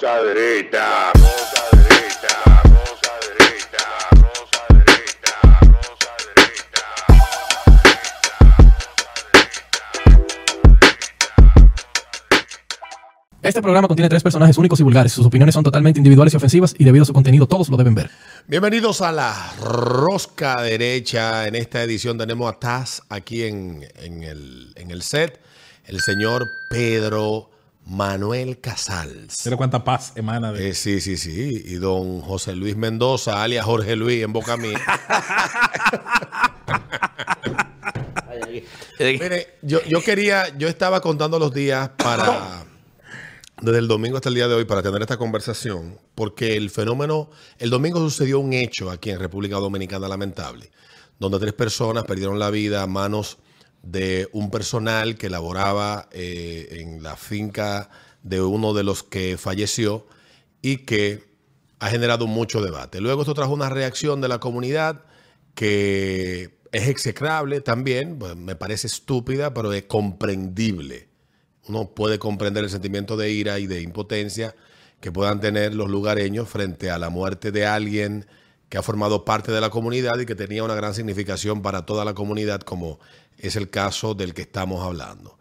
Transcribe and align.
Rosa 0.00 0.22
derecha, 0.22 1.12
rosa 1.12 1.62
derecha, 1.72 2.62
rosa 2.62 3.12
derecha, 3.26 3.82
rosa 4.12 4.62
derecha, 4.70 5.34
rosa 5.60 6.12
derecha. 6.22 6.58
Este 13.42 13.60
programa 13.60 13.88
contiene 13.88 14.08
tres 14.08 14.22
personajes 14.22 14.56
únicos 14.56 14.78
y 14.78 14.84
vulgares. 14.84 15.10
Sus 15.10 15.26
opiniones 15.26 15.52
son 15.52 15.64
totalmente 15.64 15.98
individuales 15.98 16.32
y 16.32 16.36
ofensivas 16.36 16.76
y 16.78 16.84
debido 16.84 17.02
a 17.02 17.06
su 17.06 17.12
contenido 17.12 17.48
todos 17.48 17.68
lo 17.68 17.76
deben 17.76 17.96
ver. 17.96 18.08
Bienvenidos 18.46 19.00
a 19.00 19.10
la 19.10 19.52
Rosca 19.60 20.62
Derecha. 20.62 21.48
En 21.48 21.56
esta 21.56 21.82
edición 21.82 22.16
tenemos 22.16 22.48
a 22.48 22.60
Taz 22.60 23.02
aquí 23.08 23.42
en, 23.42 23.84
en 23.96 24.22
el, 24.22 24.74
en 24.76 24.92
el 24.92 25.02
set. 25.02 25.40
El 25.86 25.98
señor 25.98 26.46
Pedro 26.70 27.50
Manuel 27.88 28.60
Casals. 28.60 29.46
Mira 29.46 29.56
cuánta 29.56 29.82
paz 29.82 30.12
emana 30.14 30.52
de. 30.52 30.68
Eh, 30.68 30.74
sí, 30.74 31.00
sí, 31.00 31.16
sí. 31.16 31.62
Y 31.64 31.74
don 31.76 32.20
José 32.20 32.54
Luis 32.54 32.76
Mendoza, 32.76 33.42
alias 33.42 33.64
Jorge 33.64 33.96
Luis, 33.96 34.22
en 34.22 34.32
boca 34.32 34.58
mía. 34.58 34.78
Mire, 39.00 39.58
yo, 39.62 39.80
yo 39.84 40.02
quería, 40.02 40.56
yo 40.58 40.68
estaba 40.68 41.00
contando 41.00 41.38
los 41.38 41.54
días 41.54 41.88
para, 41.96 42.64
desde 43.62 43.78
el 43.78 43.88
domingo 43.88 44.16
hasta 44.16 44.28
el 44.28 44.34
día 44.34 44.48
de 44.48 44.54
hoy, 44.54 44.64
para 44.64 44.82
tener 44.82 45.00
esta 45.00 45.16
conversación, 45.16 45.98
porque 46.14 46.56
el 46.56 46.68
fenómeno, 46.68 47.30
el 47.58 47.70
domingo 47.70 48.00
sucedió 48.00 48.40
un 48.40 48.52
hecho 48.52 48.90
aquí 48.90 49.10
en 49.10 49.20
República 49.20 49.56
Dominicana 49.56 50.08
lamentable, 50.08 50.70
donde 51.18 51.38
tres 51.38 51.52
personas 51.52 52.04
perdieron 52.04 52.38
la 52.38 52.50
vida 52.50 52.82
a 52.82 52.86
manos 52.86 53.38
de 53.82 54.28
un 54.32 54.50
personal 54.50 55.16
que 55.16 55.30
laboraba 55.30 56.08
eh, 56.12 56.80
en 56.80 57.02
la 57.02 57.16
finca 57.16 57.90
de 58.22 58.42
uno 58.42 58.74
de 58.74 58.82
los 58.82 59.02
que 59.02 59.38
falleció 59.38 60.06
y 60.62 60.78
que 60.78 61.28
ha 61.78 61.88
generado 61.88 62.26
mucho 62.26 62.60
debate. 62.60 63.00
Luego 63.00 63.22
esto 63.22 63.34
trajo 63.34 63.52
una 63.52 63.68
reacción 63.68 64.20
de 64.20 64.28
la 64.28 64.40
comunidad 64.40 65.04
que 65.54 66.58
es 66.72 66.88
execrable 66.88 67.60
también, 67.60 68.18
pues, 68.18 68.36
me 68.36 68.56
parece 68.56 68.86
estúpida, 68.86 69.54
pero 69.54 69.72
es 69.72 69.84
comprendible. 69.84 71.08
Uno 71.68 71.90
puede 71.90 72.18
comprender 72.18 72.64
el 72.64 72.70
sentimiento 72.70 73.16
de 73.16 73.30
ira 73.30 73.58
y 73.58 73.66
de 73.66 73.82
impotencia 73.82 74.54
que 75.00 75.12
puedan 75.12 75.40
tener 75.40 75.74
los 75.74 75.88
lugareños 75.88 76.48
frente 76.48 76.90
a 76.90 76.98
la 76.98 77.10
muerte 77.10 77.52
de 77.52 77.66
alguien 77.66 78.26
que 78.68 78.78
ha 78.78 78.82
formado 78.82 79.24
parte 79.24 79.52
de 79.52 79.60
la 79.60 79.70
comunidad 79.70 80.18
y 80.18 80.26
que 80.26 80.34
tenía 80.34 80.64
una 80.64 80.74
gran 80.74 80.94
significación 80.94 81.62
para 81.62 81.86
toda 81.86 82.04
la 82.04 82.14
comunidad, 82.14 82.60
como 82.60 82.98
es 83.38 83.56
el 83.56 83.70
caso 83.70 84.14
del 84.14 84.34
que 84.34 84.42
estamos 84.42 84.84
hablando. 84.84 85.38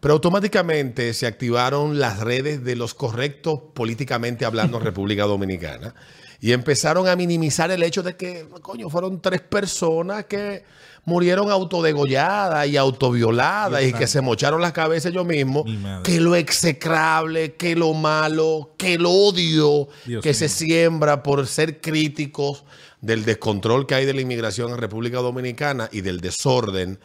Pero 0.00 0.14
automáticamente 0.14 1.14
se 1.14 1.26
activaron 1.26 1.98
las 1.98 2.20
redes 2.20 2.62
de 2.62 2.76
los 2.76 2.94
correctos 2.94 3.60
políticamente 3.74 4.44
hablando 4.44 4.78
en 4.78 4.84
República 4.84 5.24
Dominicana 5.24 5.94
y 6.40 6.52
empezaron 6.52 7.08
a 7.08 7.16
minimizar 7.16 7.70
el 7.70 7.82
hecho 7.82 8.02
de 8.02 8.16
que, 8.16 8.46
coño, 8.60 8.90
fueron 8.90 9.22
tres 9.22 9.40
personas 9.40 10.26
que 10.26 10.62
murieron 11.06 11.50
autodegolladas 11.50 12.66
y 12.66 12.76
autovioladas 12.76 13.82
y 13.82 13.92
que 13.92 14.06
se 14.06 14.20
mocharon 14.20 14.60
las 14.60 14.72
cabezas 14.72 15.12
ellos 15.12 15.24
mismos, 15.24 15.64
que 16.02 16.20
lo 16.20 16.34
execrable, 16.34 17.54
que 17.54 17.76
lo 17.76 17.94
malo, 17.94 18.74
que 18.76 18.94
el 18.94 19.06
odio 19.06 19.88
Dios 20.04 20.22
que 20.22 20.34
se 20.34 20.48
siembra 20.50 21.22
por 21.22 21.46
ser 21.46 21.80
críticos 21.80 22.64
del 23.00 23.24
descontrol 23.24 23.86
que 23.86 23.94
hay 23.94 24.06
de 24.06 24.14
la 24.14 24.20
inmigración 24.20 24.70
en 24.70 24.78
República 24.78 25.18
Dominicana 25.18 25.88
y 25.92 26.00
del 26.00 26.20
desorden 26.20 26.98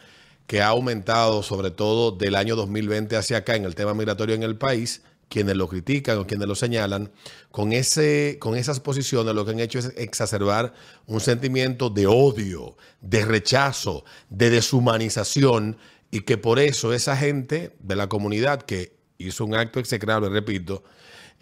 que 0.50 0.62
ha 0.62 0.66
aumentado 0.66 1.44
sobre 1.44 1.70
todo 1.70 2.10
del 2.10 2.34
año 2.34 2.56
2020 2.56 3.14
hacia 3.14 3.36
acá 3.36 3.54
en 3.54 3.64
el 3.64 3.76
tema 3.76 3.94
migratorio 3.94 4.34
en 4.34 4.42
el 4.42 4.56
país, 4.56 5.02
quienes 5.28 5.54
lo 5.54 5.68
critican 5.68 6.18
o 6.18 6.26
quienes 6.26 6.48
lo 6.48 6.56
señalan, 6.56 7.12
con, 7.52 7.72
ese, 7.72 8.36
con 8.40 8.56
esas 8.56 8.80
posiciones 8.80 9.32
lo 9.32 9.44
que 9.44 9.52
han 9.52 9.60
hecho 9.60 9.78
es 9.78 9.92
exacerbar 9.96 10.74
un 11.06 11.20
sentimiento 11.20 11.88
de 11.88 12.08
odio, 12.08 12.76
de 13.00 13.24
rechazo, 13.24 14.04
de 14.28 14.50
deshumanización 14.50 15.76
y 16.10 16.22
que 16.22 16.36
por 16.36 16.58
eso 16.58 16.92
esa 16.92 17.16
gente 17.16 17.76
de 17.78 17.94
la 17.94 18.08
comunidad 18.08 18.62
que 18.62 18.96
hizo 19.18 19.44
un 19.44 19.54
acto 19.54 19.78
execrable, 19.78 20.30
repito, 20.30 20.82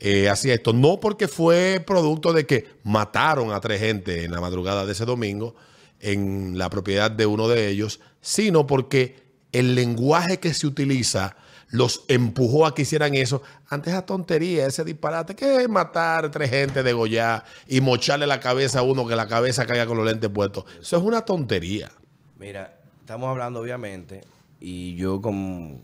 eh, 0.00 0.28
hacía 0.28 0.52
esto, 0.52 0.74
no 0.74 1.00
porque 1.00 1.28
fue 1.28 1.82
producto 1.86 2.34
de 2.34 2.44
que 2.44 2.66
mataron 2.84 3.52
a 3.52 3.60
tres 3.60 3.80
gente 3.80 4.26
en 4.26 4.32
la 4.32 4.42
madrugada 4.42 4.84
de 4.84 4.92
ese 4.92 5.06
domingo 5.06 5.56
en 6.00 6.58
la 6.58 6.70
propiedad 6.70 7.10
de 7.10 7.26
uno 7.26 7.48
de 7.48 7.68
ellos, 7.68 8.00
sino 8.20 8.66
porque 8.66 9.16
el 9.52 9.74
lenguaje 9.74 10.38
que 10.38 10.54
se 10.54 10.66
utiliza 10.66 11.36
los 11.70 12.04
empujó 12.08 12.66
a 12.66 12.74
que 12.74 12.82
hicieran 12.82 13.14
eso 13.14 13.42
ante 13.68 13.90
esa 13.90 14.06
tontería, 14.06 14.66
ese 14.66 14.84
disparate, 14.84 15.34
que 15.34 15.62
es 15.62 15.68
matar 15.68 16.30
tres 16.30 16.50
gente, 16.50 16.82
degollar 16.82 17.44
y 17.66 17.80
mocharle 17.80 18.26
la 18.26 18.40
cabeza 18.40 18.78
a 18.80 18.82
uno 18.82 19.06
que 19.06 19.16
la 19.16 19.28
cabeza 19.28 19.66
caiga 19.66 19.86
con 19.86 19.98
los 19.98 20.06
lentes 20.06 20.30
puestos. 20.30 20.64
Eso 20.80 20.96
es 20.96 21.02
una 21.02 21.22
tontería. 21.22 21.90
Mira, 22.38 22.78
estamos 23.00 23.28
hablando 23.28 23.60
obviamente, 23.60 24.22
y 24.60 24.94
yo 24.96 25.20
con, 25.20 25.82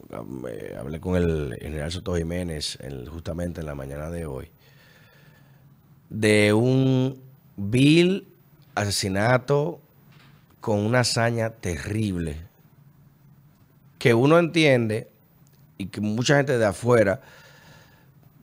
eh, 0.49 0.75
hablé 0.79 1.01
con 1.01 1.17
el 1.17 1.57
general 1.61 1.93
Soto 1.93 2.17
Jiménez 2.17 2.79
justamente 3.11 3.61
en 3.61 3.67
la 3.67 3.75
mañana 3.75 4.11
de 4.11 4.27
hoy, 4.27 4.51
de 6.09 6.53
un 6.53 7.21
vil 7.57 8.29
asesinato 8.75 9.81
con 10.65 10.79
una 10.79 11.01
hazaña 11.01 11.51
terrible, 11.51 12.39
que 13.99 14.15
uno 14.15 14.39
entiende 14.39 15.09
y 15.77 15.89
que 15.89 16.01
mucha 16.01 16.37
gente 16.39 16.57
de 16.57 16.65
afuera 16.65 17.21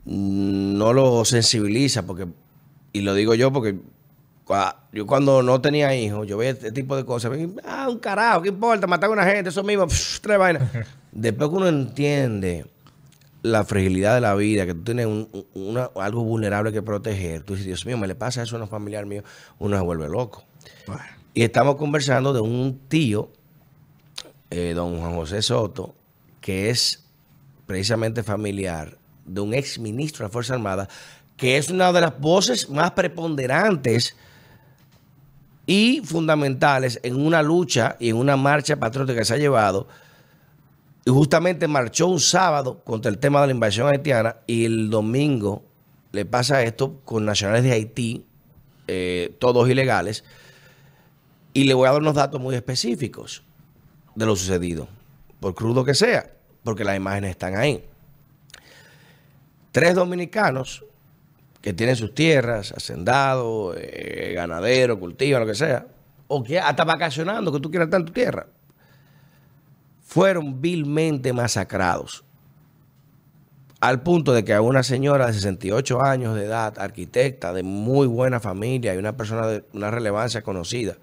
no 0.04 0.92
lo 0.92 1.24
sensibiliza, 1.24 2.04
porque, 2.06 2.28
y 2.92 3.00
lo 3.00 3.14
digo 3.14 3.34
yo 3.34 3.52
porque 3.52 3.76
yo 4.92 5.04
cuando 5.06 5.42
no 5.42 5.60
tenía 5.60 5.96
hijos, 5.96 6.28
yo 6.28 6.36
veía 6.36 6.52
este 6.52 6.70
tipo 6.70 6.94
de 6.96 7.04
cosas, 7.04 7.32
ah, 7.64 7.88
un 7.90 7.98
carajo, 7.98 8.42
¿qué 8.42 8.50
importa? 8.50 8.86
Matar 8.86 9.10
a 9.10 9.12
una 9.14 9.24
gente, 9.24 9.48
eso 9.50 9.64
mismo, 9.64 9.88
tres 10.20 10.38
vainas. 10.38 10.62
Después 11.10 11.50
que 11.50 11.56
uno 11.56 11.66
entiende 11.68 12.66
la 13.42 13.64
fragilidad 13.64 14.14
de 14.14 14.20
la 14.20 14.36
vida, 14.36 14.64
que 14.64 14.74
tú 14.74 14.82
tienes 14.84 15.06
un- 15.06 15.28
una- 15.54 15.90
algo 15.96 16.22
vulnerable 16.22 16.72
que 16.72 16.82
proteger, 16.82 17.42
tú 17.42 17.54
dices, 17.54 17.66
Dios 17.66 17.84
mío, 17.84 17.98
me 17.98 18.06
le 18.06 18.14
pasa 18.14 18.42
eso 18.44 18.56
a 18.56 18.60
un 18.62 18.68
familiar 18.68 19.06
mío, 19.06 19.24
uno 19.58 19.76
se 19.76 19.82
vuelve 19.82 20.08
loco. 20.08 20.44
Y 21.34 21.42
estamos 21.42 21.76
conversando 21.76 22.34
de 22.34 22.40
un 22.40 22.78
tío, 22.88 23.30
eh, 24.50 24.72
don 24.74 24.98
Juan 24.98 25.14
José 25.14 25.40
Soto, 25.40 25.94
que 26.42 26.68
es 26.68 27.06
precisamente 27.66 28.22
familiar 28.22 28.98
de 29.24 29.40
un 29.40 29.54
ex 29.54 29.78
ministro 29.78 30.24
de 30.24 30.28
la 30.28 30.32
Fuerza 30.32 30.54
Armada, 30.54 30.88
que 31.38 31.56
es 31.56 31.70
una 31.70 31.90
de 31.90 32.02
las 32.02 32.20
voces 32.20 32.68
más 32.68 32.90
preponderantes 32.90 34.14
y 35.64 36.02
fundamentales 36.04 37.00
en 37.02 37.16
una 37.16 37.40
lucha 37.40 37.96
y 37.98 38.10
en 38.10 38.16
una 38.16 38.36
marcha 38.36 38.76
patriótica 38.76 39.20
que 39.20 39.24
se 39.24 39.34
ha 39.34 39.38
llevado. 39.38 39.88
Y 41.06 41.10
justamente 41.10 41.66
marchó 41.66 42.08
un 42.08 42.20
sábado 42.20 42.84
contra 42.84 43.10
el 43.10 43.18
tema 43.18 43.40
de 43.40 43.46
la 43.46 43.52
invasión 43.54 43.88
haitiana 43.88 44.36
y 44.46 44.66
el 44.66 44.90
domingo 44.90 45.64
le 46.12 46.26
pasa 46.26 46.62
esto 46.62 47.00
con 47.06 47.24
nacionales 47.24 47.64
de 47.64 47.72
Haití, 47.72 48.26
eh, 48.86 49.34
todos 49.38 49.70
ilegales. 49.70 50.24
Y 51.54 51.64
le 51.64 51.74
voy 51.74 51.88
a 51.88 51.92
dar 51.92 52.00
unos 52.00 52.14
datos 52.14 52.40
muy 52.40 52.54
específicos 52.54 53.42
de 54.14 54.26
lo 54.26 54.36
sucedido, 54.36 54.88
por 55.40 55.54
crudo 55.54 55.84
que 55.84 55.94
sea, 55.94 56.30
porque 56.64 56.84
las 56.84 56.96
imágenes 56.96 57.30
están 57.30 57.56
ahí. 57.56 57.84
Tres 59.70 59.94
dominicanos 59.94 60.84
que 61.60 61.72
tienen 61.72 61.96
sus 61.96 62.14
tierras, 62.14 62.72
hacendados, 62.72 63.76
eh, 63.78 64.32
ganaderos, 64.34 64.98
lo 65.00 65.46
que 65.46 65.54
sea, 65.54 65.86
o 66.26 66.42
que 66.42 66.58
hasta 66.58 66.84
vacacionando, 66.84 67.52
que 67.52 67.60
tú 67.60 67.70
quieras 67.70 67.86
estar 67.86 68.00
en 68.00 68.06
tu 68.06 68.12
tierra, 68.12 68.46
fueron 70.02 70.60
vilmente 70.60 71.32
masacrados. 71.32 72.24
Al 73.80 74.02
punto 74.02 74.32
de 74.32 74.44
que 74.44 74.54
a 74.54 74.60
una 74.60 74.82
señora 74.82 75.26
de 75.26 75.32
68 75.32 76.02
años 76.02 76.34
de 76.34 76.44
edad, 76.44 76.78
arquitecta, 76.78 77.52
de 77.52 77.62
muy 77.62 78.06
buena 78.06 78.38
familia 78.38 78.94
y 78.94 78.98
una 78.98 79.16
persona 79.16 79.46
de 79.46 79.64
una 79.72 79.90
relevancia 79.90 80.42
conocida, 80.42 80.96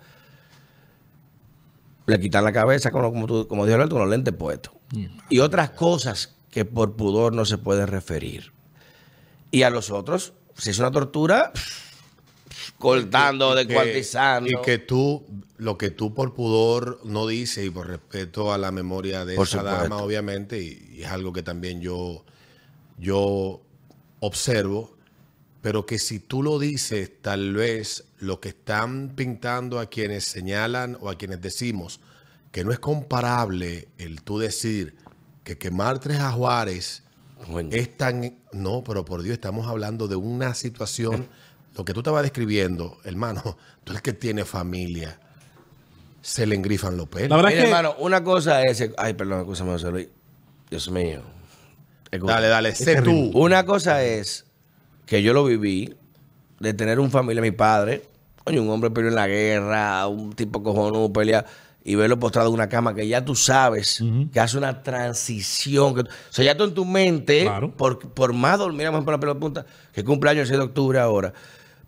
le 2.09 2.19
quitan 2.19 2.43
la 2.43 2.51
cabeza, 2.51 2.91
con, 2.91 3.01
lo- 3.01 3.11
como, 3.11 3.25
tú- 3.27 3.47
como 3.47 3.65
dijo 3.65 3.75
Alberto, 3.75 3.95
con 3.95 4.01
los 4.03 4.11
lentes 4.11 4.33
puestos. 4.33 4.73
Y 5.29 5.39
otras 5.39 5.69
cosas 5.71 6.35
que 6.51 6.65
por 6.65 6.95
pudor 6.95 7.33
no 7.33 7.45
se 7.45 7.57
puede 7.57 7.85
referir. 7.85 8.51
Y 9.51 9.61
a 9.63 9.69
los 9.69 9.91
otros, 9.91 10.33
si 10.57 10.71
es 10.71 10.79
una 10.79 10.91
tortura, 10.91 11.51
cortando, 12.77 13.55
descuartizando. 13.55 14.49
Y 14.49 14.61
que 14.63 14.77
tú, 14.77 15.25
lo 15.57 15.77
que 15.77 15.89
tú 15.91 16.13
por 16.13 16.33
pudor 16.33 16.99
no 17.03 17.27
dices 17.27 17.65
y 17.65 17.69
por 17.69 17.87
respeto 17.87 18.53
a 18.53 18.57
la 18.57 18.71
memoria 18.71 19.25
de 19.25 19.35
Por 19.35 19.47
esa 19.47 19.59
supuesto. 19.59 19.83
dama, 19.83 19.97
obviamente, 19.97 20.61
y, 20.61 20.95
y 20.97 21.03
es 21.03 21.09
algo 21.11 21.33
que 21.33 21.43
también 21.43 21.81
yo, 21.81 22.23
yo 22.97 23.61
observo, 24.19 24.97
pero 25.61 25.85
que 25.85 25.99
si 25.99 26.19
tú 26.19 26.41
lo 26.43 26.57
dices, 26.59 27.11
tal 27.21 27.53
vez 27.53 28.05
lo 28.19 28.39
que 28.39 28.49
están 28.49 29.09
pintando 29.15 29.79
a 29.79 29.87
quienes 29.87 30.23
señalan 30.25 30.97
o 31.01 31.09
a 31.09 31.17
quienes 31.17 31.41
decimos 31.41 31.99
que 32.51 32.63
no 32.63 32.71
es 32.71 32.79
comparable 32.79 33.89
el 33.97 34.21
tú 34.21 34.39
decir 34.39 34.95
que 35.43 35.57
quemar 35.57 35.99
tres 35.99 36.19
ajuares 36.19 37.03
Coño. 37.45 37.69
es 37.71 37.95
tan... 37.97 38.39
No, 38.51 38.83
pero 38.83 39.05
por 39.05 39.21
Dios, 39.21 39.33
estamos 39.33 39.67
hablando 39.67 40.07
de 40.07 40.15
una 40.15 40.53
situación, 40.55 41.27
lo 41.75 41.85
que 41.85 41.93
tú 41.93 41.99
estabas 41.99 42.23
describiendo, 42.23 42.97
hermano, 43.03 43.57
tú 43.83 43.93
el 43.93 44.01
que 44.01 44.13
tiene 44.13 44.45
familia, 44.45 45.19
se 46.21 46.45
le 46.45 46.55
engrifan 46.55 46.97
los 46.97 47.07
pelos. 47.07 47.29
La 47.29 47.35
verdad 47.35 47.49
Mira, 47.49 47.61
es 47.61 47.65
que 47.65 47.69
hermano, 47.69 47.95
una 47.99 48.23
cosa 48.23 48.63
es. 48.63 48.89
Ay, 48.97 49.13
perdón, 49.13 49.39
escúchame, 49.39 49.71
José 49.71 49.91
Luis. 49.91 50.07
Dios 50.69 50.91
mío. 50.91 51.21
Dale, 52.11 52.47
dale, 52.47 52.75
sé 52.75 53.01
tú. 53.01 53.31
Una 53.33 53.65
cosa 53.65 54.03
es 54.03 54.48
que 55.09 55.23
yo 55.23 55.33
lo 55.33 55.43
viví, 55.43 55.95
de 56.59 56.73
tener 56.73 56.99
un 56.99 57.09
familia, 57.09 57.41
mi 57.41 57.51
padre, 57.51 58.03
coño, 58.43 58.61
un 58.61 58.69
hombre 58.69 58.91
peleó 58.91 59.09
en 59.09 59.15
la 59.15 59.27
guerra, 59.27 60.05
un 60.07 60.33
tipo 60.33 60.61
cojonudo 60.61 61.11
pelea, 61.11 61.45
y 61.83 61.95
verlo 61.95 62.19
postrado 62.19 62.49
en 62.49 62.53
una 62.53 62.69
cama 62.69 62.93
que 62.93 63.07
ya 63.07 63.23
tú 63.25 63.33
sabes 63.35 64.03
que 64.31 64.39
hace 64.39 64.57
una 64.57 64.83
transición. 64.83 65.95
Que, 65.95 66.01
o 66.01 66.05
sea, 66.29 66.45
ya 66.45 66.55
tú 66.55 66.65
en 66.65 66.73
tu 66.73 66.85
mente, 66.85 67.43
Claro. 67.43 67.71
por, 67.75 67.97
por 68.13 68.33
más 68.33 68.59
doloroso, 68.59 68.77
mira, 68.77 68.91
por 68.91 69.11
la 69.13 69.19
pelota 69.19 69.39
punta, 69.39 69.65
que 69.93 70.03
cumpleaños 70.03 70.41
el 70.43 70.47
6 70.49 70.57
de 70.59 70.65
octubre 70.65 70.99
ahora, 70.99 71.33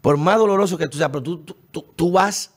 por 0.02 0.18
más 0.18 0.38
doloroso 0.40 0.78
que 0.78 0.88
tú 0.88 0.98
seas, 0.98 1.10
pero 1.10 1.22
tú, 1.22 1.44
tú, 1.72 1.86
tú- 1.96 2.12
vas 2.12 2.52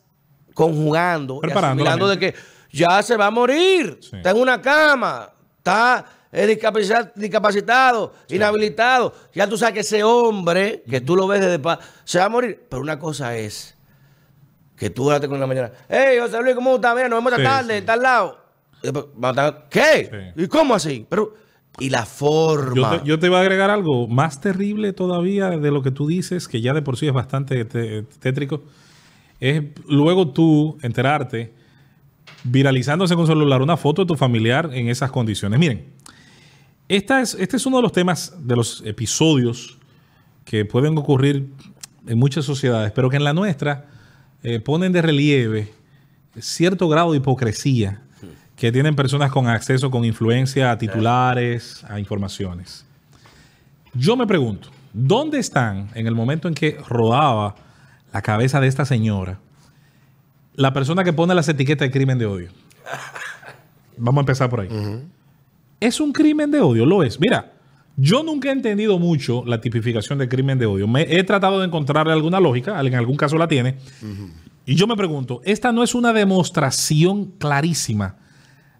conjugando, 0.55 1.40
y 1.43 1.50
asimilando 1.50 2.08
de 2.08 2.19
que 2.19 2.34
ya 2.72 3.02
se 3.02 3.17
va 3.17 3.26
a 3.26 3.31
morir, 3.31 3.99
Sí. 4.00 4.17
está 4.17 4.31
en 4.31 4.38
una 4.38 4.62
cama, 4.62 5.28
está 5.58 6.06
discapaci- 6.34 7.12
discapacitado, 7.14 8.12
inhabilitado. 8.28 9.14
Ya 9.34 9.48
tú 9.48 9.56
sabes 9.56 9.75
que 9.75 9.81
ese 9.81 10.02
hombre, 10.02 10.82
que 10.88 11.00
tú 11.00 11.14
lo 11.16 11.26
ves 11.26 11.40
desde 11.40 11.58
pa- 11.58 11.78
se 12.04 12.19
va 12.19 12.25
a 12.25 12.28
morir. 12.28 12.60
Pero 12.69 12.82
una 12.82 12.98
cosa 12.98 13.36
es 13.36 13.76
que 14.76 14.90
tú 14.90 15.08
date 15.08 15.28
con 15.28 15.38
la 15.38 15.46
mañana, 15.46 15.70
hey, 15.88 16.19
José 16.20 16.40
Luis, 16.42 16.54
¿cómo 16.56 16.75
estás? 16.76 16.94
Mira, 16.96 17.08
nos 17.08 17.19
vemos 17.19 17.32
esta 17.32 17.42
Sí, 17.42 17.56
tarde, 17.58 17.76
en 17.78 17.86
tal 17.86 18.02
lado. 18.02 18.38
¿Qué? 19.70 20.32
¿Y 20.36 20.46
cómo 20.48 20.75
así? 20.75 21.06
Pero, 21.08 21.34
y 21.78 21.90
la 21.90 22.04
forma. 22.04 22.92
yo 22.96 23.00
te, 23.00 23.06
yo 23.08 23.19
te 23.19 23.28
voy 23.28 23.38
a 23.38 23.40
agregar 23.40 23.70
algo 23.70 24.06
más 24.08 24.40
terrible 24.40 24.92
todavía 24.92 25.50
de 25.50 25.70
lo 25.70 25.82
que 25.82 25.90
tú 25.90 26.06
dices, 26.06 26.48
que 26.48 26.60
ya 26.60 26.75
de 26.75 26.82
por 26.82 26.96
sí 26.96 27.06
es 27.06 27.12
bastante 27.12 27.64
te- 27.64 28.02
tétrico. 28.20 28.62
Es 29.40 29.62
luego 29.88 30.28
tú 30.28 30.78
enterarte, 30.82 31.52
viralizándose 32.44 33.14
con 33.16 33.26
celular, 33.26 33.62
una 33.62 33.76
foto 33.76 34.02
de 34.02 34.06
tu 34.08 34.16
familiar 34.16 34.70
en 34.72 34.88
esas 34.88 35.10
condiciones. 35.10 35.58
Miren, 35.58 35.86
esta 36.88 37.20
es, 37.20 37.34
este 37.34 37.56
es 37.56 37.66
uno 37.66 37.78
de 37.78 37.82
los 37.82 37.92
temas, 37.92 38.34
de 38.38 38.56
los 38.56 38.82
episodios 38.84 39.78
que 40.44 40.64
pueden 40.64 40.96
ocurrir 40.98 41.48
en 42.06 42.19
muchas 42.19 42.44
sociedades, 42.44 42.92
pero 42.92 43.08
que 43.08 43.16
en 43.16 43.25
la 43.25 43.32
nuestra 43.32 43.86
eh, 44.42 44.60
ponen 44.60 44.92
de 44.92 45.00
relieve 45.00 45.72
cierto 46.38 46.88
grado 46.88 47.12
de 47.12 47.19
hipocresía 47.19 48.02
que 48.56 48.70
tienen 48.70 48.94
personas 48.94 49.32
con 49.32 49.48
acceso, 49.48 49.90
con 49.90 50.04
influencia 50.04 50.70
a 50.70 50.78
titulares, 50.78 51.84
a 51.88 51.98
informaciones. 51.98 52.84
Yo 53.94 54.16
me 54.16 54.26
pregunto, 54.26 54.69
¿dónde 54.92 55.38
están 55.38 55.88
en 55.94 56.06
el 56.06 56.14
momento 56.14 56.48
en 56.48 56.54
que 56.54 56.78
rodaba 56.88 57.56
la 58.12 58.22
cabeza 58.22 58.60
de 58.60 58.69
esta 58.69 58.84
señora 58.84 59.40
la 60.56 60.72
persona 60.72 61.02
que 61.02 61.12
pone 61.12 61.34
las 61.34 61.48
etiquetas 61.48 61.88
de 61.88 61.90
crimen 61.90 62.19
de 62.19 62.26
odio? 62.26 62.50
Vamos 63.96 64.19
a 64.19 64.22
empezar 64.22 64.50
por 64.50 64.60
ahí. 64.60 64.69
¿Es 65.84 66.00
un 66.00 66.12
crimen 66.12 66.50
de 66.50 66.60
odio? 66.60 66.86
Lo 66.86 67.02
es. 67.02 67.19
Mira, 67.20 67.52
yo 67.96 68.22
nunca 68.22 68.48
he 68.48 68.52
entendido 68.52 68.98
mucho 68.98 69.44
la 69.46 69.60
tipificación 69.60 70.19
de 70.19 70.28
crimen 70.28 70.58
de 70.58 70.66
odio. 70.66 70.88
Me 70.88 71.02
he 71.02 71.22
tratado 71.25 71.60
de 71.60 71.66
encontrarle 71.66 72.12
alguna 72.12 72.40
lógica, 72.40 72.81
en 72.81 72.94
algún 72.94 73.16
caso 73.16 73.36
la 73.36 73.46
tiene. 73.48 73.76
Y 74.66 74.75
yo 74.76 74.86
me 74.86 74.96
pregunto, 74.96 75.42
¿esta 75.44 75.72
no 75.72 75.82
es 75.82 75.94
una 75.94 76.12
demostración 76.14 77.32
clarísima 77.38 78.16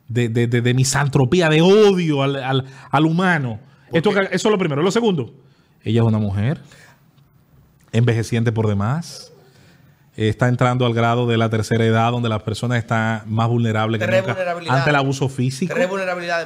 de, 0.08 0.28
de- 0.30 0.46
de- 0.46 0.62
de 0.62 0.74
misantropía, 0.74 1.48
de 1.50 1.60
odio 1.60 2.22
al, 2.22 2.36
al- 2.36 2.64
al 2.90 3.04
humano? 3.06 3.60
Esto, 3.92 4.10
eso 4.10 4.48
es 4.48 4.52
lo 4.52 4.58
primero. 4.58 4.82
Lo 4.82 4.90
segundo, 4.90 5.34
ella 5.82 6.00
es 6.00 6.06
una 6.06 6.18
mujer 6.18 6.60
envejeciente 7.92 8.50
por 8.50 8.66
demás. 8.66 9.30
Está 10.16 10.49
entrando 10.49 10.87
al 10.87 10.94
grado 10.94 11.26
de 11.26 11.37
la 11.37 11.50
tercera 11.50 11.84
edad, 11.84 12.12
donde 12.12 12.28
la 12.28 12.38
persona 12.38 12.78
está 12.78 13.25
más 13.26 13.49
vulnerable 13.49 13.99
que 13.99 14.06
nunca 14.06 14.37
ante 14.69 14.90
el 14.90 14.96
abuso 14.96 15.28
físico. 15.28 15.75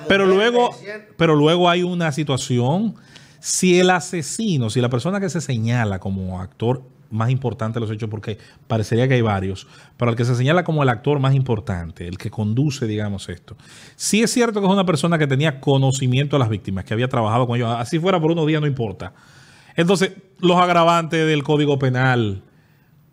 Pero 0.09 0.27
luego, 0.27 0.71
pero 1.17 1.37
luego 1.37 1.69
hay 1.69 1.83
una 1.83 2.11
situación. 2.13 2.95
Si 3.41 3.79
el 3.79 3.91
asesino, 3.91 4.71
si 4.71 4.81
la 4.81 4.89
persona 4.89 5.21
que 5.21 5.29
se 5.29 5.41
señala 5.41 5.99
como 5.99 6.41
actor 6.41 6.83
más 7.11 7.31
importante 7.31 7.79
de 7.79 7.87
los 7.87 7.91
hechos, 7.91 8.09
porque 8.11 8.39
parecería 8.67 9.09
que 9.09 9.15
hay 9.15 9.23
varios, 9.23 9.67
pero 9.97 10.11
el 10.11 10.17
que 10.17 10.25
se 10.25 10.35
señala 10.35 10.65
como 10.65 10.83
el 10.83 10.89
actor 10.89 11.21
más 11.21 11.35
importante, 11.35 12.07
el 12.07 12.19
que 12.19 12.31
conduce, 12.31 12.87
digamos, 12.87 13.29
esto. 13.29 13.57
Si 13.97 14.23
es 14.23 14.31
cierto 14.31 14.61
que 14.61 14.67
es 14.67 14.73
una 14.73 14.85
persona 14.87 15.19
que 15.19 15.27
tenía 15.27 15.61
conocimiento 15.61 16.37
de 16.37 16.41
las 16.41 16.49
víctimas, 16.49 16.85
que 16.85 16.95
había 16.95 17.09
trabajado 17.09 17.47
con 17.47 17.57
ellos, 17.57 17.75
así 17.79 17.99
fuera 17.99 18.21
por 18.21 18.31
unos 18.31 18.47
días, 18.47 18.61
no 18.61 18.67
importa. 18.67 19.13
Entonces, 19.77 20.13
los 20.41 20.57
agravantes 20.57 21.27
del 21.27 21.43
Código 21.43 21.79
Penal, 21.79 22.43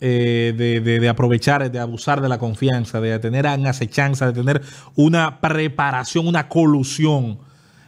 eh, 0.01 0.53
de, 0.57 0.81
de- 0.81 1.00
de 1.00 1.09
aprovechar, 1.09 1.71
de 1.71 1.80
abusar 1.80 2.21
de 2.21 2.30
la 2.30 2.38
confianza, 2.38 3.00
de 3.01 3.18
tener 3.19 3.45
una 3.45 3.69
acechanza, 3.69 4.27
de 4.27 4.33
tener 4.33 4.62
una 4.95 5.39
preparación, 5.39 6.27
una 6.27 6.47
colusión, 6.50 7.39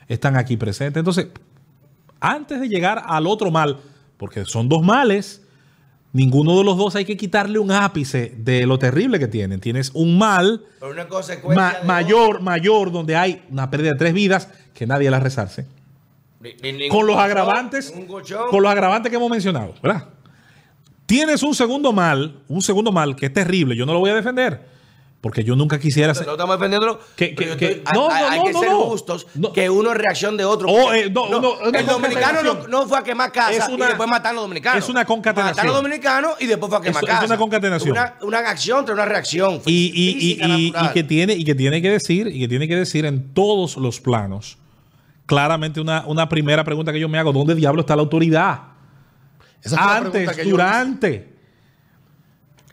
están 0.08 0.36
aquí 0.38 0.56
presentes. 0.58 1.00
Entonces, 1.02 1.28
antes 2.20 2.60
de 2.60 2.70
llegar 2.70 3.04
al 3.06 3.28
otro 3.28 3.52
mal, 3.52 3.78
porque 4.18 4.46
son 4.46 4.70
dos 4.70 4.82
males, 4.84 5.44
ninguno 6.14 6.58
de 6.58 6.64
los 6.64 6.78
dos 6.78 6.96
hay 6.96 7.06
que 7.06 7.18
quitarle 7.18 7.60
un 7.60 7.72
ápice 7.72 8.34
de 8.38 8.66
lo 8.66 8.80
terrible 8.80 9.20
que 9.20 9.28
tienen. 9.28 9.60
Tienes 9.60 9.92
un 9.94 10.18
mal 10.18 10.64
una 10.82 11.06
ma- 11.56 11.76
mayor, 11.86 12.42
mayor, 12.42 12.92
donde 12.92 13.16
hay 13.16 13.44
una 13.52 13.70
pérdida 13.70 13.92
de 13.94 14.00
tres 14.00 14.14
vidas 14.14 14.50
que 14.74 14.88
nadie 14.88 15.12
la 15.12 15.20
rezarse 15.20 15.68
Ni- 16.40 16.54
ni- 16.64 16.72
ningún 16.72 16.98
con 16.98 17.06
los 17.08 17.18
agravantes, 17.18 17.94
con 18.50 18.64
los 18.64 18.72
agravantes 18.72 19.10
que 19.10 19.16
hemos 19.18 19.30
mencionado, 19.30 19.74
¿verdad? 19.84 20.06
Tienes 21.08 21.42
un 21.42 21.56
segundo 21.56 21.92
mal, 21.94 22.42
un 22.48 22.62
segundo 22.62 22.92
mal 22.92 23.16
que 23.16 23.26
es 23.28 23.34
terrible. 23.34 23.76
Yo 23.76 23.86
no 23.86 23.94
lo 23.94 24.00
voy 24.00 24.10
a 24.12 24.14
defender, 24.14 24.62
porque 25.22 25.42
yo 25.44 25.56
nunca 25.56 25.80
quisiera 25.80 26.10
No 26.10 26.16
ser. 26.16 26.28
estamos 26.30 26.58
defendiendo. 26.60 27.00
Que- 27.16 27.34
que- 27.34 27.46
yo 27.48 27.58
que- 27.58 27.66
estoy- 27.72 27.94
no, 27.96 28.10
hay, 28.12 28.24
no, 28.24 28.30
hay 28.30 28.38
no, 28.40 28.44
que 28.46 28.52
no, 28.54 28.60
ser 28.60 28.70
no. 28.72 28.82
justos 28.82 29.28
No. 29.36 29.54
que 29.54 29.70
uno 29.70 29.92
es 29.92 29.98
reacción 29.98 30.36
de 30.36 30.44
otro. 30.44 30.68
Oh, 30.70 30.92
eh, 30.94 31.10
no, 31.10 31.30
No, 31.30 31.40
no, 31.40 31.62
el 31.74 31.86
dominicano 31.86 32.44
no, 32.44 32.68
no 32.68 32.86
fue 32.88 33.00
a 33.00 33.04
quemar 33.04 33.32
casa 33.32 33.52
Es 33.54 33.70
una- 33.70 33.86
y 33.86 33.88
después 33.88 34.10
matar 34.10 34.32
a 34.32 34.34
los 34.36 34.44
dominicanos. 34.44 34.84
es 34.84 34.90
una 34.90 35.06
concatenación. 35.06 35.56
Matar 35.56 35.66
a 35.66 35.68
los 35.70 35.76
dominicanos 35.78 36.32
y 36.42 36.46
después 36.46 36.70
fue 36.70 36.78
a 36.78 36.82
quemar 36.82 37.02
Es- 37.04 37.10
es 37.10 37.16
casa. 37.16 37.26
una 37.26 37.38
concatenación. 37.38 37.92
Una, 37.94 38.16
una 38.22 38.38
acción 38.40 38.84
tras 38.86 38.94
una 38.96 39.06
reacción. 39.06 39.62
Y, 39.66 39.72
y- 39.96 40.44
y- 40.46 40.68
y- 40.78 40.90
que 40.94 41.04
tiene, 41.06 41.34
y 41.36 41.46
que 41.46 41.56
tiene 41.56 41.82
que 41.82 41.90
decir, 41.90 42.28
y 42.28 42.40
que 42.42 42.48
tiene 42.50 42.68
que 42.68 42.76
decir 42.76 43.06
en 43.06 43.34
todos 43.34 43.78
los 43.78 44.02
planos. 44.02 44.58
Claramente, 45.26 45.80
una, 45.80 46.04
una 46.06 46.28
primera 46.30 46.64
pregunta 46.66 46.92
que 46.92 47.00
yo 47.00 47.08
me 47.10 47.18
hago: 47.18 47.32
¿dónde 47.32 47.56
diablo 47.56 47.80
está 47.82 47.96
la 47.96 48.02
autoridad? 48.02 48.60
Esa 49.62 49.78
fue 49.78 49.86
la 49.86 50.00
pregunta 50.00 50.32
Antes, 50.32 50.46
yo 50.46 50.52
durante. 50.52 51.30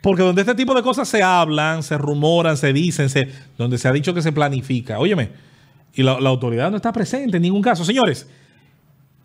Porque 0.01 0.21
donde 0.21 0.41
este 0.41 0.55
tipo 0.55 0.75
de 0.75 0.83
cosas 0.83 1.07
se 1.07 1.23
hablan, 1.23 1.81
se 1.81 1.97
rumoran, 1.97 2.57
se 2.57 2.71
dicen, 2.73 3.09
se, 3.09 3.27
donde 3.57 3.77
se 3.77 3.87
ha 3.87 3.91
dicho 3.91 4.13
que 4.13 4.21
se 4.21 4.31
planifica. 4.31 4.99
Óyeme, 4.99 5.31
y 5.93 6.03
la, 6.03 6.19
la 6.19 6.29
autoridad 6.29 6.69
no 6.69 6.77
está 6.77 6.93
presente 6.93 7.37
en 7.37 7.43
ningún 7.43 7.61
caso. 7.61 7.83
Señores, 7.83 8.27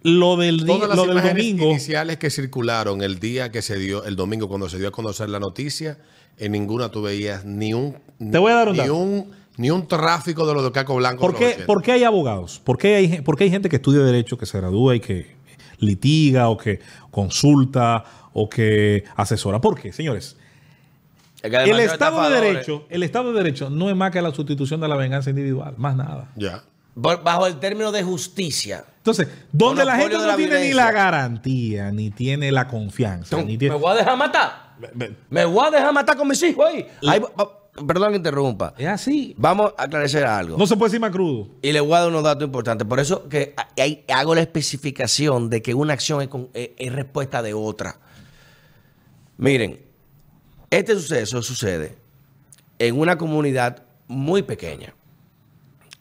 lo 0.03 0.37
del, 0.37 0.65
Todas 0.65 0.89
las 0.89 0.97
lo 0.97 1.07
del 1.07 1.23
domingo. 1.23 1.71
iniciales 1.71 2.17
que 2.17 2.31
circularon 2.31 3.03
el 3.03 3.19
día 3.19 3.51
que 3.51 3.61
se 3.61 3.79
dio, 3.79 4.05
el 4.05 4.17
domingo 4.17 4.49
cuando 4.49 4.69
se 4.69 4.79
dio 4.79 4.89
a 4.89 4.93
conocer 4.93 5.29
la 5.29 5.41
noticia, 5.41 5.99
en 6.39 6.53
ninguna 6.53 6.91
tú 6.91 7.03
veías 7.03 7.45
ni 7.45 7.75
un, 7.75 7.97
Te 8.19 8.39
voy 8.39 8.53
a 8.53 8.55
dar 8.55 8.69
un 8.71 8.77
ni 8.77 8.89
un, 8.89 9.31
ni 9.59 9.71
un 9.71 9.87
tráfico 9.87 10.47
de 10.47 10.55
los 10.55 10.65
de 10.65 10.73
Caco 10.73 10.97
Blanco. 10.97 11.21
¿Por 11.21 11.37
qué, 11.37 11.49
80. 11.49 11.67
por 11.67 11.83
qué 11.83 11.93
hay 11.93 12.05
abogados? 12.05 12.61
¿Por 12.65 12.79
qué 12.79 12.97
hay, 12.97 13.21
por 13.21 13.37
qué 13.37 13.45
hay 13.45 13.51
gente 13.51 13.69
que 13.69 13.77
estudia 13.77 14.01
Derecho, 14.01 14.39
que 14.39 14.47
se 14.47 14.57
gradúa 14.59 14.97
y 14.97 15.01
que 15.01 15.37
litiga 15.79 16.49
o 16.49 16.57
que 16.57 16.81
consulta 17.11 18.05
o 18.33 18.49
que 18.49 19.05
asesora? 19.17 19.61
¿Por 19.61 19.81
qué, 19.81 19.93
señores? 19.93 20.37
Es 21.43 21.51
que 21.51 21.57
hay 21.57 21.71
El 21.71 21.81
Estado 21.81 22.29
de. 22.29 22.41
Derecho, 22.41 22.85
el 22.91 23.03
Estado 23.03 23.33
de 23.33 23.39
Derecho 23.43 23.71
no 23.71 23.89
es 23.89 23.97
más 23.97 24.11
que 24.11 24.21
la 24.21 24.33
sustitución 24.33 24.81
de 24.81 24.89
la 24.89 24.97
venganza 24.97 25.31
individual, 25.31 25.75
más 25.79 25.97
nada. 25.97 26.29
Ya. 26.37 26.63
Bajo 26.95 27.47
el 27.47 27.59
término 27.59 27.93
de 27.93 28.03
justicia. 28.03 28.85
Entonces, 28.99 29.29
donde 29.53 29.85
la 29.85 29.97
gente 29.97 30.19
no 30.19 30.27
la 30.27 30.37
tiene 30.37 30.61
ni 30.69 30.73
la 30.75 30.93
garantía, 30.93 31.91
ni 31.93 32.11
tiene 32.11 32.53
la 32.53 32.69
confianza, 32.69 33.41
ni 33.43 33.57
¿Me 33.57 33.71
voy 33.71 33.93
a 33.93 33.95
dejar 33.95 34.17
matar? 34.19 34.71
¿Me 35.31 35.45
voy 35.45 35.67
a 35.67 35.71
dejar 35.71 35.93
matar 35.95 36.17
con 36.17 36.29
mis 36.29 36.43
hijos 36.43 36.67
ahí? 36.67 36.87
Ahí 37.09 37.19
va- 37.21 37.31
va- 37.39 37.60
perdón 37.87 38.11
que 38.11 38.17
interrumpa. 38.17 38.75
Es 38.79 38.87
así. 38.89 39.35
Vamos 39.39 39.73
a 39.79 39.85
aclarecer 39.85 40.25
algo. 40.25 40.57
No 40.59 40.67
se 40.67 40.77
puede 40.77 40.91
decir 40.91 41.01
más 41.01 41.11
crudo. 41.11 41.49
Y 41.63 41.73
le 41.73 41.81
voy 41.81 41.95
a 41.95 42.01
dar 42.01 42.09
unos 42.09 42.23
datos 42.25 42.45
importantes. 42.45 42.87
Por 42.87 43.01
eso 43.01 43.29
que 43.29 43.55
hay- 43.79 44.05
hago 44.13 44.35
la 44.35 44.41
especificación 44.43 45.49
de 45.51 45.63
que 45.63 45.75
una 45.75 45.95
acción 45.95 46.23
es, 46.23 46.29
con- 46.29 46.49
es- 46.55 46.71
es 46.77 46.93
respuesta 46.93 47.43
de 47.43 47.55
otra. 47.55 47.99
Miren, 49.39 49.81
este 50.71 50.95
suceso 50.95 51.43
sucede 51.43 51.97
en 52.79 52.99
una 52.99 53.17
comunidad 53.17 53.83
muy 54.09 54.43
pequeña, 54.43 54.95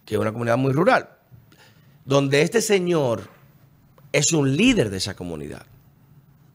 que 0.06 0.16
es 0.16 0.20
una 0.22 0.32
comunidad 0.32 0.58
muy 0.58 0.74
rural, 0.74 1.10
donde 2.06 2.42
este 2.42 2.62
señor 2.62 3.30
es 4.12 4.34
un 4.34 4.56
líder 4.58 4.90
de 4.90 4.98
esa 4.98 5.16
comunidad. 5.16 5.66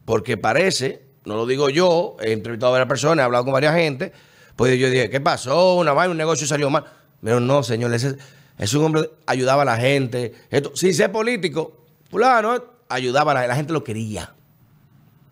Porque 0.03 0.37
parece, 0.37 1.03
no 1.25 1.35
lo 1.35 1.45
digo 1.47 1.69
yo, 1.69 2.17
he 2.21 2.33
entrevistado 2.33 2.69
a 2.69 2.73
varias 2.73 2.89
personas, 2.89 3.23
he 3.23 3.25
hablado 3.25 3.45
con 3.45 3.53
varias 3.53 3.73
gente, 3.75 4.11
pues 4.55 4.79
yo 4.79 4.89
dije, 4.89 5.09
¿qué 5.09 5.19
pasó? 5.19 5.75
Una 5.75 5.93
vaina, 5.93 6.11
un 6.11 6.17
negocio 6.17 6.47
salió 6.47 6.69
mal. 6.69 6.85
Pero 7.21 7.39
no, 7.39 7.63
señor, 7.63 7.93
ese 7.93 8.17
es 8.57 8.73
un 8.73 8.85
hombre, 8.85 9.09
ayudaba 9.25 9.63
a 9.63 9.65
la 9.65 9.77
gente. 9.77 10.33
Esto, 10.49 10.75
sin 10.75 10.93
ser 10.93 11.11
político, 11.11 11.85
fulano 12.09 12.63
ayudaba, 12.89 13.31
a 13.31 13.35
la, 13.35 13.47
la 13.47 13.55
gente 13.55 13.73
lo 13.73 13.83
quería. 13.83 14.33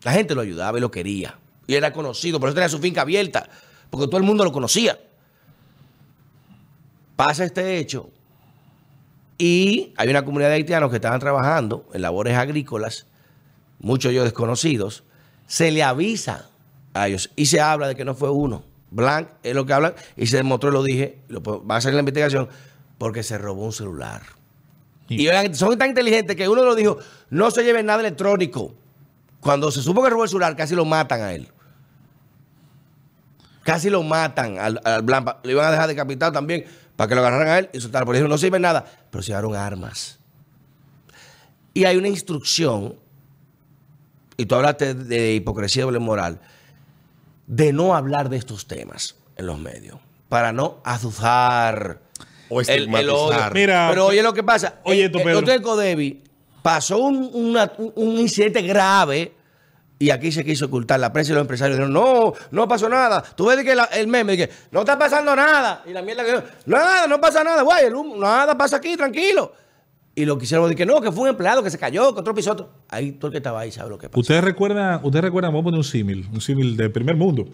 La 0.03 0.11
gente 0.11 0.35
lo 0.35 0.41
ayudaba 0.41 0.77
y 0.77 0.81
lo 0.81 0.91
quería. 0.91 1.37
Y 1.67 1.75
era 1.75 1.93
conocido, 1.93 2.39
por 2.39 2.49
eso 2.49 2.55
tenía 2.55 2.69
su 2.69 2.79
finca 2.79 3.01
abierta, 3.01 3.47
porque 3.89 4.07
todo 4.07 4.17
el 4.17 4.23
mundo 4.23 4.43
lo 4.43 4.51
conocía. 4.51 4.99
Pasa 7.15 7.45
este 7.45 7.77
hecho 7.77 8.09
y 9.37 9.93
hay 9.97 10.09
una 10.09 10.25
comunidad 10.25 10.49
de 10.49 10.55
haitianos 10.55 10.89
que 10.89 10.97
estaban 10.97 11.19
trabajando 11.19 11.85
en 11.93 12.01
labores 12.01 12.37
agrícolas, 12.37 13.07
muchos 13.79 14.13
de 14.13 14.19
desconocidos, 14.19 15.03
se 15.47 15.71
le 15.71 15.83
avisa 15.83 16.49
a 16.93 17.07
ellos 17.07 17.31
y 17.35 17.47
se 17.47 17.59
habla 17.59 17.87
de 17.87 17.95
que 17.95 18.05
no 18.05 18.15
fue 18.15 18.29
uno. 18.29 18.63
Blanc 18.93 19.27
es 19.41 19.55
lo 19.55 19.65
que 19.65 19.73
hablan 19.73 19.93
y 20.15 20.27
se 20.27 20.37
demostró, 20.37 20.71
lo 20.71 20.83
dije, 20.83 21.19
lo, 21.27 21.41
va 21.65 21.77
a 21.77 21.81
salir 21.81 21.95
la 21.95 22.01
investigación, 22.01 22.47
porque 22.97 23.23
se 23.23 23.37
robó 23.37 23.65
un 23.65 23.73
celular. 23.73 24.21
Y 25.09 25.27
son 25.53 25.77
tan 25.77 25.89
inteligentes 25.89 26.35
que 26.35 26.47
uno 26.47 26.63
lo 26.63 26.75
dijo, 26.75 26.97
no 27.29 27.51
se 27.51 27.63
lleve 27.63 27.83
nada 27.83 27.99
electrónico. 27.99 28.73
Cuando 29.39 29.71
se 29.71 29.81
supo 29.81 30.01
que 30.01 30.09
robó 30.09 30.23
el 30.23 30.29
celular, 30.29 30.55
casi 30.55 30.75
lo 30.75 30.85
matan 30.85 31.21
a 31.21 31.33
él. 31.33 31.49
Casi 33.63 33.89
lo 33.89 34.03
matan 34.03 34.57
al, 34.57 34.79
al 34.83 35.01
Blanc. 35.01 35.27
Lo 35.43 35.51
iban 35.51 35.65
a 35.65 35.71
dejar 35.71 35.87
decapitado 35.87 36.31
también 36.31 36.65
para 36.95 37.07
que 37.07 37.15
lo 37.15 37.21
agarraran 37.21 37.47
a 37.47 37.59
él 37.59 37.69
y 37.73 37.81
soltaran. 37.81 38.05
Por 38.05 38.15
eso 38.15 38.27
no 38.27 38.37
sirve 38.37 38.59
nada, 38.59 38.85
pero 39.09 39.21
se 39.21 39.29
llevaron 39.29 39.55
armas. 39.55 40.19
Y 41.73 41.85
hay 41.85 41.97
una 41.97 42.07
instrucción, 42.07 42.95
y 44.37 44.45
tú 44.45 44.55
hablaste 44.55 44.93
de 44.93 45.33
hipocresía 45.33 45.81
y 45.81 45.85
doble 45.85 45.99
moral, 45.99 46.39
de 47.47 47.73
no 47.73 47.95
hablar 47.95 48.29
de 48.29 48.37
estos 48.37 48.67
temas 48.67 49.15
en 49.35 49.45
los 49.47 49.59
medios, 49.59 49.97
para 50.29 50.51
no 50.53 50.77
azuzar 50.83 51.99
O 52.49 52.61
el, 52.61 52.69
el 52.69 52.75
estigmatizar. 52.79 53.11
odio. 53.13 53.51
Mira, 53.53 53.87
Pero 53.89 54.05
oye 54.07 54.23
lo 54.23 54.33
que 54.33 54.43
pasa. 54.43 54.75
Oye, 54.83 55.05
el, 55.05 55.11
tú, 55.11 55.19
el 55.19 55.23
Pedro. 55.25 55.39
hotel 55.39 55.61
Codevi 55.61 56.23
pasó 56.61 56.97
un, 56.99 57.29
una- 57.33 57.71
un- 57.77 57.93
un 57.95 58.19
incidente 58.19 58.61
grave 58.61 59.33
y 59.99 60.09
aquí 60.09 60.31
se 60.31 60.43
quiso 60.43 60.65
ocultar. 60.65 60.99
La 60.99 61.11
prensa 61.13 61.31
y 61.31 61.35
los 61.35 61.41
empresarios 61.41 61.77
dijeron, 61.77 61.93
no, 61.93 62.33
no 62.51 62.67
pasó 62.67 62.89
nada. 62.89 63.21
Tú 63.21 63.45
ves 63.47 63.63
que 63.63 63.75
la- 63.75 63.85
el 63.85 64.07
meme, 64.07 64.35
que 64.37 64.49
no 64.71 64.81
está 64.81 64.97
pasando 64.97 65.35
nada. 65.35 65.83
Y 65.85 65.91
la 65.91 66.01
mierda 66.01 66.23
que 66.25 66.43
nada, 66.65 67.07
no 67.07 67.19
pasa 67.21 67.43
nada, 67.43 67.61
güey, 67.63 67.85
el 67.85 67.95
humo, 67.95 68.15
nada 68.17 68.57
pasa 68.57 68.77
aquí, 68.77 68.95
tranquilo. 68.97 69.53
Y 70.15 70.25
lo 70.25 70.37
quisieron 70.37 70.65
decir 70.65 70.77
que 70.77 70.85
no, 70.85 71.01
que 71.01 71.11
fue 71.11 71.23
un 71.23 71.29
empleado 71.29 71.63
que 71.63 71.71
se 71.71 71.79
cayó, 71.79 72.13
que 72.13 72.19
otro 72.19 72.35
pisó 72.35 72.51
otro. 72.51 72.69
Ahí 72.89 73.13
todo 73.13 73.27
el 73.27 73.31
que 73.31 73.37
estaba 73.37 73.61
ahí 73.61 73.71
sabe 73.71 73.89
lo 73.89 73.97
que 73.97 74.09
pasó. 74.09 74.19
Ustedes 74.19 74.43
recuerdan, 74.43 74.99
ustedes 75.03 75.23
recuerdan, 75.23 75.51
vamos 75.51 75.61
a 75.61 75.65
poner 75.65 75.77
un 75.79 75.83
símil, 75.83 76.27
un 76.31 76.39
símil 76.39 76.77
del 76.77 76.91
primer 76.91 77.15
mundo. 77.15 77.47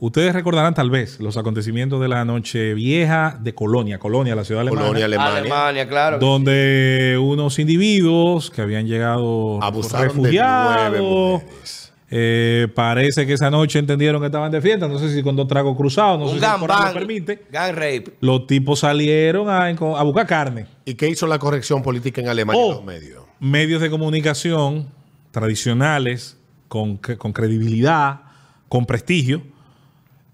Ustedes 0.00 0.32
recordarán 0.32 0.74
tal 0.74 0.90
vez 0.90 1.18
los 1.18 1.36
acontecimientos 1.36 2.00
de 2.00 2.06
la 2.06 2.24
noche 2.24 2.72
vieja 2.74 3.36
de 3.40 3.52
Colonia, 3.52 3.98
Colonia, 3.98 4.36
la 4.36 4.44
ciudad 4.44 4.60
alemana, 4.60 4.82
Colonia, 4.82 5.04
Alemania. 5.06 5.38
Alemania, 5.38 5.88
claro. 5.88 6.18
donde 6.20 7.18
unos 7.20 7.58
individuos 7.58 8.50
que 8.50 8.62
habían 8.62 8.86
llegado 8.86 9.60
Abusaron 9.60 10.08
de 10.08 10.14
refugiados, 10.14 10.90
nueve 10.92 11.00
mujeres. 11.00 11.87
Eh, 12.10 12.68
parece 12.74 13.26
que 13.26 13.34
esa 13.34 13.50
noche 13.50 13.78
entendieron 13.78 14.20
que 14.20 14.26
estaban 14.26 14.50
de 14.50 14.60
fiesta, 14.62 14.88
no 14.88 14.98
sé 14.98 15.12
si 15.14 15.22
con 15.22 15.36
dos 15.36 15.46
tragos 15.46 15.76
cruzados, 15.76 16.18
no 16.18 16.24
un 16.26 16.30
sé 16.30 16.40
si 16.40 16.44
el 16.44 16.60
lo 16.60 16.92
permite. 16.94 17.42
gang 17.52 17.74
rape. 17.74 18.14
Los 18.20 18.46
tipos 18.46 18.78
salieron 18.80 19.48
a, 19.50 19.66
a 19.66 20.02
buscar 20.02 20.26
carne. 20.26 20.66
¿Y 20.86 20.94
qué 20.94 21.08
hizo 21.08 21.26
la 21.26 21.38
corrección 21.38 21.82
política 21.82 22.20
en 22.22 22.28
Alemania 22.28 22.62
Oh. 22.62 22.68
en 22.70 22.74
los 22.76 22.84
medios? 22.84 23.24
medios 23.40 23.80
de 23.82 23.90
comunicación 23.90 24.88
tradicionales, 25.30 26.36
con, 26.68 27.00
cre- 27.00 27.16
con 27.18 27.32
credibilidad, 27.32 28.20
con 28.68 28.84
prestigio, 28.86 29.42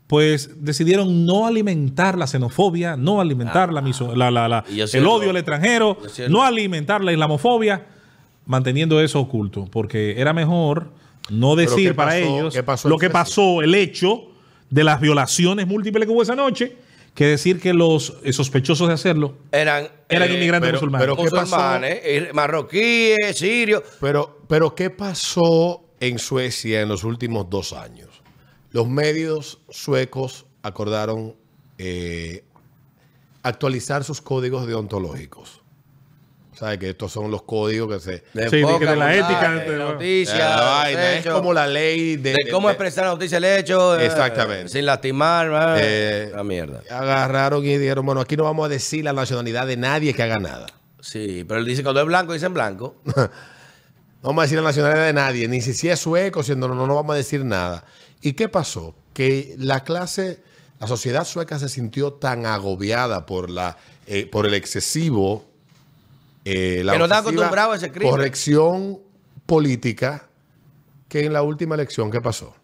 pues 0.07 0.62
decidieron 0.64 1.25
no 1.26 1.47
alimentar 1.47 2.16
la 2.19 2.26
xenofobia, 2.26 2.97
no 2.97 3.21
alimentar 3.21 3.73
la, 3.73 3.81
miso- 3.83 4.14
la- 4.14 4.64
el 4.93 5.07
odio 5.07 5.31
al 5.31 5.37
extranjero, 5.37 5.99
no 6.28 6.43
alimentar 6.45 7.02
la 7.02 7.12
islamofobia, 7.12 7.87
manteniendo 8.47 9.00
eso 9.00 9.21
oculto, 9.21 9.66
porque 9.71 10.21
era 10.21 10.33
mejor 10.33 10.90
no 11.31 11.54
¿Pero 11.57 11.71
decir 11.71 11.95
para 11.95 12.11
pasó? 12.12 12.25
ellos 12.38 12.54
¿Qué 12.54 12.62
pasó 12.62 12.88
lo 12.88 12.99
que 12.99 13.11
pasó, 13.11 13.62
el 13.62 13.75
hecho 13.75 14.28
de 14.71 14.85
las 14.85 15.00
violaciones 15.00 15.66
múltiples 15.66 16.07
que 16.07 16.12
hubo 16.12 16.23
esa 16.23 16.35
noche, 16.35 16.76
que 17.14 17.26
decir 17.26 17.61
que 17.61 17.73
los 17.73 18.14
eh, 18.25 18.33
sospechosos 18.33 18.88
de 18.88 18.95
hacerlo 18.95 19.37
Eran, 19.52 19.88
eran 20.09 20.31
eh, 20.31 20.35
inmigrantes 20.35 20.69
pero- 20.69 20.78
musulmanes. 20.81 21.07
pero- 21.07 21.16
¿qué 21.16 21.31
pasó? 21.31 21.57
musulmanes, 21.57 22.00
eh, 22.02 22.31
marroquíes, 22.35 23.38
sirios. 23.38 23.83
Pero, 24.00 24.40
pero 24.49 24.75
¿qué 24.75 24.90
pasó 24.90 25.85
en 26.00 26.19
Suecia 26.19 26.81
en 26.81 26.88
los 26.88 27.04
últimos 27.04 27.49
dos 27.49 27.73
años? 27.73 28.09
Los 28.73 28.88
medios 28.88 29.61
suecos 29.71 30.47
acordaron 30.62 31.37
eh, 31.78 32.43
actualizar 33.43 34.02
sus 34.04 34.21
códigos 34.21 34.66
deontológicos. 34.66 35.61
¿Sabes? 36.58 36.78
Que 36.78 36.90
estos 36.90 37.11
son 37.12 37.30
los 37.30 37.42
códigos 37.42 37.92
que 37.92 38.00
se... 38.00 38.25
De 38.32 38.49
Sí, 38.49 38.56
de 38.58 38.96
la 38.96 39.14
ética, 39.14 39.50
de 39.54 39.76
La 39.76 40.61
vaina, 40.61 41.12
es 41.14 41.26
como 41.26 41.52
la 41.52 41.66
ley 41.66 42.16
de... 42.16 42.32
de 42.32 42.50
cómo 42.50 42.68
de- 42.68 42.75
expresar 42.75 43.04
la 43.06 43.11
noticia 43.11 43.38
el 43.38 43.44
hecho. 43.44 43.99
eh, 43.99 44.06
Exactamente. 44.06 44.68
sin 44.68 44.87
lastimar. 44.87 45.49
¿verdad? 45.49 45.76
Eh, 45.80 46.30
la 46.34 46.44
mierda. 46.44 46.82
Agarraron 46.90 47.64
y 47.64 47.76
dijeron, 47.76 48.06
bueno, 48.06 48.20
aquí 48.20 48.37
no 48.37 48.44
vamos 48.44 48.66
a 48.66 48.68
decir 48.68 49.04
la 49.04 49.12
nacionalidad 49.12 49.66
de 49.66 49.76
nadie 49.76 50.14
que 50.14 50.23
haga 50.23 50.38
nada. 50.38 50.66
Sí, 51.00 51.44
pero 51.46 51.61
él 51.61 51.66
dice 51.66 51.82
cuando 51.82 52.00
es 52.00 52.06
blanco, 52.06 52.32
dicen 52.32 52.54
blanco. 52.54 52.96
No 54.23 54.28
vamos 54.28 54.40
a 54.40 54.44
decir 54.46 54.56
la 54.56 54.64
nacionalidad 54.64 55.04
de 55.04 55.12
nadie, 55.12 55.49
ni 55.49 55.61
si, 55.61 55.75
si 55.75 55.90
es 55.90 56.00
sueco, 56.00 56.42
si 56.42 56.56
no, 56.56 56.66
no, 56.66 56.87
no 56.87 56.94
vamos 56.94 57.12
a 57.12 57.16
decir 57.18 57.44
nada. 57.44 57.84
¿Y 58.23 58.32
qué 58.32 58.49
pasó? 58.49 58.94
Que 59.12 59.54
la 59.58 59.84
clase, 59.84 60.40
la 60.80 60.87
sociedad 60.87 61.25
sueca 61.26 61.58
se 61.58 61.68
sintió 61.68 62.14
tan 62.14 62.46
agobiada 62.46 63.26
por, 63.26 63.50
la, 63.50 63.76
eh, 64.06 64.25
por 64.25 64.46
el 64.46 64.54
excesivo, 64.54 65.44
eh, 66.45 66.83
la 66.85 66.93
Que 66.93 66.99
no 66.99 67.05
está 67.05 67.19
acostumbrado 67.19 67.73
a 67.73 67.77
ese 67.77 67.91
crimen. 67.91 68.11
corrección 68.11 69.01
política, 69.47 70.29
que 71.09 71.25
en 71.25 71.33
la 71.33 71.43
última 71.43 71.75
elección, 71.75 72.11
¿qué 72.11 72.21
pasó? 72.21 72.55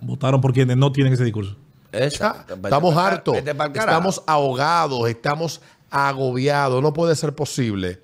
Votaron 0.00 0.40
por 0.40 0.52
quienes 0.52 0.76
no 0.76 0.92
tienen 0.92 1.12
ese 1.12 1.24
discurso. 1.24 1.56
Ah, 1.92 2.46
estamos 2.64 2.96
hartos, 2.96 3.36
estamos 3.36 4.22
ahogados, 4.26 5.08
estamos 5.08 5.60
agobiados. 5.90 6.82
No 6.82 6.94
puede 6.94 7.14
ser 7.16 7.34
posible 7.34 8.00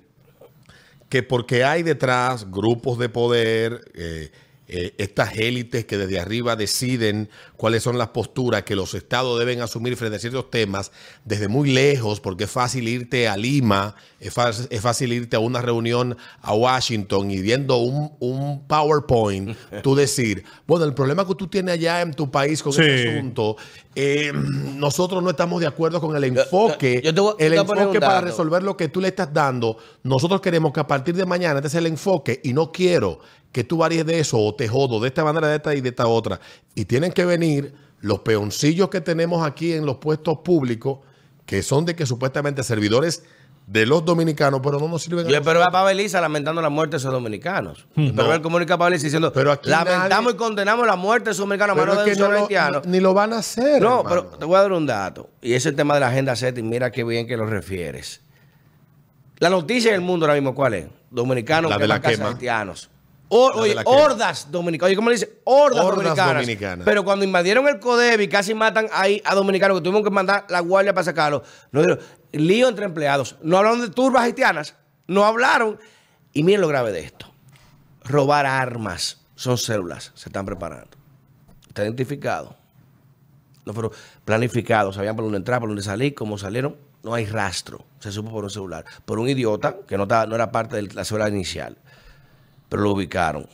que 1.09 1.23
porque 1.23 1.63
hay 1.63 1.81
detrás 1.81 2.51
grupos 2.51 2.99
de 2.99 3.09
poder, 3.09 3.91
eh, 3.95 4.31
eh, 4.67 4.93
estas 4.99 5.35
élites 5.37 5.85
que 5.85 5.97
desde 5.97 6.19
arriba 6.19 6.55
deciden 6.55 7.29
cuáles 7.59 7.83
son 7.83 7.97
las 7.97 8.07
posturas 8.07 8.63
que 8.63 8.73
los 8.73 8.93
estados 8.93 9.37
deben 9.37 9.59
asumir 9.59 9.97
frente 9.97 10.15
a 10.15 10.19
ciertos 10.19 10.49
temas 10.49 10.93
desde 11.25 11.49
muy 11.49 11.69
lejos, 11.73 12.21
porque 12.21 12.45
es 12.45 12.49
fácil 12.49 12.87
irte 12.87 13.27
a 13.27 13.35
Lima, 13.35 13.95
es, 14.21 14.33
es 14.69 14.79
fácil 14.81 15.11
irte 15.11 15.35
a 15.35 15.39
una 15.39 15.61
reunión 15.61 16.15
a 16.41 16.53
Washington 16.53 17.29
y 17.31 17.41
viendo 17.41 17.75
un, 17.75 18.13
un 18.19 18.65
PowerPoint, 18.65 19.57
tú 19.83 19.93
decir, 19.93 20.45
bueno, 20.65 20.85
el 20.85 20.93
problema 20.93 21.27
que 21.27 21.35
tú 21.35 21.47
tienes 21.47 21.73
allá 21.73 21.99
en 21.99 22.13
tu 22.13 22.31
país 22.31 22.63
con 22.63 22.71
Sí. 22.71 22.79
ese 22.81 23.17
asunto, 23.17 23.57
eh, 23.93 24.31
nosotros 24.33 25.21
no 25.21 25.31
estamos 25.31 25.59
de 25.59 25.67
acuerdo 25.67 25.99
con 25.99 26.15
el 26.15 26.23
enfoque, 26.23 27.01
yo 27.03 27.35
el 27.39 27.53
te 27.55 27.63
poner 27.65 27.83
enfoque 27.83 27.99
para 27.99 28.21
resolver 28.21 28.63
lo 28.63 28.77
que 28.77 28.87
tú 28.87 29.01
le 29.01 29.09
estás 29.09 29.33
dando. 29.33 29.77
Nosotros 30.03 30.39
queremos 30.39 30.71
que 30.71 30.79
a 30.79 30.87
partir 30.87 31.13
de 31.13 31.25
mañana 31.25 31.59
este 31.59 31.69
sea 31.71 31.81
el 31.81 31.87
enfoque 31.87 32.39
y 32.41 32.53
no 32.53 32.71
quiero 32.71 33.19
que 33.51 33.63
tú 33.63 33.77
varíes 33.77 34.05
de 34.05 34.19
eso 34.19 34.37
o 34.39 34.53
te 34.53 34.67
jodo 34.67 34.99
de 34.99 35.07
esta 35.07 35.23
manera, 35.23 35.47
de 35.47 35.55
esta 35.55 35.73
y 35.73 35.81
de 35.81 35.89
esta 35.89 36.07
otra. 36.07 36.39
Y 36.75 36.85
tienen 36.85 37.11
que 37.11 37.25
venir 37.25 37.48
los 38.01 38.19
peoncillos 38.19 38.89
que 38.89 39.01
tenemos 39.01 39.45
aquí 39.45 39.73
en 39.73 39.85
los 39.85 39.97
puestos 39.97 40.39
públicos, 40.39 40.99
que 41.45 41.61
son 41.63 41.85
de 41.85 41.95
que 41.95 42.05
supuestamente 42.05 42.63
servidores 42.63 43.23
de 43.67 43.85
los 43.85 44.03
dominicanos, 44.03 44.61
pero 44.63 44.79
no 44.79 44.87
nos 44.87 45.03
sirven. 45.03 45.27
Yo 45.27 45.35
espero 45.35 45.63
a. 45.63 45.67
Pabeliza 45.69 46.19
lamentando 46.21 46.59
la 46.61 46.69
muerte 46.69 46.93
de 46.93 46.97
esos 46.97 47.11
dominicanos. 47.11 47.85
Espero 47.95 48.27
ver 48.29 48.41
comunica 48.41 48.73
a 48.75 48.77
Pabeliza 48.79 49.03
diciendo, 49.03 49.31
Pero 49.31 49.51
aquí 49.51 49.69
lamentamos 49.69 50.33
nadie- 50.33 50.35
y 50.35 50.37
condenamos 50.37 50.87
la 50.87 50.95
muerte 50.95 51.25
de 51.25 51.31
esos 51.33 51.43
dominicanos, 51.45 51.75
Pero 51.75 51.87
mano 51.93 51.99
es 52.01 52.05
de 52.05 52.11
que 52.13 52.19
no 52.19 52.35
haitianos. 52.35 52.85
ni 52.87 52.99
lo 52.99 53.13
van 53.13 53.33
a 53.33 53.37
hacer. 53.39 53.79
No, 53.81 53.99
hermano. 53.99 54.09
pero 54.09 54.37
te 54.39 54.45
voy 54.45 54.55
a 54.57 54.61
dar 54.61 54.71
un 54.71 54.87
dato. 54.87 55.29
Y 55.41 55.49
ese 55.49 55.57
es 55.57 55.65
el 55.67 55.75
tema 55.75 55.93
de 55.93 55.99
la 55.99 56.07
agenda 56.07 56.33
y 56.55 56.63
mira 56.63 56.91
qué 56.91 57.03
bien 57.03 57.27
que 57.27 57.37
lo 57.37 57.45
refieres. 57.45 58.21
La 59.37 59.49
noticia 59.49 59.91
del 59.91 60.01
mundo 60.01 60.25
ahora 60.25 60.33
mismo, 60.35 60.55
¿cuál 60.55 60.73
es? 60.73 60.87
Dominicanos 61.11 61.69
La 61.69 61.77
que 61.77 61.83
de 61.83 61.87
la 61.87 62.01
quema. 62.01 62.29
haitianos. 62.29 62.89
Oye, 63.29 63.75
hordas 63.85 64.51
dominicanas. 64.51 64.87
Oye, 64.87 64.95
¿cómo 64.95 65.09
le 65.09 65.15
dice? 65.15 65.39
Hordas, 65.43 65.85
Hordas 65.85 65.97
dominicanas. 66.03 66.35
dominicanas. 66.41 66.85
Pero 66.85 67.03
cuando 67.03 67.23
invadieron 67.25 67.67
el 67.67 67.79
CODEBI, 67.79 68.27
casi 68.27 68.53
matan 68.53 68.87
ahí 68.91 69.21
a 69.23 69.35
dominicanos 69.35 69.77
que 69.77 69.83
tuvimos 69.83 70.03
que 70.03 70.09
mandar 70.09 70.45
la 70.49 70.59
guardia 70.61 70.93
para 70.93 71.03
sacarlos. 71.05 71.43
No 71.71 71.81
lío 72.31 72.67
entre 72.67 72.85
empleados. 72.85 73.35
No 73.43 73.57
hablaron 73.57 73.81
de 73.81 73.89
turbas 73.89 74.23
haitianas. 74.23 74.75
No 75.07 75.25
hablaron. 75.25 75.79
Y 76.33 76.43
miren 76.43 76.61
lo 76.61 76.67
grave 76.67 76.91
de 76.91 77.01
esto. 77.01 77.27
Robar 78.03 78.45
armas. 78.45 79.17
Son 79.35 79.57
células. 79.57 80.11
Se 80.15 80.29
están 80.29 80.45
preparando. 80.45 80.89
Está 81.67 81.83
identificado. 81.83 82.55
No 83.65 83.73
fueron 83.73 83.91
planificados. 84.25 84.95
Sabían 84.95 85.15
por 85.15 85.25
dónde 85.25 85.37
entrar, 85.37 85.59
por 85.59 85.69
dónde 85.69 85.83
salir, 85.83 86.15
cómo 86.15 86.37
salieron. 86.37 86.75
No 87.03 87.13
hay 87.13 87.25
rastro. 87.25 87.85
Se 87.99 88.11
supo 88.11 88.31
por 88.31 88.43
un 88.43 88.49
celular. 88.49 88.85
Por 89.05 89.19
un 89.19 89.29
idiota 89.29 89.77
que 89.87 89.95
no, 89.97 90.03
estaba- 90.03 90.25
no 90.25 90.35
era 90.35 90.51
parte 90.51 90.75
de 90.77 90.93
la 90.93 91.05
célula 91.05 91.29
inicial. 91.29 91.77
Pero 92.69 92.83
lo 92.83 92.91
ubicaron. 92.91 93.47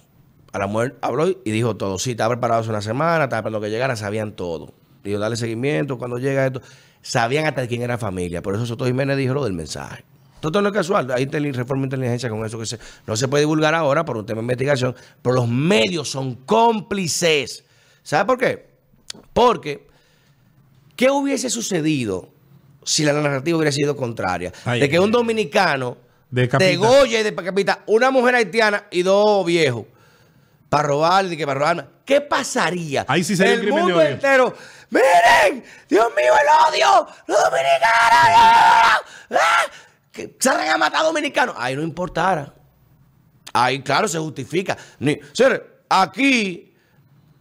A 0.52 0.60
la 0.60 0.68
mujer 0.68 0.96
habló 1.02 1.28
y 1.28 1.52
dijo 1.52 1.76
todo. 1.76 1.98
Sí, 2.00 2.12
estaba 2.12 2.36
preparado 2.36 2.62
hace 2.62 2.70
una 2.70 2.82
semana, 2.82 3.26
estaba 3.26 3.40
esperando 3.40 3.62
que 3.62 3.70
llegara, 3.70 3.96
sabían 3.96 4.34
todo. 4.34 4.74
Dijo, 5.04 5.20
dale 5.20 5.36
seguimiento 5.36 5.98
cuando 5.98 6.18
llega 6.18 6.46
esto. 6.46 6.62
Sabían 7.02 7.46
hasta 7.46 7.68
quién 7.68 7.82
era 7.82 7.98
familia. 7.98 8.42
Por 8.42 8.56
eso 8.56 8.66
Soto 8.66 8.86
Jiménez 8.86 9.18
dijo 9.18 9.34
lo 9.34 9.44
del 9.44 9.54
mensaje. 9.54 10.04
Todo 10.40 10.62
no 10.62 10.70
es 10.70 10.74
casual. 10.74 11.12
Hay 11.12 11.26
reforma 11.26 11.82
de 11.82 11.86
inteligencia 11.88 12.30
con 12.30 12.46
eso 12.46 12.60
que 12.60 12.66
se, 12.66 12.80
no 13.08 13.16
se 13.16 13.28
puede 13.28 13.42
divulgar 13.42 13.74
ahora 13.74 14.06
por 14.06 14.18
un 14.18 14.26
tema 14.26 14.40
de 14.40 14.44
investigación, 14.44 14.96
pero 15.22 15.36
los 15.36 15.48
medios 15.48 16.10
son 16.10 16.36
cómplices. 16.36 17.64
¿Sabe 18.04 18.26
por 18.26 18.38
qué? 18.38 18.68
Porque, 19.34 19.88
¿qué 20.96 21.10
hubiese 21.10 21.50
sucedido 21.50 22.30
si 22.84 23.04
la 23.04 23.14
narrativa 23.14 23.58
hubiera 23.58 23.72
sido 23.72 23.96
contraria? 23.96 24.52
Ay, 24.66 24.80
de 24.80 24.90
que 24.90 25.00
un 25.00 25.12
dominicano 25.12 25.98
Decapita. 26.36 26.70
degolla 26.70 27.20
y 27.22 27.24
decapita 27.24 27.80
una 27.86 28.12
mujer 28.12 28.36
haitiana 28.36 28.88
y 28.92 29.04
dos 29.04 29.46
viejos 29.46 29.86
para 30.68 30.90
robar, 30.90 31.30
que 31.30 31.46
para 31.46 31.60
robar. 31.60 31.90
¿Qué 32.04 32.20
pasaría? 32.20 33.06
Ahí 33.08 33.24
sí 33.24 33.38
sería 33.38 33.54
un 33.54 33.60
el 33.60 33.66
crimen 33.66 33.76
de 33.78 33.82
mundo 33.94 34.00
odio. 34.00 34.10
entero. 34.10 34.54
Miren, 34.90 35.64
Dios 35.88 36.08
mío, 36.14 36.34
el 36.34 36.74
odio, 36.74 37.08
los 37.28 37.38
dominicanos. 37.38 39.02
¡ah! 39.32 39.66
Que 40.12 40.36
salen 40.38 40.72
a 40.72 40.78
matar 40.78 41.04
dominicanos. 41.04 41.56
Ahí 41.58 41.74
no 41.74 41.82
importara. 41.82 42.54
Ahí, 43.54 43.82
claro, 43.82 44.10
se 44.10 44.20
justifica. 44.20 44.78
Ni, 45.00 45.18
aquí 45.88 46.76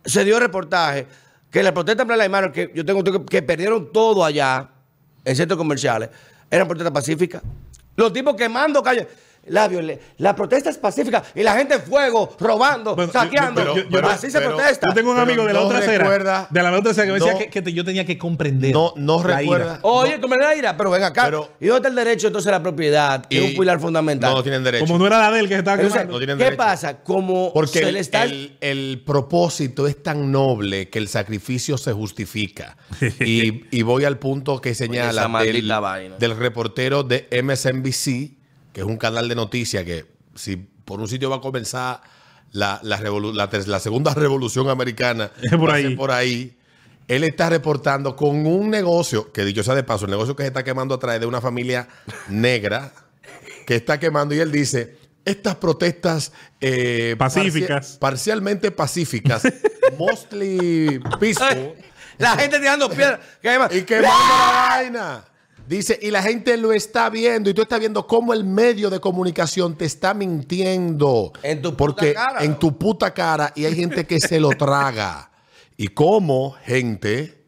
se 0.04 0.24
dio 0.24 0.38
reportaje 0.38 1.08
que 1.50 1.64
la 1.64 1.74
protesta 1.74 2.02
en 2.02 2.06
Plaza 2.06 2.28
Mayor, 2.28 2.52
que 2.52 2.70
yo 2.72 2.84
tengo 2.84 3.02
que, 3.02 3.24
que 3.24 3.42
perdieron 3.42 3.92
todo 3.92 4.24
allá 4.24 4.70
en 5.24 5.34
centros 5.34 5.58
comerciales, 5.58 6.10
eran 6.48 6.68
protestas 6.68 6.92
pacíficas. 6.92 7.42
Los 7.96 8.12
tipos 8.12 8.34
quemando 8.36 8.82
calles. 8.82 9.06
La, 9.46 9.68
violen- 9.68 9.98
la 10.18 10.34
protesta 10.34 10.70
es 10.70 10.78
pacífica 10.78 11.22
y 11.34 11.42
la 11.42 11.54
gente 11.56 11.74
en 11.74 11.82
fuego, 11.82 12.34
robando, 12.40 12.94
Bueno, 12.96 13.12
saqueando. 13.12 13.62
yo- 13.62 13.76
yo- 13.88 13.88
yo- 14.00 14.06
así 14.08 14.30
se 14.30 14.40
protesta. 14.40 14.88
Yo 14.88 14.94
tengo 14.94 15.10
un 15.12 15.18
amigo 15.18 15.44
de 15.44 15.52
la 15.52 15.60
no 15.60 15.66
otra 15.66 15.78
acera. 15.78 15.98
recuerda- 16.04 16.48
De 16.50 16.62
la 16.62 16.72
otra 16.78 16.90
acera 16.92 17.06
que 17.06 17.12
me 17.12 17.18
decía 17.18 17.32
no- 17.32 17.38
que, 17.38 17.48
que 17.50 17.62
te- 17.62 17.72
yo 17.72 17.84
tenía 17.84 18.04
que 18.04 18.16
comprender. 18.18 18.72
No, 18.72 18.92
no 18.96 19.22
la 19.26 19.38
recuerda. 19.38 19.64
ira. 19.74 19.78
Oye, 19.82 20.18
tú 20.18 20.28
me 20.28 20.36
la 20.36 20.54
ira, 20.56 20.76
pero 20.76 20.90
ven 20.90 21.02
acá. 21.04 21.24
Pero- 21.26 21.50
¿Y 21.60 21.66
dónde 21.66 21.76
está 21.76 22.00
el 22.00 22.06
derecho 22.06 22.26
entonces 22.28 22.48
a 22.48 22.52
la 22.52 22.62
propiedad? 22.62 23.24
Que 23.26 23.38
es 23.44 23.50
un 23.52 23.58
pilar 23.60 23.80
fundamental. 23.80 24.30
No, 24.30 24.36
no 24.36 24.42
tienen 24.42 24.64
derecho. 24.64 24.84
Como 24.86 24.98
no 24.98 25.06
era 25.06 25.18
la 25.18 25.30
de 25.30 25.40
él 25.40 25.48
que 25.48 25.54
se 25.54 25.58
estaba 25.58 25.74
Entonces, 25.76 26.00
quemando. 26.02 26.20
no 26.20 26.26
¿Qué 26.26 26.44
derecho. 26.44 26.56
pasa? 26.56 27.02
Como 27.02 27.52
Porque 27.52 27.78
se 27.80 27.88
el, 27.88 27.94
le 27.94 28.00
está... 28.00 28.24
el- 28.24 28.56
el 28.60 29.02
propósito 29.04 29.86
es 29.86 30.02
tan 30.02 30.32
noble 30.32 30.88
que 30.88 30.98
el 30.98 31.08
sacrificio 31.08 31.76
se 31.78 31.92
justifica. 31.92 32.76
y, 33.20 33.64
y 33.76 33.82
voy 33.82 34.04
al 34.04 34.18
punto 34.18 34.60
que 34.60 34.74
señala 34.74 35.28
del, 35.42 35.68
del 36.18 36.36
reportero 36.36 37.02
de 37.02 37.26
MSNBC, 37.42 38.36
que 38.74 38.82
es 38.82 38.86
un 38.86 38.98
canal 38.98 39.26
de 39.28 39.34
noticias 39.34 39.84
que 39.84 40.04
si 40.34 40.56
por 40.56 41.00
un 41.00 41.08
sitio 41.08 41.30
va 41.30 41.36
a 41.36 41.40
comenzar 41.40 42.02
la, 42.52 42.78
la, 42.82 43.00
revolu- 43.00 43.32
la 43.32 43.48
ter- 43.48 43.66
la 43.68 43.80
segunda 43.80 44.12
revolución 44.14 44.68
americana, 44.68 45.30
por 45.58 45.70
ahí. 45.70 45.96
por 45.96 46.10
ahí. 46.10 46.58
Él 47.08 47.22
está 47.24 47.48
reportando 47.50 48.16
con 48.16 48.46
un 48.46 48.70
negocio, 48.70 49.30
que 49.32 49.44
dicho 49.44 49.62
sea 49.62 49.74
de 49.74 49.82
paso, 49.82 50.04
el 50.06 50.10
negocio 50.10 50.34
que 50.36 50.42
se 50.42 50.48
está 50.48 50.62
quemando 50.64 50.94
a 50.94 50.98
través 50.98 51.20
de 51.20 51.26
una 51.26 51.40
familia 51.40 51.86
negra 52.28 52.92
que 53.66 53.76
está 53.76 53.98
quemando 54.00 54.34
y 54.34 54.40
él 54.40 54.50
dice, 54.52 54.96
estas 55.24 55.56
protestas 55.56 56.32
eh, 56.60 57.14
Pacíficas. 57.18 57.68
parcia- 57.92 57.98
parcialmente 58.00 58.70
pacíficas, 58.70 59.42
mostly 59.98 61.00
peaceful, 61.20 61.74
La 62.18 62.36
gente 62.36 62.58
tirando 62.60 62.88
piedras. 62.88 63.20
y 63.72 63.82
quemando 63.82 64.08
la 64.08 64.66
vaina. 64.68 65.24
Dice, 65.66 65.98
y 66.02 66.10
la 66.10 66.22
gente 66.22 66.56
lo 66.58 66.72
está 66.72 67.08
viendo, 67.08 67.48
y 67.48 67.54
tú 67.54 67.62
estás 67.62 67.80
viendo 67.80 68.06
cómo 68.06 68.34
el 68.34 68.44
medio 68.44 68.90
de 68.90 69.00
comunicación 69.00 69.76
te 69.76 69.86
está 69.86 70.12
mintiendo. 70.12 71.32
En 71.42 71.62
tu 71.62 71.70
puta 71.70 71.76
porque 71.76 72.14
cara, 72.14 72.44
En 72.44 72.58
tu 72.58 72.76
puta 72.76 73.14
cara, 73.14 73.52
y 73.56 73.64
hay 73.64 73.74
gente 73.74 74.06
que 74.06 74.20
se 74.20 74.40
lo 74.40 74.50
traga. 74.58 75.30
Y 75.76 75.88
cómo 75.88 76.54
gente 76.64 77.44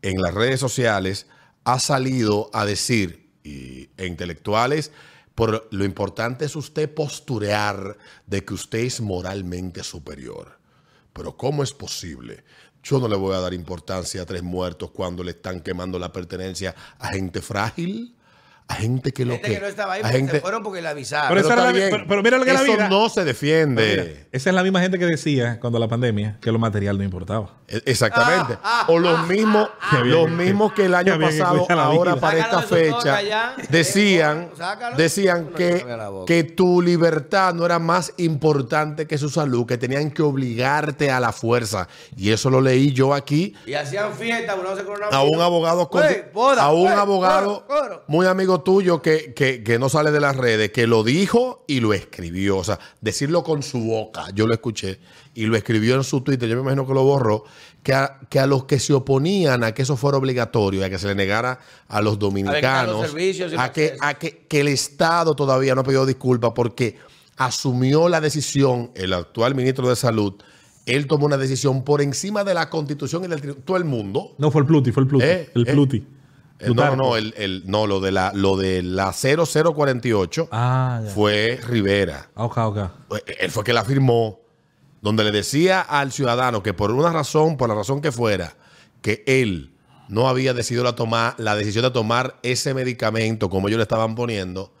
en 0.00 0.20
las 0.20 0.32
redes 0.32 0.60
sociales 0.60 1.26
ha 1.64 1.78
salido 1.78 2.50
a 2.54 2.64
decir, 2.64 3.30
y, 3.44 3.90
e 3.96 4.06
intelectuales, 4.06 4.90
por 5.34 5.68
lo 5.70 5.84
importante 5.84 6.44
es 6.44 6.56
usted 6.56 6.92
posturear 6.92 7.96
de 8.26 8.44
que 8.44 8.54
usted 8.54 8.80
es 8.80 9.00
moralmente 9.00 9.82
superior. 9.84 10.58
Pero 11.12 11.36
¿cómo 11.36 11.62
es 11.62 11.72
posible? 11.72 12.44
Yo 12.82 12.98
no 12.98 13.08
le 13.08 13.16
voy 13.16 13.34
a 13.34 13.40
dar 13.40 13.54
importancia 13.54 14.22
a 14.22 14.26
tres 14.26 14.42
muertos 14.42 14.90
cuando 14.90 15.22
le 15.22 15.30
están 15.32 15.60
quemando 15.60 15.98
la 15.98 16.12
pertenencia 16.12 16.74
a 16.98 17.08
gente 17.08 17.40
frágil, 17.40 18.14
a 18.72 18.74
gente 18.76 19.12
que 19.12 19.24
lo 19.24 19.34
gente 19.34 19.48
que... 19.48 19.54
que 19.54 19.60
no 19.60 19.66
estaba 19.66 19.92
ahí 19.94 20.02
porque 20.02 20.16
gente- 20.16 20.32
se 20.32 20.40
fueron 20.40 20.62
porque 20.62 20.82
le 20.82 20.88
avisaron. 20.88 21.28
Pero 21.28 21.40
esa 21.40 21.48
está 21.50 21.62
era 21.62 21.72
la- 21.72 21.76
bien. 21.78 21.90
pero- 21.90 22.04
pero 22.08 22.22
mira 22.22 22.38
lo 22.38 22.44
que 22.44 22.50
es 22.50 22.56
la 22.56 22.62
Eso 22.62 22.72
vida. 22.72 22.88
no 22.88 23.08
se 23.08 23.24
defiende. 23.24 23.90
Mira, 23.90 24.26
esa 24.32 24.50
es 24.50 24.54
la 24.54 24.62
misma 24.62 24.80
gente 24.80 24.98
que 24.98 25.06
decía 25.06 25.58
cuando 25.60 25.78
la 25.78 25.88
pandemia 25.88 26.38
que 26.40 26.50
lo 26.52 26.58
material 26.58 26.98
no 26.98 27.04
importaba. 27.04 27.50
E- 27.68 27.82
Exactamente. 27.86 28.58
o 28.88 28.98
los 28.98 29.26
mismos, 29.28 29.68
Qué 29.90 30.02
bien 30.02 30.16
los 30.16 30.30
mismos 30.30 30.72
que 30.72 30.86
el 30.86 30.94
año 30.94 31.18
pasado, 31.18 31.66
ahora 31.70 32.16
para 32.16 32.38
esta 32.38 32.62
fecha, 32.62 33.22
ya. 33.22 33.54
decían, 33.68 34.50
Sácalo. 34.56 34.96
decían 34.96 35.48
No 35.50 35.56
que, 35.56 36.24
que 36.26 36.44
tu 36.44 36.80
libertad 36.82 37.54
no 37.54 37.64
era 37.66 37.78
más 37.78 38.12
importante 38.18 39.06
que 39.06 39.18
su 39.18 39.28
salud, 39.28 39.66
que 39.66 39.78
tenían 39.78 40.10
que 40.10 40.22
obligarte 40.22 41.10
a 41.10 41.20
la 41.20 41.32
fuerza. 41.32 41.88
Y 42.16 42.30
eso 42.30 42.50
lo 42.50 42.60
leí 42.60 42.92
yo 42.92 43.14
aquí 43.14 43.54
Y 43.66 43.74
hacían 43.74 44.12
fiesta, 44.14 44.54
se 44.54 45.14
a 45.16 45.22
un 45.22 45.40
abogado, 45.40 45.88
con- 45.88 46.02
boda, 46.32 46.62
a 46.62 46.72
un 46.72 46.88
abogado 46.88 47.66
muy 48.06 48.26
amigo 48.26 48.60
tuyo 48.62 49.02
que, 49.02 49.32
que- 49.34 49.62
que 49.62 49.78
no 49.78 49.88
sale 49.88 50.10
de 50.10 50.20
las 50.20 50.36
redes, 50.36 50.70
que 50.72 50.86
lo 50.86 51.04
dijo 51.04 51.64
y 51.66 51.80
lo 51.80 51.92
escribió. 51.92 52.58
O 52.58 52.64
sea, 52.64 52.78
decirlo 53.00 53.42
con 53.42 53.62
su 53.62 53.80
boca, 53.80 54.26
yo 54.34 54.46
lo 54.46 54.54
escuché, 54.54 54.98
y 55.34 55.46
lo 55.46 55.56
escribió 55.56 55.94
en 55.96 56.04
su 56.04 56.20
Twitter, 56.20 56.48
yo 56.48 56.56
me 56.56 56.62
imagino 56.62 56.86
que 56.86 56.94
lo 56.94 57.04
borró, 57.04 57.44
que 57.82 57.94
a, 57.94 58.20
que 58.28 58.38
a 58.38 58.46
los 58.46 58.64
que 58.64 58.78
se 58.78 58.92
oponían 58.92 59.64
a 59.64 59.72
que 59.72 59.82
eso 59.82 59.96
fuera 59.96 60.18
obligatorio, 60.18 60.84
a 60.84 60.90
que 60.90 60.98
se 60.98 61.06
le 61.08 61.14
negara 61.14 61.58
a 61.88 62.00
los 62.02 62.18
dominicanos, 62.18 63.12
los 63.14 63.58
a, 63.58 63.72
que, 63.72 63.96
a 64.00 64.14
que, 64.14 64.44
que 64.48 64.60
el 64.60 64.68
Estado 64.68 65.34
todavía 65.34 65.74
no 65.74 65.80
ha 65.80 65.84
pedido 65.84 66.06
disculpas 66.06 66.52
porque 66.54 66.96
asumió 67.36 68.08
la 68.08 68.20
decisión, 68.20 68.90
el 68.94 69.12
actual 69.12 69.54
ministro 69.54 69.88
de 69.88 69.96
Salud, 69.96 70.34
él 70.86 71.06
tomó 71.06 71.26
una 71.26 71.36
decisión 71.38 71.84
por 71.84 72.02
encima 72.02 72.44
de 72.44 72.54
la 72.54 72.68
constitución 72.68 73.24
y 73.24 73.28
del 73.28 73.56
todo 73.56 73.76
el 73.76 73.84
mundo. 73.84 74.34
No 74.38 74.50
fue 74.50 74.62
el 74.62 74.66
Pluti, 74.66 74.92
fue 74.92 75.04
el 75.04 75.08
Pluti. 75.08 75.24
Eh, 75.24 75.50
el 75.54 75.68
eh. 75.68 75.72
Pluti. 75.72 75.96
Eh, 75.98 76.04
No, 76.68 76.74
no, 76.74 76.96
no, 76.96 77.16
el, 77.16 77.34
el- 77.36 77.62
no, 77.66 77.86
lo 77.86 78.00
de 78.00 78.12
la, 78.12 78.32
lo 78.34 78.56
de 78.56 78.82
la 78.82 79.12
0048 79.12 80.48
Ah, 80.50 81.00
fue 81.14 81.60
Rivera. 81.66 82.30
Ok, 82.34 82.56
ok. 82.58 82.78
Eh, 83.26 83.36
Él 83.40 83.50
fue 83.50 83.64
que 83.64 83.72
la 83.72 83.84
firmó, 83.84 84.40
donde 85.00 85.24
le 85.24 85.30
decía 85.32 85.80
al 85.80 86.12
ciudadano 86.12 86.62
que 86.62 86.74
por 86.74 86.90
una 86.92 87.10
razón, 87.12 87.56
por 87.56 87.68
la 87.68 87.74
razón 87.74 88.00
que 88.00 88.12
fuera, 88.12 88.54
que 89.00 89.24
él 89.26 89.74
no 90.08 90.28
había 90.28 90.52
decidido 90.54 90.84
la, 90.84 90.94
tomar, 90.94 91.34
la 91.38 91.54
decisión 91.56 91.82
de 91.84 91.90
tomar 91.90 92.38
ese 92.42 92.74
medicamento 92.74 93.48
como 93.50 93.68
ellos 93.68 93.78
le 93.78 93.82
estaban 93.84 94.14
poniendo, 94.14 94.72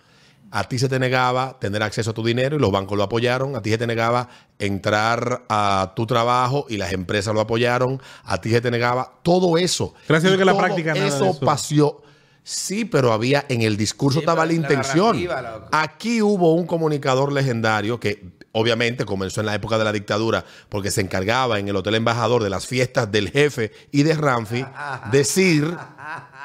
a 0.54 0.64
ti 0.64 0.78
se 0.78 0.88
te 0.88 0.98
negaba 0.98 1.58
tener 1.58 1.82
acceso 1.82 2.10
a 2.10 2.14
tu 2.14 2.22
dinero 2.22 2.56
y 2.56 2.58
los 2.58 2.70
bancos 2.70 2.96
lo 2.96 3.04
apoyaron, 3.04 3.56
a 3.56 3.62
ti 3.62 3.70
se 3.70 3.78
te 3.78 3.86
negaba 3.86 4.28
entrar 4.58 5.44
a 5.48 5.94
tu 5.96 6.06
trabajo 6.06 6.66
y 6.68 6.76
las 6.76 6.92
empresas 6.92 7.34
lo 7.34 7.40
apoyaron, 7.40 8.00
a 8.22 8.38
ti 8.38 8.50
se 8.50 8.60
te 8.60 8.70
negaba 8.70 9.14
todo 9.22 9.56
eso. 9.56 9.94
Gracias 10.06 10.26
a 10.30 10.36
Dios 10.36 10.38
que 10.38 10.44
la 10.44 10.56
práctica 10.56 10.92
nada 10.92 11.06
de 11.06 11.08
eso 11.08 11.40
pasió. 11.40 12.02
Sí, 12.44 12.84
pero 12.84 13.12
había 13.12 13.46
en 13.48 13.62
el 13.62 13.78
discurso 13.78 14.18
Sí, 14.18 14.24
estaba 14.24 14.44
la 14.44 14.52
intención. 14.52 15.26
Aquí 15.70 16.20
hubo 16.20 16.54
un 16.54 16.66
comunicador 16.66 17.32
legendario 17.32 17.98
que 17.98 18.32
obviamente 18.52 19.06
comenzó 19.06 19.40
en 19.40 19.46
la 19.46 19.54
época 19.54 19.78
de 19.78 19.84
la 19.84 19.92
dictadura 19.92 20.44
porque 20.68 20.90
se 20.90 21.00
encargaba 21.00 21.58
en 21.58 21.68
el 21.68 21.76
Hotel 21.76 21.94
Embajador 21.94 22.42
de 22.42 22.50
las 22.50 22.66
fiestas 22.66 23.10
del 23.10 23.30
jefe 23.30 23.72
y 23.90 24.02
de 24.02 24.14
Ramfi 24.14 24.66
decir, 25.12 25.74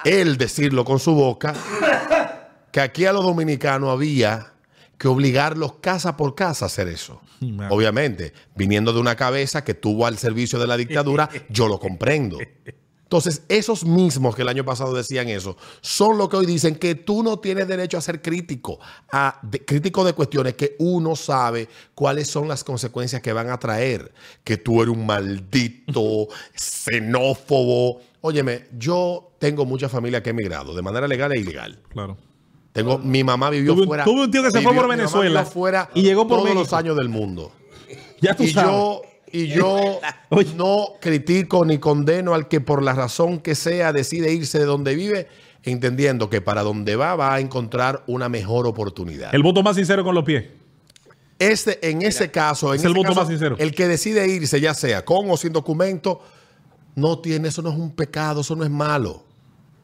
él 0.06 0.38
decirlo 0.38 0.86
con 0.86 1.00
su 1.00 1.14
boca, 1.14 1.54
que 2.78 2.82
aquí 2.82 3.06
a 3.08 3.12
los 3.12 3.24
dominicanos 3.24 3.90
había 3.90 4.54
que 5.00 5.08
obligarlos 5.08 5.74
casa 5.82 6.16
por 6.16 6.36
casa 6.36 6.66
a 6.66 6.68
hacer 6.68 6.88
eso. 6.88 7.20
Obviamente, 7.72 8.34
viniendo 8.56 8.94
de 8.94 9.00
una 9.00 9.16
cabeza 9.16 9.64
que 9.64 9.74
tuvo 9.74 10.06
al 10.06 10.20
servicio 10.20 10.60
de 10.60 10.68
la 10.68 10.78
dictadura, 10.78 11.28
yo 11.50 11.68
lo 11.68 11.80
comprendo. 11.80 12.38
Entonces, 13.02 13.42
esos 13.50 13.84
mismos 13.84 14.36
que 14.36 14.44
el 14.44 14.48
año 14.50 14.64
pasado 14.64 14.94
decían 14.94 15.28
eso, 15.30 15.58
son 15.82 16.20
los 16.20 16.30
que 16.30 16.36
hoy 16.38 16.46
dicen 16.46 16.76
que 16.76 16.94
tú 16.94 17.24
no 17.24 17.40
tienes 17.40 17.68
derecho 17.68 17.98
a 17.98 18.02
ser 18.02 18.22
crítico, 18.22 18.80
a 19.12 19.40
de- 19.42 19.66
crítico 19.66 20.04
de 20.04 20.14
cuestiones 20.14 20.54
que 20.54 20.76
uno 20.78 21.16
sabe 21.16 21.68
cuáles 21.96 22.28
son 22.28 22.48
las 22.48 22.64
consecuencias 22.64 23.24
que 23.24 23.34
van 23.34 23.50
a 23.50 23.58
traer, 23.58 24.14
que 24.44 24.58
tú 24.58 24.84
eres 24.84 24.94
un 24.94 25.04
maldito 25.08 26.28
xenófobo. 26.54 28.02
Óyeme, 28.22 28.68
yo 28.78 29.32
tengo 29.40 29.66
mucha 29.66 29.90
familia 29.90 30.22
que 30.22 30.30
ha 30.30 30.34
emigrado 30.34 30.76
de 30.76 30.82
manera 30.84 31.08
legal 31.08 31.32
e 31.32 31.40
ilegal. 31.40 31.80
Claro. 31.90 32.18
Tengo, 32.78 33.00
mi 33.00 33.24
mamá 33.24 33.50
vivió 33.50 33.74
Tuve 33.74 33.88
fuera. 33.88 34.04
tuve 34.04 34.22
un 34.26 34.30
tío 34.32 34.44
que 34.44 34.52
se 34.52 34.62
fue 34.62 34.72
por 34.74 34.88
Venezuela 34.88 35.44
fuera 35.46 35.90
y 35.96 36.04
llegó 36.04 36.28
por 36.28 36.44
todos 36.44 36.54
los 36.54 36.74
años 36.74 36.96
del 36.96 37.10
mundo. 37.10 37.52
Ya 38.22 38.36
tú 38.36 38.44
Y 38.44 38.50
sabes. 38.50 38.70
yo, 38.72 39.02
y 39.32 39.48
yo 39.48 40.00
no 40.56 40.90
critico 41.02 41.66
ni 41.66 41.80
condeno 41.80 42.36
al 42.36 42.48
que 42.48 42.62
por 42.62 42.84
la 42.84 42.94
razón 42.94 43.40
que 43.40 43.56
sea 43.56 43.94
decide 43.94 44.32
irse 44.32 44.60
de 44.60 44.66
donde 44.66 44.94
vive, 44.94 45.28
entendiendo 45.64 46.30
que 46.30 46.40
para 46.40 46.62
donde 46.62 46.96
va 46.96 47.16
va 47.16 47.34
a 47.34 47.40
encontrar 47.40 48.04
una 48.06 48.30
mejor 48.30 48.68
oportunidad. 48.68 49.34
El 49.34 49.42
voto 49.42 49.64
más 49.64 49.76
sincero 49.76 50.04
con 50.04 50.14
los 50.14 50.24
pies. 50.24 50.46
Este, 51.40 51.90
en 51.90 52.04
ese 52.04 52.30
caso, 52.30 52.74
en 52.76 52.80
Es 52.80 52.86
el 52.86 52.94
voto 52.94 53.10
caso, 53.10 53.22
más 53.22 53.28
sincero. 53.30 53.56
el 53.58 53.74
que 53.74 53.88
decide 53.88 54.28
irse, 54.28 54.62
ya 54.62 54.76
sea 54.76 55.04
con 55.04 55.30
o 55.32 55.36
sin 55.38 55.52
documento, 55.52 56.22
no 56.96 57.20
tiene, 57.20 57.48
eso 57.48 57.64
no 57.64 57.70
es 57.70 57.76
un 57.76 57.92
pecado, 57.96 58.42
eso 58.42 58.56
no 58.56 58.64
es 58.64 58.70
malo. 58.70 59.24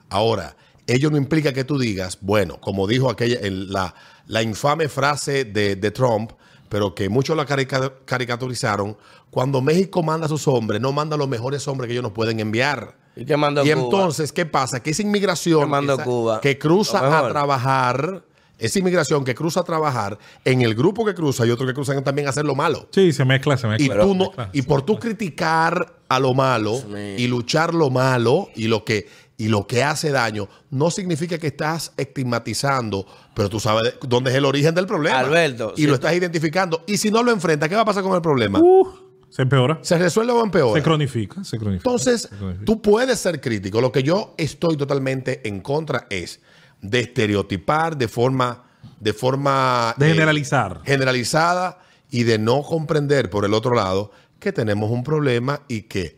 Ahora, 0.10 0.56
ello 0.88 1.10
no 1.10 1.17
implica 1.17 1.54
que 1.54 1.63
tú 1.63 1.78
digas, 1.78 2.17
bueno, 2.22 2.60
como 2.60 2.88
dijo 2.88 3.10
aquella, 3.10 3.39
el- 3.39 3.72
la, 3.72 3.93
la 4.28 4.41
infame 4.41 4.89
frase 4.89 5.46
de, 5.46 5.76
de 5.76 5.91
Trump, 5.91 6.32
pero 6.69 6.93
que 6.96 7.08
muchos 7.10 7.38
la 7.38 7.46
carica- 7.46 7.93
caricaturizaron, 8.06 8.98
cuando 9.30 9.62
México 9.62 10.02
manda 10.04 10.26
a 10.26 10.30
sus 10.30 10.48
hombres, 10.48 10.82
no 10.82 10.91
manda 10.91 11.15
a 11.15 11.17
los 11.19 11.28
mejores 11.28 11.67
hombres 11.67 11.88
que 11.88 11.93
ellos 11.93 12.04
nos 12.04 12.12
pueden 12.13 12.39
enviar. 12.39 12.96
¿Y 13.15 13.26
qué 13.26 13.38
mandó 13.38 13.63
Y 13.65 13.72
Cuba? 13.72 13.84
entonces, 13.84 14.32
¿qué 14.32 14.46
pasa? 14.46 14.82
Que 14.82 14.89
esa 14.91 15.02
inmigración 15.04 15.62
¿Qué 15.62 15.65
mandó 15.67 15.93
esa- 15.96 16.04
Cuba? 16.04 16.41
que 16.41 16.58
cruza 16.58 16.98
a 17.19 17.30
trabajar, 17.30 18.24
esa 18.58 18.80
inmigración 18.80 19.24
que 19.24 19.36
cruza 19.36 19.60
a 19.60 19.63
trabajar, 19.63 20.17
en 20.46 20.62
el 20.62 20.74
grupo 20.74 21.06
que 21.06 21.13
cruza 21.13 21.46
y 21.46 21.52
otro 21.52 21.67
que 21.67 21.74
cruzan 21.74 22.04
también 22.04 22.28
a 22.28 22.32
hacer 22.32 22.46
lo 22.46 22.56
malo. 22.56 22.88
Sí, 22.91 23.12
se 23.13 23.24
mezcla, 23.26 23.56
se 23.58 23.67
Y, 23.67 23.69
mezcla. 23.69 24.02
tú 24.04 24.15
no, 24.15 24.26
Mezcla. 24.26 24.50
y 24.54 24.62
por 24.63 24.82
tú 24.84 24.98
criticar 25.00 25.93
a 26.10 26.19
lo 26.19 26.34
malo 26.34 26.80
y 27.17 27.28
luchar 27.28 27.74
lo 27.74 27.89
malo 27.89 28.50
y 28.56 28.67
lo 28.67 28.84
que 28.86 29.08
y 29.43 29.47
lo 29.49 29.67
que 29.67 29.84
hace 29.84 30.12
daño, 30.12 30.47
no 30.69 30.89
significa 30.91 31.38
que 31.38 31.47
estás 31.47 31.91
estigmatizando, 31.97 33.06
pero 33.36 33.49
tú 33.49 33.60
sabes 33.60 33.84
de- 33.84 34.08
dónde 34.08 34.32
es 34.32 34.38
el 34.38 34.45
origen 34.45 34.73
del 34.75 34.86
problema. 34.88 35.19
Alberto, 35.19 35.73
Y 35.75 35.82
sí. 35.82 35.88
lo 35.88 35.95
estás 35.95 36.13
identificando. 36.15 36.84
Y 36.88 36.97
si 36.97 37.12
no 37.12 37.23
lo 37.23 37.32
enfrentas, 37.32 37.69
¿qué 37.69 37.75
va 37.75 37.82
a 37.82 37.86
pasar 37.86 38.03
con 38.03 38.13
el 38.15 38.21
problema? 38.21 38.60
Uh, 38.60 38.88
se 39.29 39.41
empeora. 39.41 39.79
¿Se 39.82 39.97
resuelve 39.97 40.32
o 40.34 40.43
empeora? 40.43 40.73
Se 40.79 40.84
cronifica, 40.84 41.43
se 41.43 41.58
cronifica. 41.58 41.89
Entonces, 41.89 42.21
Se 42.23 42.29
cronifica. 42.29 42.65
tú 42.65 42.82
puedes 42.82 43.19
ser 43.19 43.41
crítico. 43.41 43.82
Lo 43.82 43.91
que 43.91 44.03
yo 44.03 44.34
estoy 44.38 44.77
totalmente 44.77 45.47
en 45.47 45.60
contra 45.62 46.08
es 46.10 46.39
de 46.82 46.99
estereotipar 47.01 47.97
de 47.97 48.08
forma, 48.08 48.63
de 48.99 49.13
forma 49.13 49.93
De 49.97 50.08
eh, 50.08 50.13
generalizar. 50.13 50.82
generalizada 50.86 51.79
y 52.12 52.23
de 52.23 52.38
no 52.38 52.62
comprender 52.62 53.29
por 53.29 53.43
el 53.45 53.53
otro 53.53 53.73
lado 53.75 54.12
que 54.39 54.51
tenemos 54.51 54.91
un 54.91 55.03
problema 55.03 55.62
y 55.67 55.84
que 55.84 56.17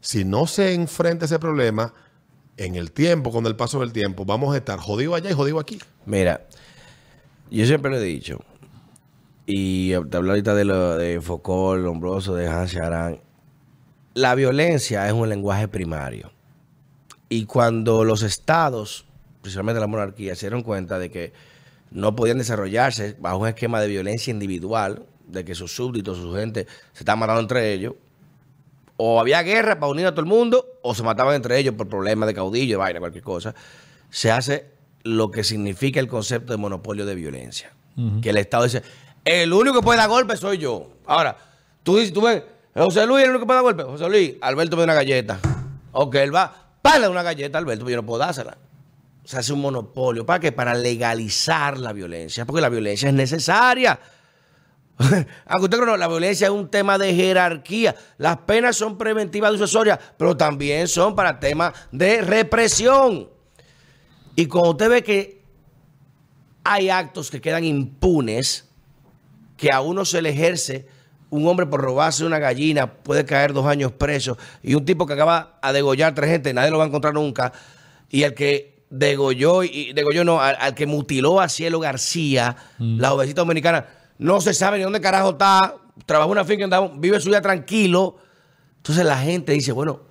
si 0.00 0.24
no 0.24 0.46
se 0.46 0.74
enfrenta 0.74 1.26
ese 1.26 1.38
problema 1.38 1.92
en 2.58 2.74
el 2.74 2.92
tiempo, 2.92 3.30
con 3.30 3.46
el 3.46 3.56
paso 3.56 3.80
del 3.80 3.92
tiempo, 3.92 4.24
vamos 4.24 4.54
a 4.54 4.58
estar 4.58 4.78
jodido 4.78 5.14
allá 5.14 5.30
y 5.30 5.34
jodido 5.34 5.58
aquí. 5.58 5.78
Mira, 6.04 6.46
yo 7.50 7.64
siempre 7.66 7.90
lo 7.90 7.98
he 7.98 8.02
dicho, 8.02 8.40
y 9.46 9.92
te 10.10 10.16
hablo 10.16 10.32
ahorita 10.32 10.54
de, 10.54 10.64
lo, 10.66 10.98
de 10.98 11.20
Foucault, 11.22 11.82
Lombroso, 11.82 12.34
de 12.34 12.48
Hans 12.48 12.72
Charan, 12.72 13.20
la 14.12 14.34
violencia 14.34 15.06
es 15.06 15.12
un 15.12 15.28
lenguaje 15.28 15.68
primario. 15.68 16.32
Y 17.30 17.44
cuando 17.46 18.04
los 18.04 18.22
estados, 18.22 19.06
principalmente 19.40 19.80
la 19.80 19.86
monarquía, 19.86 20.34
se 20.34 20.46
dieron 20.46 20.62
cuenta 20.62 20.98
de 20.98 21.10
que 21.10 21.32
no 21.90 22.14
podían 22.14 22.38
desarrollarse 22.38 23.16
bajo 23.18 23.38
un 23.38 23.48
esquema 23.48 23.80
de 23.80 23.88
violencia 23.88 24.30
individual, 24.30 25.06
de 25.26 25.44
que 25.44 25.54
sus 25.54 25.74
súbditos, 25.74 26.18
su 26.18 26.34
gente, 26.34 26.66
se 26.92 27.00
estaban 27.00 27.20
matando 27.20 27.40
entre 27.40 27.72
ellos, 27.72 27.94
o 28.98 29.20
había 29.20 29.42
guerra 29.42 29.78
para 29.78 29.90
unir 29.90 30.06
a 30.06 30.10
todo 30.10 30.20
el 30.20 30.26
mundo, 30.26 30.66
o 30.82 30.94
se 30.94 31.02
mataban 31.02 31.36
entre 31.36 31.56
ellos 31.56 31.74
por 31.74 31.88
problemas 31.88 32.26
de 32.26 32.34
caudillo, 32.34 32.74
de 32.74 32.76
vaina, 32.76 32.98
cualquier 33.00 33.24
cosa, 33.24 33.54
se 34.10 34.30
hace 34.30 34.66
lo 35.04 35.30
que 35.30 35.44
significa 35.44 36.00
el 36.00 36.08
concepto 36.08 36.52
de 36.52 36.58
monopolio 36.58 37.06
de 37.06 37.14
violencia. 37.14 37.72
Que 38.22 38.30
el 38.30 38.36
Estado 38.36 38.64
dice, 38.64 38.82
el 39.24 39.52
único 39.52 39.76
que 39.76 39.82
puede 39.82 39.98
dar 39.98 40.08
golpe 40.08 40.36
soy 40.36 40.58
yo. 40.58 40.92
Ahora, 41.06 41.36
tú 41.82 41.96
dices, 41.96 42.12
tú 42.12 42.22
ves, 42.22 42.42
José 42.74 43.06
Luis 43.06 43.22
es 43.22 43.24
el 43.24 43.30
único 43.30 43.42
que 43.42 43.46
puede 43.46 43.56
dar 43.56 43.64
golpe. 43.64 43.82
José 43.82 44.08
Luis, 44.08 44.34
Alberto 44.40 44.76
me 44.76 44.80
da 44.82 44.84
una 44.84 44.94
galleta. 44.94 45.40
Ok, 45.92 46.14
él 46.16 46.34
va, 46.34 46.54
pala 46.80 47.10
una 47.10 47.22
galleta 47.22 47.58
Alberto, 47.58 47.84
pero 47.84 47.96
yo 47.96 48.02
no 48.02 48.06
puedo 48.06 48.20
dársela. 48.20 48.56
Se 49.24 49.36
hace 49.36 49.52
un 49.52 49.60
monopolio. 49.60 50.24
¿Para 50.24 50.38
qué? 50.38 50.52
Para 50.52 50.74
legalizar 50.74 51.78
la 51.78 51.92
violencia, 51.92 52.46
porque 52.46 52.60
la 52.60 52.68
violencia 52.68 53.08
es 53.08 53.14
necesaria. 53.14 53.98
Aunque 55.46 55.64
usted 55.64 55.96
la 55.96 56.08
violencia 56.08 56.46
es 56.48 56.52
un 56.52 56.68
tema 56.68 56.98
de 56.98 57.14
jerarquía. 57.14 57.94
Las 58.16 58.38
penas 58.38 58.76
son 58.76 58.98
preventivas 58.98 59.54
y 59.54 59.58
sucesorias, 59.58 59.98
pero 60.16 60.36
también 60.36 60.88
son 60.88 61.14
para 61.14 61.38
temas 61.38 61.72
de 61.92 62.20
represión. 62.22 63.28
Y 64.34 64.46
cuando 64.46 64.70
usted 64.70 64.90
ve 64.90 65.02
que 65.02 65.42
hay 66.64 66.90
actos 66.90 67.30
que 67.30 67.40
quedan 67.40 67.64
impunes, 67.64 68.68
que 69.56 69.72
a 69.72 69.80
uno 69.80 70.04
se 70.04 70.20
le 70.20 70.30
ejerce, 70.30 70.86
un 71.30 71.46
hombre 71.46 71.66
por 71.66 71.80
robarse 71.80 72.24
una 72.24 72.38
gallina 72.38 72.92
puede 72.94 73.24
caer 73.24 73.52
dos 73.52 73.66
años 73.66 73.92
preso, 73.92 74.36
y 74.62 74.74
un 74.74 74.84
tipo 74.84 75.06
que 75.06 75.12
acaba 75.12 75.58
a 75.62 75.72
degollar 75.72 76.14
tres 76.14 76.30
gente, 76.30 76.54
nadie 76.54 76.70
lo 76.70 76.78
va 76.78 76.84
a 76.84 76.86
encontrar 76.88 77.14
nunca, 77.14 77.52
y 78.10 78.22
el 78.22 78.34
que 78.34 78.84
degolló, 78.90 79.62
y 79.62 79.92
degolló 79.92 80.24
no, 80.24 80.40
al, 80.40 80.56
al 80.60 80.74
que 80.74 80.86
mutiló 80.86 81.40
a 81.40 81.48
Cielo 81.48 81.80
García, 81.80 82.56
la 82.78 83.10
jovencita 83.10 83.42
dominicana, 83.42 83.86
no 84.18 84.40
se 84.40 84.52
sabe 84.52 84.78
ni 84.78 84.84
dónde 84.84 85.00
carajo 85.00 85.30
está, 85.30 85.76
trabaja 86.06 86.30
una 86.30 86.44
finca, 86.44 86.90
vive 86.96 87.20
su 87.20 87.28
vida 87.28 87.40
tranquilo. 87.40 88.16
Entonces 88.76 89.04
la 89.04 89.18
gente 89.18 89.52
dice, 89.52 89.72
bueno, 89.72 90.02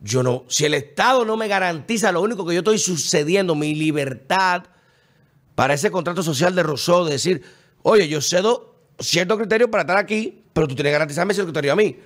yo 0.00 0.22
no, 0.22 0.44
si 0.48 0.64
el 0.64 0.74
Estado 0.74 1.24
no 1.24 1.36
me 1.36 1.46
garantiza 1.48 2.10
lo 2.10 2.22
único 2.22 2.44
que 2.44 2.54
yo 2.54 2.60
estoy 2.60 2.78
sucediendo, 2.78 3.54
mi 3.54 3.74
libertad, 3.74 4.64
para 5.54 5.74
ese 5.74 5.90
contrato 5.90 6.22
social 6.22 6.54
de 6.54 6.62
Rousseau, 6.62 7.04
de 7.04 7.12
decir, 7.12 7.42
oye, 7.82 8.08
yo 8.08 8.20
cedo 8.20 8.74
ciertos 8.98 9.38
criterios 9.38 9.70
para 9.70 9.82
estar 9.82 9.96
aquí, 9.96 10.44
pero 10.52 10.66
tú 10.66 10.74
tienes 10.74 10.90
que 10.90 10.94
garantizarme 10.94 11.32
ese 11.32 11.44
criterio 11.44 11.72
a 11.72 11.76
mí. 11.76 11.98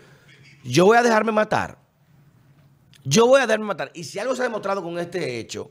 Yo 0.62 0.84
voy 0.84 0.98
a 0.98 1.02
dejarme 1.02 1.32
matar. 1.32 1.78
Yo 3.04 3.26
voy 3.26 3.40
a 3.40 3.46
dejarme 3.46 3.66
matar. 3.66 3.90
Y 3.94 4.04
si 4.04 4.18
algo 4.18 4.34
se 4.34 4.42
ha 4.42 4.44
demostrado 4.44 4.82
con 4.82 4.98
este 4.98 5.38
hecho, 5.38 5.70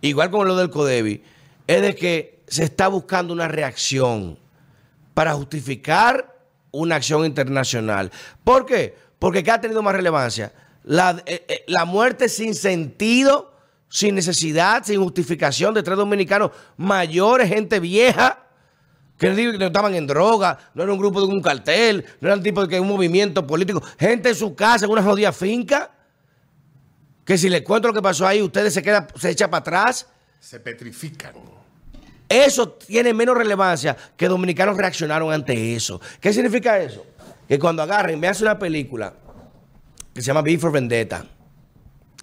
igual 0.00 0.30
como 0.30 0.44
lo 0.44 0.56
del 0.56 0.70
Codevi, 0.70 1.22
es 1.66 1.82
de 1.82 1.94
que 1.94 2.44
se 2.46 2.64
está 2.64 2.88
buscando 2.88 3.34
una 3.34 3.48
reacción 3.48 4.38
para 5.18 5.34
justificar 5.34 6.32
una 6.70 6.94
acción 6.94 7.24
internacional. 7.24 8.12
¿Por 8.44 8.64
qué? 8.64 8.96
Porque 9.18 9.42
¿qué 9.42 9.50
ha 9.50 9.60
tenido 9.60 9.82
más 9.82 9.92
relevancia? 9.92 10.52
La, 10.84 11.20
eh, 11.26 11.44
eh, 11.48 11.64
la 11.66 11.84
muerte 11.84 12.28
sin 12.28 12.54
sentido, 12.54 13.52
sin 13.88 14.14
necesidad, 14.14 14.84
sin 14.84 15.02
justificación 15.02 15.74
de 15.74 15.82
tres 15.82 15.96
dominicanos 15.96 16.52
mayores, 16.76 17.48
gente 17.48 17.80
vieja, 17.80 18.46
que 19.18 19.30
no 19.30 19.66
estaban 19.66 19.96
en 19.96 20.06
droga, 20.06 20.56
no 20.72 20.84
era 20.84 20.92
un 20.92 21.00
grupo 21.00 21.20
de 21.20 21.26
un 21.26 21.42
cartel, 21.42 22.04
no 22.20 22.28
era 22.28 22.36
un 22.36 22.42
tipo 22.44 22.64
de 22.64 22.78
un 22.78 22.86
movimiento 22.86 23.44
político, 23.44 23.82
gente 23.98 24.28
en 24.28 24.36
su 24.36 24.54
casa, 24.54 24.84
en 24.84 24.92
una 24.92 25.02
jodida 25.02 25.32
finca, 25.32 25.90
que 27.24 27.36
si 27.36 27.48
les 27.48 27.62
cuento 27.62 27.88
lo 27.88 27.94
que 27.94 28.02
pasó 28.02 28.24
ahí, 28.24 28.40
ustedes 28.40 28.72
se 28.72 28.84
quedan, 28.84 29.08
se 29.16 29.30
echan 29.30 29.50
para 29.50 29.62
atrás. 29.62 30.06
Se 30.38 30.60
petrifican. 30.60 31.57
Eso 32.28 32.68
tiene 32.70 33.14
menos 33.14 33.36
relevancia 33.36 33.96
que 34.16 34.28
dominicanos 34.28 34.76
reaccionaron 34.76 35.32
ante 35.32 35.74
eso. 35.74 36.00
¿Qué 36.20 36.32
significa 36.32 36.78
eso? 36.78 37.04
Que 37.48 37.58
cuando 37.58 37.82
agarren, 37.82 38.20
me 38.20 38.28
hace 38.28 38.42
una 38.44 38.58
película 38.58 39.14
que 40.12 40.20
se 40.20 40.26
llama 40.26 40.40
V 40.40 40.58
for 40.58 40.72
Vendetta. 40.72 41.24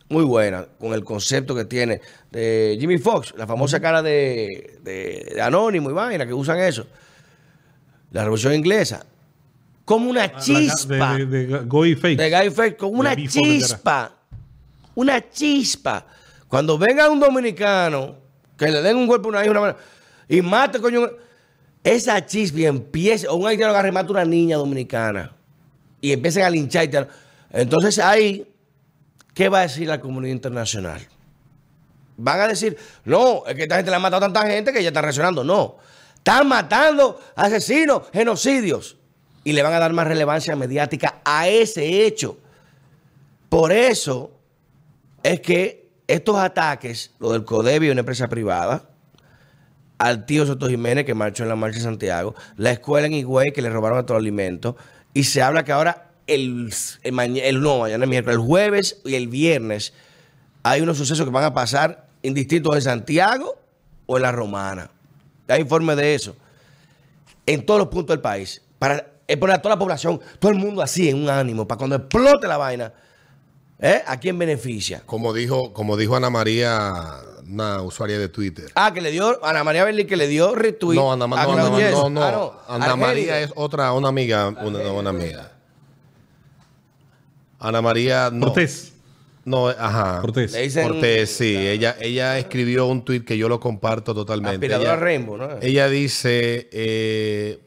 Muy 0.07 0.23
buena, 0.23 0.67
con 0.79 0.93
el 0.93 1.03
concepto 1.03 1.55
que 1.55 1.65
tiene 1.65 1.99
de 2.29 2.77
Jimmy 2.79 2.99
Fox, 2.99 3.33
la 3.35 3.47
famosa 3.47 3.79
cara 3.79 4.03
de, 4.03 4.77
de- 4.83 5.31
de 5.33 5.41
Anónimo 5.41 5.89
y 5.89 5.93
vaina, 5.93 6.27
que 6.27 6.33
usan 6.33 6.59
eso. 6.59 6.85
La 8.11 8.21
Revolución 8.21 8.53
Inglesa. 8.53 9.03
Como 9.83 10.09
una 10.09 10.35
chispa 10.37 11.15
De, 11.17 11.25
de, 11.25 11.65
Guy 11.65 12.49
Fawkes 12.51 12.75
con 12.77 12.95
una 12.95 13.15
Before 13.15 13.41
chispa. 13.59 14.15
Una 14.93 15.29
chispa. 15.29 16.05
Cuando 16.47 16.77
venga 16.77 17.09
un 17.09 17.19
dominicano 17.19 18.17
que 18.57 18.69
le 18.69 18.81
den 18.81 18.97
un 18.97 19.07
golpe 19.07 19.27
a 19.27 19.29
una 19.29 19.41
hija 19.41 19.51
una 19.51 19.59
mano, 19.61 19.75
y 20.27 20.41
mate, 20.41 20.79
coño, 20.79 21.09
esa 21.83 22.25
chispa 22.25 22.61
empieza, 22.61 23.29
o 23.29 23.35
un 23.35 23.47
haitiano 23.47 23.71
agarre 23.71 23.91
mata 23.91 24.09
a 24.09 24.11
una 24.11 24.25
niña 24.25 24.57
dominicana 24.57 25.35
y 26.01 26.11
empiecen 26.11 26.43
a 26.43 26.49
linchar. 26.49 27.07
Entonces 27.51 27.99
ahí, 27.99 28.51
¿qué 29.33 29.49
va 29.49 29.59
a 29.59 29.61
decir 29.63 29.87
la 29.87 29.99
comunidad 29.99 30.33
internacional? 30.33 31.01
Van 32.17 32.39
a 32.39 32.47
decir, 32.47 32.77
no, 33.03 33.43
es 33.45 33.55
que 33.55 33.63
esta 33.63 33.75
gente 33.75 33.91
le 33.91 33.97
ha 33.97 33.99
matado 33.99 34.25
a 34.25 34.31
tanta 34.31 34.47
gente 34.49 34.71
que 34.71 34.81
ya 34.81 34.89
está 34.89 35.01
reaccionando. 35.01 35.43
No, 35.43 35.77
están 36.15 36.47
matando 36.47 37.19
asesinos, 37.35 38.03
genocidios. 38.11 38.97
Y 39.43 39.53
le 39.53 39.61
van 39.61 39.73
a 39.73 39.79
dar 39.79 39.93
más 39.93 40.07
relevancia 40.07 40.55
mediática 40.55 41.21
a 41.23 41.47
ese 41.47 42.05
hecho. 42.05 42.37
Por 43.47 43.71
eso 43.71 44.31
es 45.21 45.39
que 45.39 45.84
estos 46.07 46.37
ataques, 46.37 47.11
lo 47.19 47.31
del 47.31 47.45
Codebi, 47.45 47.89
una 47.89 48.01
empresa 48.01 48.27
privada, 48.27 48.89
al 49.97 50.25
tío 50.25 50.45
Soto 50.45 50.67
Jiménez 50.67 51.05
que 51.05 51.13
marchó 51.13 51.43
en 51.43 51.49
la 51.49 51.55
marcha 51.55 51.77
de 51.77 51.83
Santiago, 51.83 52.35
la 52.57 52.71
escuela 52.71 53.07
en 53.07 53.13
Higüey 53.13 53.51
que 53.51 53.61
le 53.61 53.69
robaron 53.69 54.05
a 54.07 54.15
alimento, 54.15 54.75
y 55.13 55.23
se 55.23 55.41
habla 55.41 55.63
que 55.63 55.71
ahora 55.71 56.11
el, 56.27 56.73
el, 57.03 57.61
no, 57.61 57.79
mañana 57.79 58.03
es 58.03 58.09
miércoles, 58.09 58.37
el 58.37 58.45
jueves 58.45 59.01
y 59.05 59.15
el 59.15 59.27
viernes 59.27 59.93
hay 60.63 60.81
unos 60.81 60.97
sucesos 60.97 61.25
que 61.25 61.31
van 61.31 61.43
a 61.43 61.53
pasar 61.53 62.07
indistintos 62.23 62.75
en 62.75 62.81
Santiago 62.81 63.55
o 64.07 64.17
en 64.17 64.23
la 64.23 64.31
Romana. 64.31 64.89
Hay 65.47 65.61
informes 65.61 65.95
de 65.95 66.15
eso. 66.15 66.35
En 67.45 67.65
todos 67.65 67.79
los 67.79 67.89
puntos 67.89 68.15
del 68.15 68.21
país. 68.21 68.63
Para 68.79 69.05
poner 69.39 69.57
a 69.57 69.61
toda 69.61 69.75
la 69.75 69.79
población, 69.79 70.19
todo 70.39 70.51
el 70.51 70.57
mundo 70.57 70.81
así 70.81 71.07
en 71.07 71.21
un 71.21 71.29
ánimo, 71.29 71.67
para 71.67 71.77
cuando 71.77 71.95
explote 71.95 72.47
la 72.47 72.57
vaina, 72.57 72.91
¿eh? 73.79 74.01
¿a 74.05 74.19
quién 74.19 74.37
beneficia? 74.37 75.03
Como 75.05 75.33
dijo, 75.33 75.73
como 75.73 75.97
dijo 75.97 76.15
Ana 76.15 76.29
María, 76.29 76.93
una 77.47 77.81
usuaria 77.81 78.17
de 78.17 78.29
Twitter. 78.29 78.71
Ah, 78.75 78.91
que 78.93 79.01
le 79.01 79.11
dio, 79.11 79.43
Ana 79.45 79.63
María 79.63 79.83
Berli, 79.83 80.05
que 80.05 80.15
le 80.17 80.27
dio 80.27 80.55
retweet. 80.55 80.95
No, 80.97 81.11
Ana, 81.13 81.27
no, 81.27 81.35
Ana, 81.35 81.69
no, 81.91 82.09
no. 82.09 82.21
Ah, 82.21 82.65
Ana 82.75 82.85
Argelia. 82.85 82.95
María 82.95 83.41
es 83.41 83.51
otra, 83.55 83.93
una 83.93 84.09
amiga, 84.09 84.47
una, 84.49 84.79
una 84.91 85.09
amiga. 85.09 85.51
Ana 87.59 87.81
María 87.81 88.29
no. 88.31 88.47
Cortés. 88.47 88.93
No, 89.43 89.67
ajá. 89.67 90.21
Cortés. 90.21 90.53
Le 90.53 90.61
dicen- 90.63 90.87
Cortés, 90.87 91.29
sí. 91.29 91.55
Ella, 91.55 91.95
ella 91.99 92.37
escribió 92.39 92.87
un 92.87 93.05
tuit 93.05 93.23
que 93.23 93.37
yo 93.37 93.47
lo 93.47 93.59
comparto 93.59 94.13
totalmente. 94.15 94.55
Aspiradora 94.55 94.93
Ella- 94.93 94.99
Rainbow, 94.99 95.37
¿no? 95.37 95.49
Ella 95.61 95.87
dice, 95.87 96.67
eh, 96.71 97.59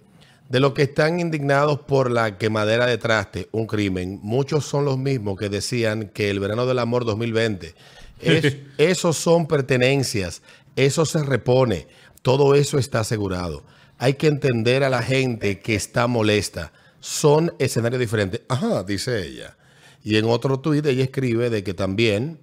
de 0.49 0.61
los 0.61 0.73
que 0.73 0.83
están 0.83 1.21
indignados 1.21 1.81
por 1.81 2.11
la 2.11 2.39
quemadera 2.39 2.87
de 2.87 2.97
traste, 2.99 3.49
un 3.53 3.67
crimen, 3.67 4.19
muchos 4.23 4.65
son 4.65 4.85
los 4.85 4.97
mismos 4.99 5.39
que 5.39 5.49
decían 5.49 6.09
que 6.09 6.31
el 6.31 6.41
verano 6.41 6.67
del 6.67 6.79
amor 6.79 7.05
2020, 7.05 7.75
es- 8.21 8.57
esos 8.79 9.17
son 9.17 9.47
pertenencias, 9.47 10.43
eso 10.77 11.05
se 11.05 11.23
repone, 11.23 11.87
todo 12.23 12.55
eso 12.55 12.79
está 12.79 13.01
asegurado. 13.01 13.63
Hay 13.99 14.15
que 14.15 14.29
entender 14.29 14.85
a 14.85 14.91
la 14.91 15.03
gente 15.03 15.61
que 15.61 15.75
está 15.75 16.07
molesta. 16.07 16.73
Son 17.01 17.53
escenarios 17.59 18.01
diferentes. 18.01 18.43
Ajá, 18.49 18.85
dice 18.85 19.25
ella. 19.27 19.57
Y 20.05 20.17
en 20.17 20.25
otro 20.27 20.61
tuit 20.61 20.87
ella 20.87 21.03
escribe 21.05 21.51
de 21.51 21.63
que 21.65 21.75
también 21.75 22.39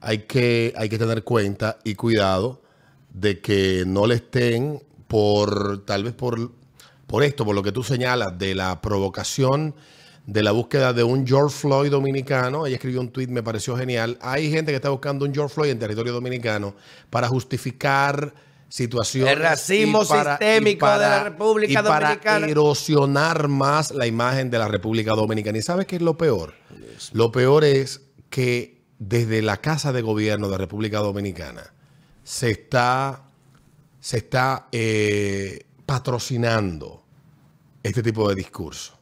hay 0.00 0.20
que, 0.20 0.72
hay 0.76 0.88
que 0.88 0.98
tener 0.98 1.22
cuenta 1.22 1.78
y 1.84 1.94
cuidado 1.94 2.62
de 3.12 3.40
que 3.40 3.84
no 3.86 4.06
le 4.06 4.16
estén 4.16 4.82
por, 5.06 5.84
tal 5.84 6.04
vez 6.04 6.14
por, 6.14 6.52
por 7.06 7.22
esto, 7.22 7.44
por 7.44 7.54
lo 7.54 7.62
que 7.62 7.72
tú 7.72 7.82
señalas, 7.82 8.38
de 8.38 8.54
la 8.54 8.80
provocación 8.80 9.74
de 10.26 10.42
la 10.42 10.50
búsqueda 10.50 10.92
de 10.92 11.04
un 11.04 11.24
George 11.24 11.56
Floyd 11.56 11.90
dominicano. 11.90 12.66
Ella 12.66 12.76
escribió 12.76 13.00
un 13.00 13.10
tweet, 13.10 13.28
me 13.28 13.44
pareció 13.44 13.76
genial. 13.76 14.18
Hay 14.20 14.50
gente 14.50 14.72
que 14.72 14.76
está 14.76 14.88
buscando 14.90 15.24
un 15.24 15.32
George 15.32 15.54
Floyd 15.54 15.70
en 15.70 15.78
territorio 15.78 16.12
dominicano 16.12 16.74
para 17.10 17.28
justificar 17.28 18.34
situaciones. 18.68 19.32
El 19.34 19.38
racismo 19.40 20.04
para- 20.04 20.36
sistémico 20.36 20.90
de 20.90 20.98
la 20.98 21.22
República 21.22 21.72
y 21.80 21.84
para 21.84 22.08
Dominicana. 22.08 22.46
erosionar 22.48 23.46
más 23.46 23.92
la 23.92 24.08
imagen 24.08 24.50
de 24.50 24.58
la 24.58 24.66
República 24.66 25.12
Dominicana. 25.12 25.58
¿Y 25.58 25.62
sabes 25.62 25.86
qué 25.86 25.94
es 25.96 26.02
lo 26.02 26.18
peor? 26.18 26.54
Lo 27.12 27.30
peor 27.30 27.62
es 27.62 28.00
que 28.28 28.82
desde 28.98 29.42
la 29.42 29.58
Casa 29.58 29.92
de 29.92 30.02
Gobierno 30.02 30.48
de 30.48 30.58
República 30.58 30.98
Dominicana 30.98 31.72
se 32.24 32.50
está, 32.50 33.22
se 34.00 34.16
está 34.16 34.66
eh, 34.72 35.65
patrocinando 35.86 37.02
este 37.82 38.02
tipo 38.02 38.28
de 38.28 38.34
discurso. 38.34 38.92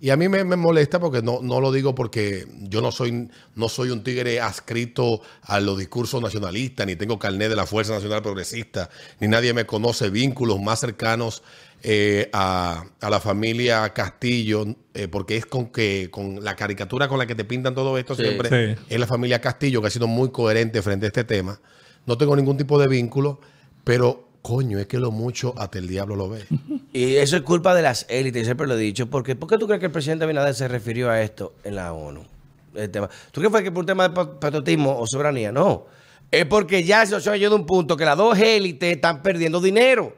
Y 0.00 0.10
a 0.10 0.16
mí 0.16 0.28
me, 0.28 0.44
me 0.44 0.54
molesta 0.54 1.00
porque 1.00 1.22
no, 1.22 1.40
no 1.42 1.60
lo 1.60 1.72
digo 1.72 1.92
porque 1.94 2.46
yo 2.60 2.80
no 2.80 2.92
soy, 2.92 3.28
no 3.56 3.68
soy 3.68 3.90
un 3.90 4.04
tigre 4.04 4.40
adscrito 4.40 5.20
a 5.42 5.58
los 5.58 5.76
discursos 5.76 6.22
nacionalistas, 6.22 6.86
ni 6.86 6.94
tengo 6.94 7.18
carnet 7.18 7.48
de 7.50 7.56
la 7.56 7.66
Fuerza 7.66 7.94
Nacional 7.94 8.22
Progresista, 8.22 8.90
ni 9.18 9.26
nadie 9.26 9.52
me 9.52 9.66
conoce 9.66 10.08
vínculos 10.08 10.60
más 10.60 10.78
cercanos 10.78 11.42
eh, 11.82 12.30
a, 12.32 12.84
a 13.00 13.10
la 13.10 13.18
familia 13.18 13.92
Castillo, 13.92 14.66
eh, 14.94 15.08
porque 15.08 15.36
es 15.36 15.46
con 15.46 15.66
que 15.66 16.08
con 16.12 16.44
la 16.44 16.54
caricatura 16.54 17.08
con 17.08 17.18
la 17.18 17.26
que 17.26 17.34
te 17.34 17.44
pintan 17.44 17.74
todo 17.74 17.98
esto 17.98 18.14
Sí. 18.14 18.22
siempre 18.22 18.76
Sí. 18.76 18.80
es 18.88 19.00
la 19.00 19.06
familia 19.08 19.40
Castillo, 19.40 19.80
que 19.80 19.88
ha 19.88 19.90
sido 19.90 20.06
muy 20.06 20.30
coherente 20.30 20.80
frente 20.80 21.06
a 21.06 21.08
este 21.08 21.24
tema. 21.24 21.60
No 22.06 22.16
tengo 22.16 22.36
ningún 22.36 22.56
tipo 22.56 22.78
de 22.80 22.86
vínculo, 22.86 23.40
pero 23.82 24.27
coño, 24.48 24.78
es 24.78 24.86
que 24.86 24.98
lo 24.98 25.10
mucho 25.10 25.52
hasta 25.58 25.78
el 25.78 25.86
diablo 25.86 26.16
lo 26.16 26.30
ve. 26.30 26.44
Y 26.92 27.16
eso 27.16 27.36
es 27.36 27.42
culpa 27.42 27.74
de 27.74 27.82
las 27.82 28.06
élites, 28.08 28.46
siempre 28.46 28.66
lo 28.66 28.74
he 28.74 28.78
dicho. 28.78 29.08
Porque, 29.10 29.36
¿Por 29.36 29.48
qué 29.48 29.58
tú 29.58 29.66
crees 29.66 29.78
que 29.80 29.86
el 29.86 29.92
presidente 29.92 30.24
Abinader 30.24 30.54
se 30.54 30.66
refirió 30.68 31.10
a 31.10 31.20
esto 31.20 31.54
en 31.64 31.76
la 31.76 31.92
ONU? 31.92 32.22
¿Tú 32.72 32.80
crees 32.80 33.00
que 33.32 33.50
fue 33.50 33.62
que 33.62 33.70
por 33.70 33.80
un 33.80 33.86
tema 33.86 34.08
de 34.08 34.14
pa- 34.14 34.40
patriotismo 34.40 34.98
o 34.98 35.06
soberanía? 35.06 35.52
No. 35.52 35.84
Es 36.30 36.44
porque 36.46 36.82
ya 36.84 37.04
se 37.06 37.14
ha 37.16 37.36
llegado 37.36 37.56
a 37.56 37.58
un 37.58 37.66
punto 37.66 37.96
que 37.96 38.04
las 38.04 38.16
dos 38.16 38.38
élites 38.38 38.94
están 38.96 39.22
perdiendo 39.22 39.60
dinero. 39.60 40.16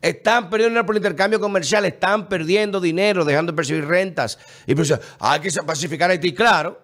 Están 0.00 0.50
perdiendo 0.50 0.70
dinero 0.70 0.86
por 0.86 0.94
el 0.96 0.98
intercambio 1.00 1.38
comercial, 1.40 1.84
están 1.84 2.28
perdiendo 2.28 2.80
dinero, 2.80 3.24
dejando 3.24 3.52
de 3.52 3.56
percibir 3.56 3.84
rentas. 3.86 4.38
Y 4.66 4.74
pues, 4.74 4.92
hay 5.20 5.40
que 5.40 5.50
pacificar 5.64 6.10
a 6.10 6.12
Haití, 6.12 6.32
claro. 6.34 6.80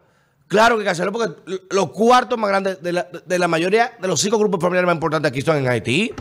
Claro 0.47 0.77
que 0.77 0.81
hay 0.81 0.85
que 0.87 0.91
hacerlo 0.91 1.13
porque 1.13 1.35
los 1.71 1.91
cuartos 1.91 2.39
más 2.39 2.49
grandes 2.49 2.79
de 2.83 3.39
la 3.39 3.49
mayoría 3.49 3.93
de 4.01 4.09
los 4.09 4.21
cinco 4.21 4.39
grupos 4.39 4.61
familiares 4.61 4.87
más 4.87 4.95
importantes 4.95 5.29
aquí 5.31 5.41
están 5.41 5.59
en 5.59 5.69
Haití. 5.69 6.13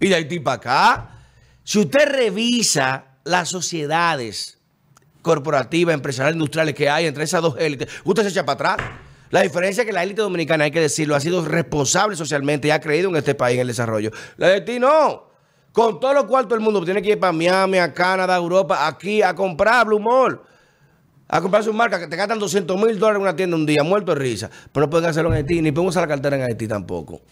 Y 0.00 0.08
de 0.08 0.14
Haití 0.14 0.40
para 0.40 0.56
acá. 0.56 1.10
Si 1.62 1.78
usted 1.78 2.06
revisa 2.08 3.06
las 3.24 3.48
sociedades 3.48 4.58
corporativas, 5.22 5.94
empresariales, 5.94 6.36
industriales 6.36 6.74
que 6.74 6.88
hay 6.88 7.06
entre 7.06 7.24
esas 7.24 7.40
dos 7.40 7.56
élites, 7.58 7.88
usted 8.04 8.22
se 8.22 8.28
echa 8.28 8.44
para 8.44 8.72
atrás. 8.72 8.90
La 9.30 9.40
diferencia 9.40 9.82
es 9.82 9.86
que 9.86 9.92
la 9.92 10.02
élite 10.02 10.22
dominicana, 10.22 10.64
hay 10.64 10.70
que 10.70 10.80
decirlo, 10.80 11.16
ha 11.16 11.20
sido 11.20 11.44
responsable 11.44 12.14
socialmente 12.14 12.68
y 12.68 12.70
ha 12.70 12.80
creído 12.80 13.08
en 13.08 13.16
este 13.16 13.34
país, 13.34 13.54
en 13.54 13.62
el 13.62 13.66
desarrollo. 13.68 14.10
La 14.36 14.48
de 14.48 14.54
Haití 14.54 14.78
no. 14.78 15.30
Con 15.72 15.98
todos 15.98 16.14
los 16.14 16.24
cuartos 16.26 16.50
del 16.50 16.60
mundo, 16.60 16.84
tiene 16.84 17.02
que 17.02 17.10
ir 17.10 17.18
para 17.18 17.32
Miami, 17.32 17.78
Canadá, 17.94 18.36
Europa, 18.36 18.86
aquí, 18.86 19.22
a 19.22 19.34
comprar 19.34 19.86
Blue 19.86 19.98
Mall. 19.98 20.40
A 21.26 21.40
comprar 21.40 21.64
sus 21.64 21.74
marcas 21.74 21.98
que 21.98 22.06
te 22.06 22.14
gastan 22.14 22.38
200 22.38 22.76
mil 22.76 22.96
dólares 22.96 23.16
en 23.16 23.22
una 23.22 23.34
tienda 23.34 23.56
un 23.56 23.66
día, 23.66 23.82
muerto 23.82 24.14
de 24.14 24.20
risa. 24.20 24.50
Pero 24.70 24.86
no 24.86 24.90
pueden 24.90 25.10
hacerlo 25.10 25.30
en 25.30 25.38
Haití, 25.38 25.60
ni 25.62 25.72
pueden 25.72 25.88
usar 25.88 26.02
la 26.02 26.08
cartera 26.08 26.36
en 26.36 26.42
Haití 26.42 26.68
tampoco. 26.68 27.22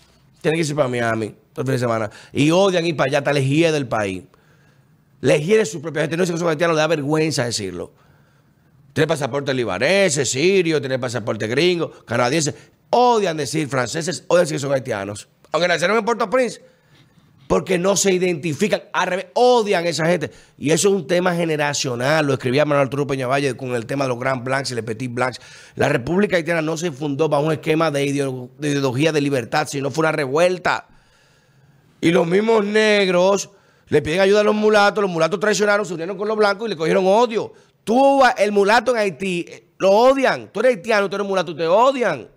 Tienen 0.42 0.56
que 0.56 0.60
irse 0.60 0.74
para 0.74 0.88
Miami 0.88 1.34
todo 1.52 1.62
el 1.62 1.66
fin 1.66 1.72
de 1.72 1.78
semana. 1.78 2.10
Y 2.32 2.50
odian 2.50 2.84
ir 2.84 2.96
para 2.96 3.08
allá, 3.08 3.18
hasta 3.18 3.32
hiede 3.32 3.72
del 3.72 3.86
país. 3.86 4.24
Les 5.20 5.46
hiede 5.46 5.64
su 5.64 5.80
propia 5.80 6.02
gente. 6.02 6.16
No 6.16 6.26
sé 6.26 6.32
que 6.32 6.38
son 6.38 6.48
haitianos, 6.48 6.74
le 6.76 6.80
da 6.80 6.88
vergüenza 6.88 7.44
decirlo. 7.44 7.92
Tiene 8.92 9.06
pasaporte 9.06 9.54
libanés, 9.54 10.14
sirio, 10.28 10.80
tiene 10.80 10.98
pasaporte 10.98 11.46
gringo, 11.46 11.90
canadiense. 12.04 12.54
Odian 12.90 13.36
decir 13.36 13.68
franceses, 13.68 14.24
odian 14.26 14.44
decir 14.44 14.56
que 14.56 14.60
son 14.60 14.72
haitianos. 14.72 15.28
Aunque 15.52 15.68
nacieron 15.68 15.96
en 15.96 16.04
Puerto 16.04 16.28
Prince, 16.28 16.60
porque 17.52 17.76
no 17.76 17.96
se 17.98 18.14
identifican, 18.14 18.84
al 18.94 19.08
revés, 19.08 19.26
odian 19.34 19.84
a 19.84 19.88
esa 19.90 20.06
gente. 20.06 20.30
Y 20.56 20.70
eso 20.70 20.88
es 20.88 20.94
un 20.94 21.06
tema 21.06 21.34
generacional, 21.34 22.26
lo 22.26 22.32
escribía 22.32 22.64
Manuel 22.64 22.84
Arturo 22.86 23.06
Peñavalle 23.06 23.54
con 23.58 23.74
el 23.74 23.84
tema 23.84 24.06
de 24.06 24.08
los 24.08 24.18
Grand 24.18 24.42
Blancs 24.42 24.70
y 24.70 24.74
los 24.74 24.86
Petit 24.86 25.12
Blancs. 25.12 25.38
La 25.74 25.90
República 25.90 26.36
Haitiana 26.36 26.62
no 26.62 26.78
se 26.78 26.90
fundó 26.92 27.28
bajo 27.28 27.42
un 27.44 27.52
esquema 27.52 27.90
de, 27.90 28.06
ideo- 28.06 28.48
de 28.56 28.70
ideología 28.70 29.12
de 29.12 29.20
libertad, 29.20 29.68
sino 29.68 29.90
fue 29.90 30.00
una 30.00 30.12
revuelta. 30.12 30.88
Y 32.00 32.10
los 32.10 32.26
mismos 32.26 32.64
negros 32.64 33.50
le 33.88 34.00
piden 34.00 34.20
ayuda 34.20 34.40
a 34.40 34.44
los 34.44 34.54
mulatos, 34.54 35.02
los 35.02 35.10
mulatos 35.10 35.38
traicionaron, 35.38 35.84
se 35.84 35.92
unieron 35.92 36.16
con 36.16 36.28
los 36.28 36.38
blancos 36.38 36.66
y 36.66 36.70
le 36.70 36.76
cogieron 36.78 37.04
odio. 37.06 37.52
Tú, 37.84 38.22
el 38.38 38.50
mulato 38.50 38.92
en 38.92 38.96
Haití, 38.96 39.44
eh, 39.46 39.66
lo 39.76 39.90
odian. 39.90 40.50
Tú 40.50 40.60
eres 40.60 40.76
haitiano, 40.76 41.10
tú 41.10 41.16
eres 41.16 41.28
mulato, 41.28 41.54
te 41.54 41.66
odian. 41.66 42.28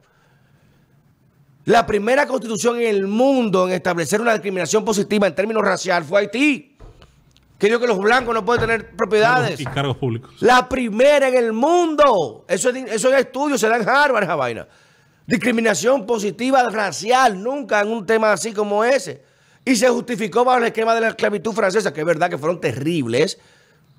La 1.65 1.87
primera 1.87 2.27
constitución 2.27 2.79
en 2.79 2.87
el 2.87 3.07
mundo 3.07 3.67
en 3.67 3.73
establecer 3.73 4.21
una 4.21 4.33
discriminación 4.33 4.85
positiva 4.85 5.25
en 5.25 5.33
términos 5.33 5.63
racial 5.63 6.03
fue 6.03 6.21
Haití. 6.21 6.77
Que 7.57 7.67
dijo 7.67 7.79
que 7.79 7.87
los 7.87 7.97
blancos 7.97 8.35
no 8.35 8.45
pueden 8.45 8.61
tener 8.61 8.91
propiedades. 8.95 9.59
Y 9.59 9.65
cargos 9.65 9.97
públicos. 9.97 10.35
La 10.41 10.69
primera 10.69 11.27
en 11.27 11.35
el 11.35 11.53
mundo. 11.53 12.45
Eso 12.47 12.69
es, 12.69 12.91
eso 12.91 13.11
es 13.13 13.21
estudio, 13.21 13.57
se 13.57 13.67
da 13.67 13.77
en 13.77 13.87
Harvard 13.87 14.23
esa 14.23 14.35
vaina. 14.35 14.67
Discriminación 15.25 16.05
positiva 16.05 16.61
racial, 16.69 17.41
nunca 17.41 17.81
en 17.81 17.87
un 17.87 18.05
tema 18.05 18.31
así 18.31 18.53
como 18.53 18.83
ese. 18.83 19.23
Y 19.63 19.75
se 19.75 19.89
justificó 19.89 20.45
bajo 20.45 20.59
el 20.59 20.65
esquema 20.65 20.93
de 20.93 21.01
la 21.01 21.07
esclavitud 21.07 21.53
francesa, 21.53 21.91
que 21.91 22.01
es 22.01 22.05
verdad 22.05 22.29
que 22.29 22.37
fueron 22.37 22.61
terribles, 22.61 23.39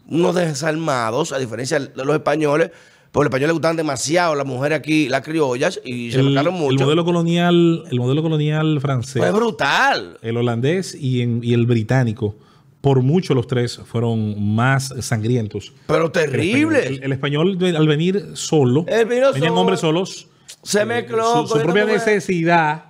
unos 0.08 0.36
desalmados, 0.36 1.32
a 1.32 1.38
diferencia 1.38 1.80
de 1.80 2.04
los 2.04 2.14
españoles, 2.14 2.70
porque 3.16 3.24
los 3.24 3.30
españoles 3.30 3.48
le 3.48 3.52
gustaban 3.54 3.76
demasiado 3.76 4.34
las 4.34 4.46
mujeres 4.46 4.78
aquí, 4.78 5.08
las 5.08 5.22
criollas, 5.22 5.80
y 5.84 6.12
se 6.12 6.18
El, 6.20 6.26
marcaron 6.26 6.54
el 6.54 6.60
mucho. 6.60 6.84
modelo 6.84 7.04
colonial, 7.04 7.84
el 7.90 7.98
modelo 7.98 8.22
colonial 8.22 8.78
francés, 8.82 9.22
Fue 9.22 9.30
brutal. 9.32 10.18
el 10.20 10.36
holandés 10.36 10.94
y, 10.94 11.22
en- 11.22 11.40
y 11.42 11.54
el 11.54 11.64
británico, 11.64 12.36
por 12.82 13.00
mucho 13.00 13.32
los 13.34 13.46
tres 13.46 13.80
fueron 13.86 14.54
más 14.54 14.94
sangrientos. 15.00 15.72
Pero 15.86 16.12
que 16.12 16.24
el 16.24 17.12
español. 17.12 17.56
El, 17.60 17.74
al 17.74 17.88
venir 17.88 18.22
solo, 18.34 18.84
venían 18.84 19.32
solo. 19.34 19.54
hombres 19.60 19.80
solos. 19.80 20.28
Se 20.62 20.82
eh, 20.82 20.84
mezcló. 20.84 21.46
su, 21.46 21.54
su 21.54 21.62
propia 21.62 21.84
necesidad 21.86 22.84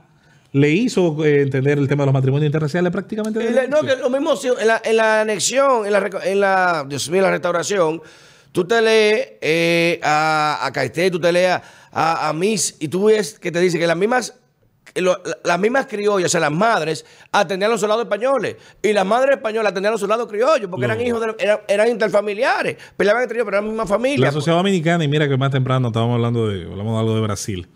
le 0.53 0.71
hizo 0.71 1.25
eh, 1.25 1.43
entender 1.43 1.79
el 1.79 1.87
tema 1.89 2.03
de 2.03 2.07
los 2.07 2.15
matrimonios 2.15 2.47
interraciales 2.47 2.91
prácticamente. 2.91 3.69
No, 3.69 3.81
que 3.83 3.97
lo 3.97 4.11
mismo 4.11 4.35
en 4.59 4.67
la, 4.67 4.83
en 4.85 4.97
la 4.97 5.21
anexión, 5.21 5.87
en 5.87 5.93
la, 5.93 6.11
en 6.25 6.41
la, 6.41 6.85
Dios 6.89 7.09
mío, 7.11 7.19
en 7.19 7.25
la 7.25 7.31
restauración, 7.31 8.01
tú 8.57 8.67
te 8.67 8.81
lees 8.81 9.33
eh, 9.43 10.01
a, 10.03 10.61
a 10.65 10.73
Caeté, 10.73 11.11
tú 11.11 11.21
te 11.21 11.31
lees 11.31 11.61
a, 11.93 12.29
a, 12.29 12.33
Miss, 12.33 12.75
y 12.81 12.89
tú 12.89 13.05
ves 13.05 13.39
que 13.39 13.53
te 13.53 13.61
dice 13.61 13.79
que 13.79 13.87
las 13.87 13.99
mismas, 13.99 14.33
las 15.45 15.59
mismas 15.61 15.85
criollas, 15.85 16.29
o 16.29 16.29
sea, 16.31 16.41
las 16.41 16.51
madres, 16.53 17.05
atendían 17.33 17.71
a 17.71 17.73
los 17.75 17.81
soldados 17.83 18.05
españoles, 18.05 18.57
y 18.83 18.95
las 18.95 19.05
madres 19.05 19.37
españolas 19.37 19.73
atendían 19.73 19.91
a 19.91 19.93
los 19.93 20.01
soldados 20.01 20.27
criollos, 20.27 20.71
porque 20.71 20.87
No. 20.87 20.95
eran 20.95 21.07
hijos, 21.07 21.21
de, 21.21 21.35
eran, 21.39 21.61
eran 21.69 21.89
interfamiliares, 21.89 22.79
peleaban 22.97 23.25
entre 23.25 23.37
ellos, 23.37 23.45
pero 23.45 23.59
eran 23.59 23.65
la 23.67 23.71
misma 23.73 23.87
familia. 23.87 24.25
La 24.25 24.33
sociedad 24.33 24.57
dominicana, 24.57 25.05
y 25.05 25.09
mira 25.09 25.29
que 25.29 25.37
más 25.37 25.51
temprano 25.51 25.89
estábamos 25.89 26.15
hablando 26.15 26.49
de, 26.49 26.63
hablamos 26.65 26.95
de 26.95 26.99
algo 27.01 27.15
de 27.15 27.21
Brasil, 27.21 27.69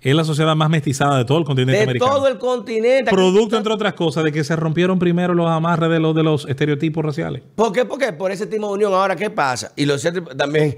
es 0.00 0.14
la 0.14 0.24
sociedad 0.24 0.56
más 0.56 0.70
mestizada 0.70 1.18
de 1.18 1.24
todo 1.24 1.38
el 1.38 1.44
continente 1.44 1.76
de 1.78 1.84
americano. 1.84 2.12
todo 2.12 2.28
el 2.28 2.38
continente. 2.38 3.10
Producto, 3.10 3.56
entre 3.56 3.72
otras 3.72 3.94
cosas, 3.94 4.24
de 4.24 4.32
que 4.32 4.42
se 4.44 4.56
rompieron 4.56 4.98
primero 4.98 5.34
los 5.34 5.48
amarres 5.48 5.90
de 5.90 6.00
los, 6.00 6.14
de 6.14 6.22
los 6.22 6.46
estereotipos 6.46 7.04
raciales. 7.04 7.42
¿Por 7.54 7.72
qué? 7.72 7.84
Porque 7.84 8.12
por 8.12 8.30
ese 8.30 8.46
tipo 8.46 8.66
de 8.68 8.72
unión, 8.74 8.94
ahora, 8.94 9.14
¿qué 9.16 9.28
pasa? 9.30 9.72
Y 9.76 9.84
lo 9.84 9.98
cierto 9.98 10.22
también, 10.36 10.76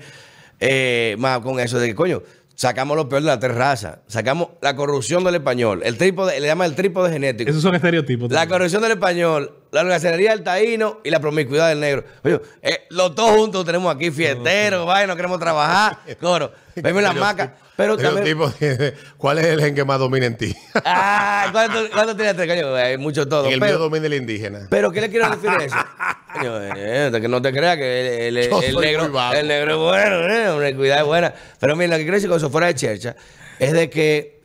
eh, 0.59 1.15
más 1.19 1.39
con 1.41 1.61
eso 1.61 1.79
de 1.79 1.89
que, 1.89 1.95
coño, 1.95 2.23
sacamos 2.55 2.97
lo 2.97 3.09
peor 3.09 3.23
de 3.23 3.29
la 3.29 3.39
terraza, 3.41 4.01
sacamos 4.07 4.49
la 4.61 4.77
corrupción 4.77 5.25
del 5.25 5.37
español, 5.37 5.81
el 5.85 5.97
trípode, 5.97 6.39
le 6.39 6.47
llaman 6.47 6.69
el 6.69 6.75
trípode 6.75 7.13
genético. 7.13 7.51
Esos 7.51 7.63
son 7.63 7.75
estereotipos. 7.75 8.31
La 8.31 8.41
también. 8.41 8.59
corrupción 8.59 8.83
del 8.83 8.93
español, 8.93 9.53
la 9.71 9.81
organizaría 9.81 10.31
del 10.31 10.43
taíno 10.43 11.01
y 11.05 11.11
la 11.11 11.21
promiscuidad 11.21 11.69
del 11.69 11.81
negro. 11.81 12.05
Oye, 12.25 12.41
eh, 12.61 12.81
los 12.91 13.15
dos 13.15 13.31
juntos 13.31 13.65
tenemos 13.65 13.95
aquí 13.95 14.11
fiesteros, 14.11 14.87
vaya, 14.87 15.07
no 15.07 15.17
queremos 15.17 15.39
trabajar, 15.39 15.99
coro. 16.21 16.53
Vemos 16.77 17.03
las 17.03 17.17
macas. 17.17 17.51
Pero 17.77 17.97
también. 17.97 18.25
tipo, 18.25 18.53
¿Cuál 19.17 19.39
es 19.39 19.47
el 19.47 19.61
gen 19.61 19.75
que 19.75 19.85
más 19.85 19.99
domina 19.99 20.27
en 20.27 20.37
ti? 20.37 20.55
Ah, 20.85 21.49
¿cuánto, 21.53 21.79
cuánto 21.93 22.15
tienes 22.17 22.37
tres, 22.37 22.49
coño? 22.49 22.75
Hay 22.75 22.99
mucho 22.99 23.27
todo. 23.27 23.47
En 23.47 23.55
el 23.55 23.61
mío 23.61 23.67
Pero, 23.69 23.79
domina 23.79 24.07
el 24.07 24.15
indígena. 24.15 24.67
pero, 24.71 24.93
¿qué 24.93 25.01
le 25.01 25.09
quiero 25.11 25.31
decir 25.31 25.49
a 25.49 25.65
eso? 25.65 25.77
Coño, 26.35 26.61
eh, 26.77 27.11
que 27.21 27.29
no 27.29 27.43
te 27.43 27.53
creas 27.53 27.77
que 27.77 28.29
el, 28.29 28.35
negro, 28.35 28.61
el 29.33 29.49
negro 29.49 29.73
es 29.73 29.79
bueno, 29.79 30.29
eh, 30.33 30.51
una 30.57 30.75
cuidad 30.77 30.99
es 31.01 31.05
buena. 31.05 31.35
Pero 31.61 31.77
mira, 31.77 31.91
lo 31.91 31.97
que 31.97 32.03
quiero 32.05 32.15
decir 32.15 32.29
con 32.31 32.39
eso 32.39 32.49
fuera 32.51 32.69
de 32.69 32.75
chercha 32.75 33.17
es 33.59 33.73
de 33.73 33.91
que 33.91 34.41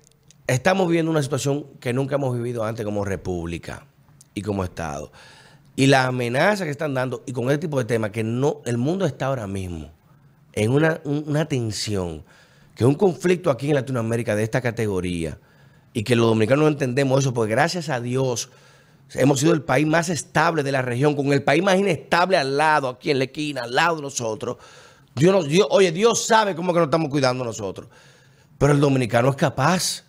estamos 0.48 0.88
viviendo 0.88 1.10
una 1.12 1.24
situación 1.24 1.66
que 1.80 1.94
nunca 1.94 2.16
hemos 2.16 2.36
vivido 2.36 2.66
antes 2.66 2.84
como 2.86 3.06
república 3.06 3.86
y 4.34 4.42
como 4.42 4.64
Estado. 4.66 5.12
Y 5.78 5.88
las 5.88 6.08
amenazas 6.08 6.66
que 6.66 6.72
están 6.72 6.94
dando 6.94 7.24
y 7.26 7.32
con 7.32 7.46
este 7.46 7.60
tipo 7.60 7.78
de 7.80 7.86
temas 7.86 8.12
que 8.12 8.24
no 8.24 8.62
el 8.66 8.78
mundo 8.78 9.06
está 9.06 9.28
ahora 9.28 9.48
mismo 9.48 9.90
en 10.54 10.72
una, 10.72 11.00
un- 11.06 11.24
una 11.28 11.46
tensión, 11.46 12.26
que 12.78 12.86
un 12.86 12.94
conflicto 12.94 13.50
aquí 13.50 13.70
en 13.70 13.76
Latinoamérica 13.76 14.36
de 14.36 14.44
esta 14.44 14.62
categoría 14.62 15.40
y 15.94 16.04
que 16.04 16.16
los 16.16 16.28
dominicanos 16.28 16.62
no 16.64 16.68
entendemos 16.70 17.22
eso, 17.22 17.34
porque 17.34 17.52
gracias 17.52 17.90
a 17.90 18.00
Dios 18.00 18.52
hemos 19.16 19.40
sido 19.40 19.54
el 19.54 19.64
país 19.64 19.88
más 19.88 20.10
estable 20.10 20.62
de 20.62 20.72
la 20.72 20.84
región, 20.84 21.16
con 21.16 21.34
el 21.34 21.42
país 21.42 21.64
más 21.64 21.80
inestable 21.80 22.38
al 22.38 22.56
lado, 22.56 22.90
aquí 22.90 23.10
en 23.10 23.18
la 23.18 23.24
esquina, 23.24 23.64
al 23.64 23.74
lado 23.74 23.96
de 23.96 24.04
nosotros. 24.04 24.58
Dios 25.16 25.34
nos, 25.34 25.48
Dios, 25.48 25.68
oye, 25.72 25.92
Dios 25.92 26.24
sabe 26.28 26.56
cómo 26.56 26.72
que 26.72 26.78
nos 26.78 26.88
estamos 26.88 27.10
cuidando 27.10 27.44
nosotros. 27.44 27.88
Pero 28.60 28.74
el 28.74 28.80
dominicano 28.80 29.30
es 29.32 29.36
capaz 29.36 30.04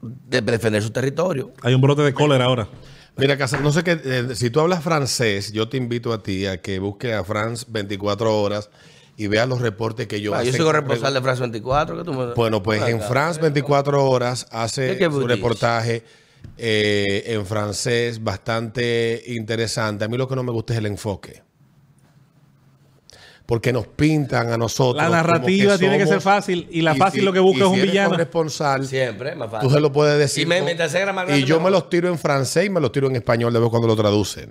de 0.00 0.40
defender 0.42 0.80
su 0.80 0.90
territorio. 0.90 1.54
Hay 1.62 1.74
un 1.74 1.80
brote 1.80 2.02
de 2.02 2.14
cólera 2.14 2.44
ahora. 2.44 2.68
Mira, 3.16 3.36
Casa, 3.36 3.58
no 3.58 3.72
sé 3.72 3.82
qué, 3.82 4.00
eh, 4.04 4.36
si 4.36 4.48
tú 4.50 4.60
hablas 4.60 4.84
francés, 4.84 5.52
yo 5.52 5.68
te 5.68 5.76
invito 5.76 6.12
a 6.12 6.22
ti 6.22 6.46
a 6.46 6.62
que 6.62 6.78
busques 6.78 7.12
a 7.12 7.24
France 7.24 7.66
24 7.68 8.40
horas 8.40 8.70
y 9.16 9.26
veas 9.28 9.48
los 9.48 9.60
reportes 9.60 10.06
que 10.08 10.16
Ah, 10.16 10.18
yo 10.18 10.34
hacen. 10.34 10.52
soy 10.52 10.64
corresponsal 10.64 11.14
de 11.14 11.20
France 11.22 11.40
24. 11.40 11.96
que 11.98 12.04
tú 12.04 12.12
me- 12.14 12.34
Bueno, 12.34 12.62
pues 12.62 12.82
en. 12.82 13.00
France 13.00 13.40
24 13.40 14.04
horas 14.08 14.44
¿Qué 14.50 14.56
hace 14.56 14.98
su 15.10 15.26
reportaje 15.26 16.02
eh, 16.58 17.22
en 17.28 17.46
francés 17.46 18.22
bastante 18.22 19.22
interesante. 19.28 20.04
A 20.04 20.08
mí 20.08 20.16
lo 20.16 20.28
que 20.28 20.36
no 20.36 20.42
me 20.42 20.52
gusta 20.52 20.72
es 20.74 20.78
el 20.78 20.86
enfoque. 20.86 21.42
Porque 23.46 23.72
nos 23.74 23.86
pintan 23.86 24.50
a 24.52 24.56
nosotros. 24.56 24.96
La 24.96 25.04
como 25.08 25.16
narrativa 25.16 25.76
tiene 25.76 25.98
que 25.98 26.06
ser 26.06 26.20
fácil, 26.22 26.66
y 26.70 26.80
la 26.80 26.94
fácil 26.94 27.20
si- 27.20 27.26
lo 27.26 27.32
que 27.32 27.40
busca 27.40 27.58
y 27.58 27.62
es 27.62 27.68
un 27.68 27.74
si 27.76 27.82
villano. 27.82 28.10
corresponsal, 28.10 28.86
Siempre, 28.86 29.34
más 29.34 29.50
fácil. 29.50 29.68
Tú 29.68 29.74
se 29.74 29.80
lo 29.80 29.92
puedes 29.92 30.18
decir. 30.18 30.44
Y 30.44 30.46
me- 30.46 30.56
con- 30.58 30.64
mientras 30.64 30.90
sea 30.92 31.12
más 31.12 31.26
grande, 31.26 31.42
y 31.42 31.44
yo 31.46 31.60
me 31.60 31.70
los 31.70 31.90
tiro 31.90 32.08
en 32.08 32.18
francés 32.18 32.64
y 32.66 32.70
me 32.70 32.80
los 32.80 32.90
tiro 32.90 33.06
en 33.08 33.16
español 33.16 33.52
de 33.52 33.60
vez 33.60 33.68
cuando 33.68 33.86
lo 33.86 33.96
traducen. 33.96 34.50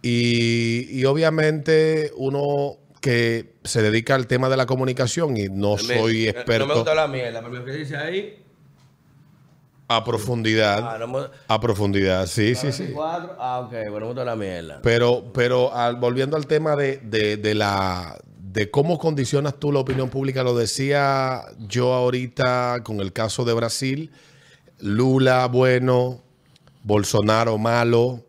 Y, 0.00 0.88
y 0.90 1.04
obviamente 1.04 2.10
uno 2.16 2.76
que 3.00 3.54
se 3.64 3.82
dedica 3.82 4.14
al 4.14 4.26
tema 4.26 4.48
de 4.48 4.56
la 4.56 4.66
comunicación 4.66 5.36
y 5.36 5.48
no 5.48 5.78
soy 5.78 5.92
No 5.96 6.02
me 6.24 6.28
experto 6.30 6.74
gusta 6.74 6.94
la 6.94 7.06
mierda, 7.06 7.40
pero 7.42 7.52
lo 7.54 7.64
que 7.64 7.72
dice 7.72 7.96
ahí. 7.96 8.44
a 9.90 10.04
profundidad. 10.04 10.80
Ah, 10.86 10.98
no 10.98 11.06
me- 11.08 11.26
A 11.48 11.60
profundidad, 11.60 12.26
sí, 12.26 12.54
sí, 12.54 12.72
sí. 12.72 12.82
24, 12.82 13.36
Ah, 13.38 13.60
ok, 13.60 13.70
bueno, 13.90 14.00
me 14.00 14.06
gusta 14.06 14.24
la 14.24 14.36
mierda. 14.36 14.80
Pero, 14.82 15.32
pero 15.32 15.74
al- 15.74 15.96
volviendo 15.96 16.36
al 16.36 16.46
tema 16.46 16.76
de, 16.76 16.98
de- 16.98 17.36
de 17.38 17.54
la 17.54 18.18
de 18.38 18.70
cómo 18.70 18.98
condicionas 18.98 19.54
tú 19.60 19.70
la 19.72 19.78
opinión 19.78 20.08
pública, 20.10 20.42
lo 20.42 20.56
decía 20.56 21.42
yo 21.58 21.92
ahorita 21.94 22.80
con 22.82 23.00
el 23.00 23.12
caso 23.12 23.44
de 23.44 23.52
Brasil, 23.54 24.10
Lula 24.80 25.46
bueno, 25.46 26.22
Bolsonaro 26.82 27.56
malo, 27.58 28.24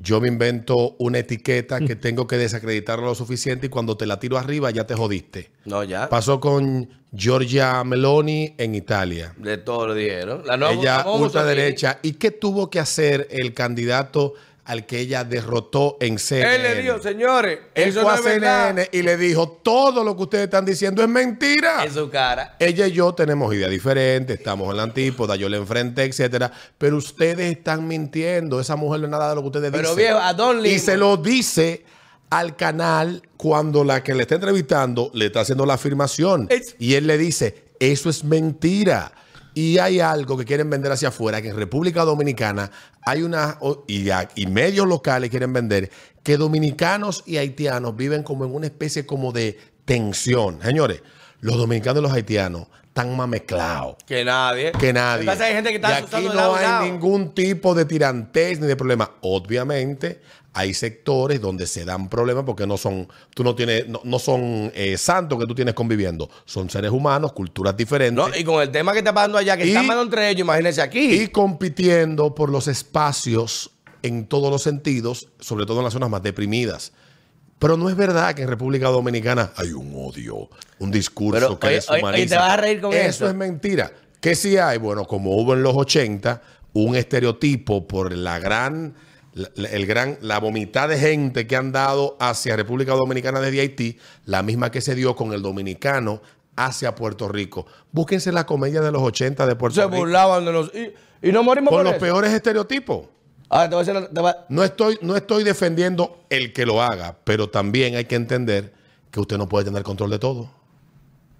yo 0.00 0.20
me 0.20 0.28
invento 0.28 0.94
una 0.98 1.18
etiqueta 1.18 1.80
que 1.80 1.96
tengo 1.96 2.26
que 2.26 2.36
desacreditarla 2.36 3.04
lo 3.06 3.14
suficiente 3.14 3.66
y 3.66 3.68
cuando 3.68 3.96
te 3.96 4.06
la 4.06 4.20
tiro 4.20 4.38
arriba 4.38 4.70
ya 4.70 4.86
te 4.86 4.94
jodiste. 4.94 5.50
No, 5.64 5.82
ya. 5.84 6.08
Pasó 6.08 6.38
con 6.40 6.88
Giorgia 7.12 7.82
Meloni 7.84 8.54
en 8.58 8.74
Italia. 8.74 9.34
De 9.38 9.58
todo 9.58 9.88
lo 9.88 9.94
dijeron. 9.94 10.42
La 10.46 10.56
nueva- 10.56 10.74
ella 10.74 11.04
ultraderecha. 11.10 11.98
¿Y 12.02 12.12
qué 12.12 12.30
tuvo 12.30 12.70
que 12.70 12.78
hacer 12.78 13.26
el 13.30 13.54
candidato 13.54 14.34
al 14.68 14.86
que 14.86 15.00
ella 15.00 15.24
derrotó 15.24 15.96
en 16.00 16.18
CNN? 16.20 16.54
Él 16.54 16.62
le 16.62 16.82
dijo, 16.82 17.02
señores, 17.02 17.58
Él 17.74 17.88
eso 17.88 18.02
fue 18.02 18.10
no 18.10 18.10
a 18.10 18.14
es 18.18 18.24
verdad. 18.24 18.68
CNN 18.68 18.88
y 18.92 19.02
le 19.02 19.16
dijo, 19.16 19.48
todo 19.64 20.04
lo 20.04 20.16
que 20.16 20.22
ustedes 20.22 20.44
están 20.44 20.64
diciendo 20.64 21.02
es 21.02 21.08
mentira. 21.08 21.84
En 21.84 21.92
su 21.92 22.08
cara. 22.08 22.54
Ella 22.60 22.86
y 22.86 22.92
yo 22.92 23.12
tenemos 23.14 23.52
ideas 23.52 23.70
diferentes, 23.70 24.38
estamos 24.38 24.70
en 24.70 24.76
la 24.76 24.84
antípoda, 24.84 25.34
yo 25.34 25.48
le 25.48 25.56
enfrenté, 25.56 26.04
etcétera, 26.04 26.52
pero 26.78 26.96
ustedes 26.98 27.50
están 27.56 27.88
mintiendo. 27.88 28.60
Esa 28.60 28.76
mujer 28.76 29.00
no 29.00 29.06
es 29.06 29.10
nada 29.10 29.30
de 29.30 29.34
lo 29.34 29.40
que 29.40 29.46
ustedes 29.48 29.70
Pero 29.72 29.82
dicen. 29.90 29.96
viejo, 29.96 30.18
a 30.18 30.32
Don 30.34 30.58
Y 30.60 30.62
Limón. 30.62 30.80
se 30.80 30.96
lo 30.96 31.16
dice 31.16 31.84
al 32.30 32.56
canal 32.56 33.22
cuando 33.38 33.84
la 33.84 34.02
que 34.02 34.14
le 34.14 34.22
está 34.22 34.34
entrevistando 34.34 35.10
le 35.14 35.26
está 35.26 35.40
haciendo 35.40 35.64
la 35.64 35.74
afirmación. 35.74 36.46
Es- 36.50 36.76
Y 36.78 36.94
él 36.94 37.06
le 37.06 37.16
dice, 37.16 37.64
eso 37.80 38.10
es 38.10 38.22
mentira. 38.22 39.12
Y 39.54 39.78
hay 39.78 39.98
algo 39.98 40.36
que 40.38 40.44
quieren 40.44 40.70
vender 40.70 40.92
hacia 40.92 41.08
afuera, 41.08 41.42
que 41.42 41.48
en 41.48 41.56
República 41.56 42.04
Dominicana 42.04 42.70
hay 43.08 43.22
una, 43.22 43.58
y, 43.86 44.46
medios 44.46 44.86
locales 44.86 45.30
quieren 45.30 45.52
vender, 45.52 45.90
que 46.22 46.36
dominicanos 46.36 47.22
y 47.26 47.38
haitianos 47.38 47.96
viven 47.96 48.22
como 48.22 48.44
en 48.44 48.54
una 48.54 48.66
especie 48.66 49.06
como 49.06 49.32
de 49.32 49.58
tensión. 49.86 50.60
Señores, 50.62 51.02
los 51.40 51.56
dominicanos 51.56 52.00
y 52.00 52.02
los 52.02 52.12
haitianos 52.12 52.66
están 52.88 53.16
más 53.16 53.28
mezclados 53.28 53.96
Que 54.06 54.24
nadie. 54.24 54.72
que 54.72 54.92
nadie. 54.92 55.30
Hay 55.30 55.54
gente 55.54 55.70
que 55.70 55.76
está 55.76 56.00
y 56.00 56.02
aquí 56.02 56.26
no 56.26 56.54
hay 56.54 56.64
lado. 56.64 56.84
ningún 56.84 57.32
tipo 57.32 57.74
de 57.74 57.86
tirantez 57.86 58.60
ni 58.60 58.66
de 58.66 58.76
problema. 58.76 59.10
Obviamente 59.22 60.20
hay 60.58 60.74
sectores 60.74 61.40
donde 61.40 61.66
se 61.68 61.84
dan 61.84 62.08
problemas 62.08 62.44
porque 62.44 62.66
no 62.66 62.76
son, 62.76 63.06
tú 63.34 63.44
no 63.44 63.54
tienes, 63.54 63.86
no, 63.88 64.00
no 64.02 64.18
son 64.18 64.72
eh, 64.74 64.96
santos 64.98 65.38
que 65.38 65.46
tú 65.46 65.54
tienes 65.54 65.74
conviviendo. 65.74 66.28
Son 66.44 66.68
seres 66.68 66.90
humanos, 66.90 67.32
culturas 67.32 67.76
diferentes. 67.76 68.14
No, 68.28 68.34
y 68.36 68.42
con 68.42 68.60
el 68.60 68.70
tema 68.70 68.92
que 68.92 68.98
está 68.98 69.14
pasando 69.14 69.38
allá, 69.38 69.56
que 69.56 69.66
Y- 69.66 69.76
están 69.76 69.88
entre 69.98 70.28
ellos, 70.30 70.40
imagínense 70.40 70.82
aquí. 70.82 71.22
y 71.22 71.28
compitiendo 71.28 72.34
por 72.34 72.50
los 72.50 72.66
espacios 72.68 73.70
en 74.02 74.26
todos 74.26 74.50
los 74.50 74.62
sentidos, 74.62 75.28
sobre 75.38 75.64
todo 75.66 75.78
en 75.78 75.84
las 75.84 75.92
zonas 75.92 76.10
más 76.10 76.22
deprimidas. 76.22 76.92
Pero 77.60 77.76
no 77.76 77.88
es 77.88 77.96
verdad 77.96 78.34
que 78.34 78.42
en 78.42 78.48
República 78.48 78.88
Dominicana 78.88 79.52
hay 79.56 79.72
un 79.72 79.92
odio, 79.96 80.48
un 80.78 80.90
discurso 80.90 81.40
Pero, 81.40 81.58
que 81.58 81.66
oye, 81.66 81.76
deshumaniza. 81.76 82.10
oye, 82.14 82.26
te 82.28 82.36
vas 82.36 82.50
a 82.50 82.56
reír 82.56 82.80
con 82.80 82.92
eso. 82.92 83.06
eso. 83.08 83.28
es 83.28 83.34
mentira. 83.34 83.92
¿Qué 84.20 84.34
sí 84.34 84.56
hay? 84.56 84.78
Bueno, 84.78 85.04
como 85.06 85.36
hubo 85.36 85.54
en 85.54 85.62
los 85.62 85.74
80, 85.76 86.40
un 86.72 86.94
estereotipo 86.96 87.86
por 87.88 88.12
la 88.12 88.38
gran, 88.38 88.94
la, 89.54 89.68
el 89.68 89.86
gran, 89.86 90.18
la 90.20 90.38
vomitada 90.40 90.88
de 90.88 90.98
gente 90.98 91.46
que 91.46 91.56
han 91.56 91.72
dado 91.72 92.16
hacia 92.20 92.56
República 92.56 92.92
Dominicana 92.92 93.40
desde 93.40 93.60
Haití, 93.60 93.98
la 94.24 94.42
misma 94.42 94.70
que 94.70 94.80
se 94.80 94.94
dio 94.94 95.14
con 95.16 95.32
el 95.32 95.42
dominicano 95.42 96.20
hacia 96.56 96.94
Puerto 96.94 97.28
Rico. 97.28 97.66
Búsquense 97.92 98.32
la 98.32 98.44
comedia 98.46 98.80
de 98.80 98.90
los 98.92 99.02
80 99.02 99.46
de 99.46 99.56
Puerto 99.56 99.76
se 99.80 99.86
Rico. 99.86 99.96
burlaban 99.96 100.44
de 100.44 100.52
los. 100.52 100.72
Y, 100.74 100.92
y 101.28 101.32
no 101.32 101.42
morimos 101.42 101.70
Con 101.70 101.78
por 101.78 101.84
los 101.84 101.94
eso. 101.94 102.00
peores 102.00 102.32
estereotipos. 102.32 103.06
Ahora 103.48 103.68
te 103.70 103.74
voy 103.76 103.84
a 103.88 103.92
decir. 103.92 104.08
te 104.12 104.20
va- 104.20 104.44
No 104.48 104.62
estoy, 104.64 104.98
no 105.02 105.16
estoy 105.16 105.44
defendiendo 105.44 106.20
el 106.28 106.52
que 106.52 106.66
lo 106.66 106.82
haga, 106.82 107.16
pero 107.24 107.48
también 107.48 107.94
hay 107.96 108.04
que 108.04 108.16
entender 108.16 108.74
que 109.10 109.20
usted 109.20 109.38
no 109.38 109.48
puede 109.48 109.64
tener 109.66 109.82
control 109.84 110.10
de 110.10 110.18
todo. 110.18 110.50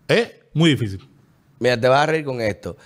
¿Eh? 0.09 0.41
Muy 0.55 0.71
difícil. 0.71 1.07
Mira, 1.59 1.79
te 1.79 1.89
vas 1.89 2.03
a 2.05 2.07
reír 2.07 2.25
con 2.25 2.41
esto. 2.41 2.77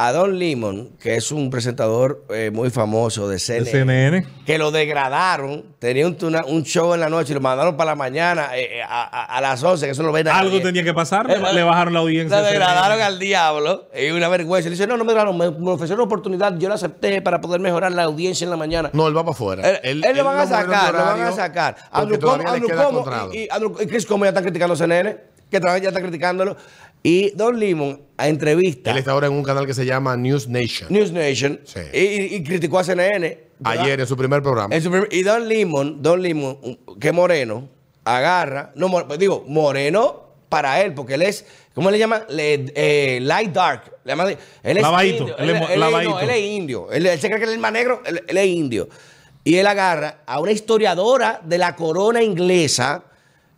A 0.00 0.12
Don 0.12 0.38
Lemon, 0.38 0.90
que 1.00 1.16
es 1.16 1.32
un 1.32 1.50
presentador 1.50 2.24
eh, 2.30 2.52
muy 2.52 2.70
famoso 2.70 3.26
de 3.26 3.34
De 3.34 3.40
CNN, 3.40 3.70
CNN. 3.72 4.26
que 4.46 4.56
lo 4.56 4.70
degradaron, 4.70 5.64
tenía 5.80 6.06
un, 6.06 6.16
un 6.46 6.62
show 6.62 6.94
en 6.94 7.00
la 7.00 7.08
noche 7.08 7.32
y 7.32 7.34
lo 7.34 7.40
mandaron 7.40 7.76
para 7.76 7.90
la 7.90 7.94
mañana 7.96 8.56
eh, 8.56 8.78
eh, 8.78 8.82
a, 8.82 9.02
a- 9.02 9.24
a 9.36 9.40
las 9.40 9.60
11, 9.60 9.86
que 9.86 9.90
eso 9.90 10.04
lo 10.04 10.12
ven 10.12 10.28
Algo 10.28 10.60
tenía 10.60 10.84
que 10.84 10.94
pasar. 10.94 11.26
Le, 11.26 11.34
Eh, 11.34 11.52
le 11.52 11.62
bajaron 11.64 11.94
la 11.94 11.98
audiencia. 11.98 12.38
Lo 12.40 12.46
degradaron 12.46 12.90
CNN. 12.98 13.02
al 13.02 13.18
diablo. 13.18 13.88
Y 13.92 14.10
una 14.10 14.28
vergüenza. 14.28 14.68
Le 14.68 14.76
dice, 14.76 14.86
no, 14.86 14.96
no 14.96 15.02
me 15.04 15.12
degradaron. 15.14 15.36
Me, 15.36 15.50
me 15.50 15.70
ofrecieron 15.72 15.98
una 16.02 16.06
oportunidad. 16.06 16.56
Yo 16.58 16.68
la 16.68 16.76
acepté 16.76 17.20
para 17.20 17.40
poder 17.40 17.60
mejorar 17.60 17.90
la 17.90 18.04
audiencia 18.04 18.44
en 18.44 18.50
la 18.50 18.56
mañana. 18.56 18.90
No, 18.92 19.08
él 19.08 19.16
va 19.16 19.22
para 19.24 19.32
afuera. 19.32 19.68
Él, 19.82 20.04
él 20.04 20.16
lo 20.16 20.22
van 20.22 20.38
a 20.38 20.44
no 20.44 20.48
sacar, 20.48 20.92
lo 20.94 20.98
van 21.04 21.20
a 21.22 21.32
sacar. 21.32 21.76
Andrew 21.90 22.18
y, 23.32 23.38
y 23.38 23.48
Andrew- 23.48 23.82
y 23.82 23.86
Chris 23.88 24.06
Cuomo 24.06 24.24
ya 24.26 24.28
están 24.28 24.44
criticando 24.44 24.76
CNN, 24.76 25.16
que 25.50 25.58
también 25.58 25.82
ya 25.82 25.88
están 25.88 26.04
criticándolo. 26.04 26.56
Y 27.08 27.30
Don 27.30 27.58
Lemon, 27.58 28.02
a 28.18 28.28
entrevista, 28.28 28.90
Él 28.90 28.98
está 28.98 29.12
ahora 29.12 29.28
en 29.28 29.32
un 29.32 29.42
canal 29.42 29.66
que 29.66 29.72
se 29.72 29.86
llama 29.86 30.14
News 30.14 30.46
Nation. 30.46 30.92
News 30.92 31.10
Nation, 31.10 31.58
Sí. 31.64 31.80
y, 31.90 32.42
criticó 32.42 32.78
a 32.78 32.84
CNN. 32.84 33.38
¿verdad? 33.60 33.82
Ayer 33.82 34.00
en 34.00 34.06
su 34.06 34.14
primer 34.14 34.42
programa. 34.42 34.74
En 34.74 34.82
su 34.82 34.90
primer- 34.90 35.08
y 35.10 35.22
Don 35.22 35.48
Lemon, 35.48 36.02
Don 36.02 36.20
Lemon, 36.22 36.58
que 37.00 37.10
moreno, 37.12 37.66
agarra, 38.04 38.72
no, 38.74 38.90
pues 39.06 39.18
digo, 39.18 39.42
moreno 39.48 40.22
para 40.50 40.82
él, 40.82 40.92
porque 40.92 41.14
él 41.14 41.22
es, 41.22 41.46
¿cómo 41.74 41.90
le 41.90 41.98
llaman? 41.98 42.24
Le- 42.28 42.72
eh, 42.74 43.20
light 43.22 43.52
dark. 43.54 43.90
Le 44.04 44.12
llaman- 44.12 44.28
él 44.62 44.76
es 44.76 44.82
Lavadito, 44.82 45.22
indio. 45.22 45.38
él 45.38 45.80
no, 45.80 46.20
él 46.20 46.30
es 46.30 46.42
indio. 46.44 46.92
Él, 46.92 47.06
él 47.06 47.18
se 47.18 47.28
cree 47.28 47.38
que 47.38 47.44
él 47.44 47.50
es 47.50 47.54
el 47.56 47.60
más 47.62 47.72
negro, 47.72 48.02
él, 48.04 48.22
él 48.28 48.36
es 48.36 48.46
indio. 48.46 48.88
Y 49.44 49.56
él 49.56 49.66
agarra 49.66 50.18
a 50.26 50.40
una 50.40 50.52
historiadora 50.52 51.40
de 51.42 51.56
la 51.56 51.74
corona 51.74 52.22
inglesa 52.22 53.04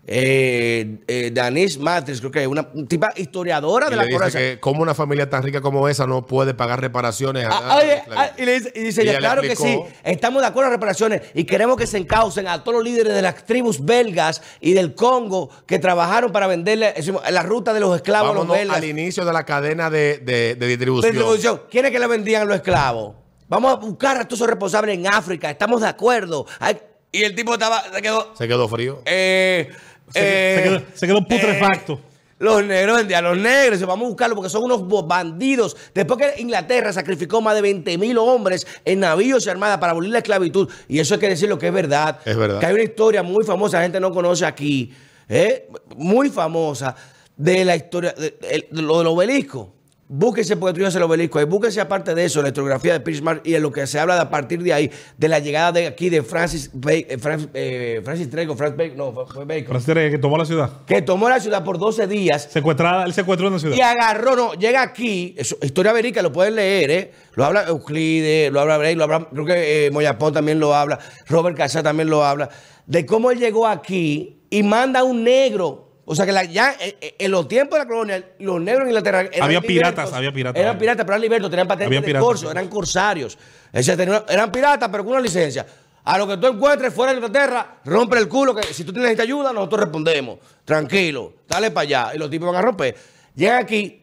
eh, 0.07 0.99
eh, 1.07 1.31
Danis 1.33 1.79
Matrix, 1.79 2.21
creo 2.21 2.33
que 2.33 2.43
es 2.43 2.47
una 2.49 2.67
tipa 2.89 3.11
historiadora 3.17 3.87
Y 3.87 3.91
de 3.91 3.97
la 3.97 4.05
dice 4.05 4.31
que 4.33 4.61
como 4.61 4.83
una 4.83 4.95
familia 4.95 5.29
tan 5.31 5.43
rica 5.43 5.61
como 5.61 5.89
esa 5.89 6.07
no 6.07 6.27
puede 6.27 6.55
pagar 6.55 6.81
reparaciones. 6.81 7.45
a- 7.45 7.51
Ah, 7.51 7.71
a- 7.75 7.77
oye, 7.79 7.93
a- 7.95 8.05
ah, 8.17 8.31
y, 8.37 8.45
le 8.45 8.53
dice, 8.55 8.73
y 8.75 8.81
dice 8.81 9.01
Y 9.01 9.05
ella, 9.05 9.13
ella 9.13 9.21
le 9.21 9.27
claro 9.27 9.43
que 9.43 9.57
sí, 9.57 9.79
estamos 10.03 10.43
de 10.43 10.49
acuerdo 10.49 10.69
en 10.69 10.73
reparaciones 10.73 11.23
y 11.35 11.45
queremos 11.45 11.77
que 11.77 11.87
se 11.87 11.99
encaucen 11.99 12.49
a 12.49 12.65
todos 12.65 12.77
los 12.79 12.85
líderes 12.85 13.15
de 13.15 13.23
las 13.23 13.45
tribus 13.45 13.85
belgas 13.85 14.43
y 14.61 14.73
del 14.73 14.95
Congo 14.95 15.51
que 15.67 15.79
trabajaron 15.79 16.33
para 16.33 16.47
venderle 16.47 16.93
decimos, 16.97 17.23
la 17.31 17.43
ruta 17.43 17.73
de 17.73 17.81
los 17.81 17.95
esclavos 17.95 18.31
a 18.31 18.35
los 18.35 18.49
belgas. 18.49 18.77
al 18.79 18.85
inicio 18.85 19.25
de 19.25 19.33
la 19.33 19.45
cadena 19.45 19.91
de, 19.91 20.19
de- 20.19 20.55
de 20.55 20.57
de 20.57 20.67
distribución. 20.67 21.13
distribución. 21.13 21.63
¿Quiénes 21.71 21.91
que 21.93 21.99
le 21.99 22.07
vendían 22.07 22.43
a 22.43 22.45
los 22.47 22.57
esclavos? 22.57 23.15
Vamos 23.49 23.73
a 23.73 23.77
buscar 23.77 24.17
a 24.17 24.25
todos 24.25 24.39
esos 24.39 24.49
responsables 24.49 24.97
en 24.97 25.07
África, 25.09 25.51
estamos 25.51 25.81
de 25.81 25.89
acuerdo. 25.89 26.47
Ay, 26.61 26.79
y 27.13 27.23
el 27.23 27.35
tipo 27.35 27.53
estaba, 27.55 27.83
se 27.93 28.03
quedó... 28.03 28.33
Se 28.37 28.47
quedó 28.49 28.69
frío. 28.69 29.03
eh, 29.05 29.71
Se, 30.13 30.21
eh, 30.21 30.57
se 30.57 30.63
quedó, 30.63 30.83
se 30.95 31.07
quedó 31.07 31.21
putrefacto. 31.23 31.93
eh, 31.95 32.01
los 32.41 32.65
negros 32.65 32.97
vendían 32.97 33.27
a 33.27 33.29
los 33.31 33.39
negros, 33.39 33.81
vamos 33.83 34.07
a 34.07 34.09
buscarlos 34.09 34.35
porque 34.37 34.49
son 34.49 34.63
unos 34.65 35.07
bandidos. 35.07 35.77
Después 35.95 36.19
que 36.19 36.41
Inglaterra 36.41 36.91
sacrificó 36.93 37.41
más 37.43 37.55
de 37.55 37.61
20 37.61 37.99
mil 37.99 38.17
hombres 38.17 38.67
en 38.85 39.01
navíos 39.01 39.45
y 39.47 39.51
armadas 39.51 39.77
para 39.79 39.93
abolir 39.93 40.11
la 40.11 40.19
esclavitud, 40.19 40.67
y 40.89 41.01
eso 41.01 41.15
hay 41.15 41.21
que 41.21 41.29
decir 41.29 41.49
lo 41.51 41.59
que 41.59 41.67
es 41.67 41.73
verdad. 41.73 42.19
Es 42.25 42.37
verdad. 42.37 42.59
Que 42.61 42.67
hay 42.67 42.73
una 42.75 42.83
historia 42.85 43.23
muy 43.23 43.45
famosa, 43.45 43.77
la 43.77 43.83
gente 43.83 44.01
no 44.01 44.11
conoce 44.11 44.47
aquí, 44.47 44.91
¿eh? 45.29 45.69
muy 45.97 46.31
famosa, 46.31 46.97
de 47.37 47.65
la 47.65 47.77
historia, 47.77 48.13
de, 48.17 48.39
el- 48.51 48.67
de 48.71 48.83
lo 48.83 48.99
del 48.99 49.09
obelisco. 49.09 49.75
Búsquese 50.13 50.57
porque 50.57 50.81
tú 50.81 50.85
ya 50.85 50.97
el 50.97 51.03
obelisco. 51.05 51.39
ahí. 51.39 51.45
Búsquese 51.45 51.81
aparte 51.81 52.17
de 52.17 52.25
eso, 52.25 52.43
la 52.43 52.49
historiografía 52.49 52.95
de 52.95 52.99
Pittsburgh 52.99 53.41
y 53.45 53.55
en 53.55 53.63
lo 53.63 53.71
que 53.71 53.87
se 53.87 53.97
habla 54.01 54.17
de 54.17 54.23
a 54.23 54.29
partir 54.29 54.61
de 54.61 54.73
ahí, 54.73 54.91
de 55.17 55.29
la 55.29 55.39
llegada 55.39 55.71
de 55.71 55.87
aquí 55.87 56.11
de 56.11 56.25
Francis, 56.25 56.69
Ba- 56.73 56.95
eh, 56.95 57.17
Francis, 57.21 57.49
eh, 57.55 58.01
Francis 58.05 58.29
Drake 58.29 58.49
o 58.49 58.57
Francis 58.57 58.77
Bacon, 58.77 58.97
no, 58.97 59.13
fue, 59.13 59.45
Bacon, 59.45 59.67
Francis 59.69 59.87
Drake, 59.87 60.11
que 60.11 60.19
tomó 60.19 60.37
la 60.37 60.45
ciudad. 60.45 60.85
que 60.85 61.01
tomó 61.01 61.29
la 61.29 61.39
ciudad 61.39 61.63
por 61.63 61.79
12 61.79 62.09
días 62.09 62.49
Secuestrada, 62.51 63.05
él 63.05 63.13
secuestró 63.13 63.47
en 63.47 63.53
la 63.53 63.59
ciudad. 63.61 63.77
y 63.77 63.81
agarró, 63.81 64.35
no, 64.35 64.55
llega 64.55 64.83
aquí, 64.83 65.37
eso, 65.39 65.57
historia 65.63 65.93
verídica, 65.93 66.23
lo 66.23 66.33
pueden 66.33 66.57
leer, 66.57 66.91
¿eh? 66.91 67.13
Lo 67.37 67.45
habla 67.45 67.65
Euclides, 67.69 68.51
lo 68.53 68.59
habla 68.61 68.79
Bray, 68.79 68.97
lo 68.97 69.05
habla, 69.05 69.29
creo 69.33 69.45
que 69.47 69.87
eh, 69.87 69.91
Moyapón 69.93 70.33
también 70.33 70.59
lo 70.59 70.75
habla, 70.75 70.99
Robert 71.29 71.57
Casá 71.57 71.85
también 71.85 72.11
lo 72.11 72.25
habla, 72.25 72.49
de 72.85 73.07
cómo 73.07 73.31
él 73.31 73.39
llegó 73.39 73.65
aquí 73.69 74.41
y 74.51 74.65
manda 74.65 75.01
a 75.01 75.05
un 75.05 75.23
negro. 75.23 75.87
O 76.13 76.15
sea 76.17 76.27
que 76.27 76.33
la- 76.33 76.43
ya 76.43 76.73
eh, 76.81 76.97
eh, 77.01 77.15
en 77.21 77.31
los 77.31 77.47
tiempos 77.47 77.79
de 77.79 77.85
la 77.85 77.89
colonia, 77.89 78.25
los 78.41 78.61
negros 78.61 78.83
en 78.83 78.89
Inglaterra 78.89 79.21
eran 79.21 79.33
Había 79.45 79.61
libertos. 79.61 79.67
piratas, 79.69 80.13
había 80.13 80.33
piratas. 80.33 80.61
Eran 80.61 80.77
piratas, 80.77 81.05
pero 81.05 81.13
eran 81.15 81.21
libertos, 81.23 81.51
tenían 81.51 81.69
patentes 81.69 81.87
Había 81.87 82.01
de 82.01 82.07
piratas, 82.07 82.27
corso, 82.27 82.51
eran 82.51 82.67
corsarios. 82.67 83.39
Tenían- 83.73 84.25
eran 84.29 84.51
piratas, 84.51 84.89
pero 84.91 85.05
con 85.05 85.13
una 85.13 85.23
licencia. 85.23 85.65
A 86.03 86.19
lo 86.19 86.27
que 86.27 86.37
tú 86.37 86.49
encuentres 86.49 86.93
fuera 86.93 87.13
de 87.13 87.19
Inglaterra, 87.19 87.77
rompe 87.85 88.19
el 88.19 88.27
culo, 88.27 88.57
que 88.57 88.65
si 88.75 88.83
tú 88.83 88.93
tienes 88.93 89.21
ayuda, 89.21 89.53
nosotros 89.53 89.83
respondemos. 89.83 90.39
Tranquilo, 90.65 91.35
dale 91.47 91.71
para 91.71 91.83
allá. 91.83 92.11
Y 92.17 92.19
los 92.19 92.29
tipos 92.29 92.49
van 92.49 92.57
a 92.57 92.63
romper. 92.63 92.97
Llegan 93.37 93.63
aquí 93.63 94.03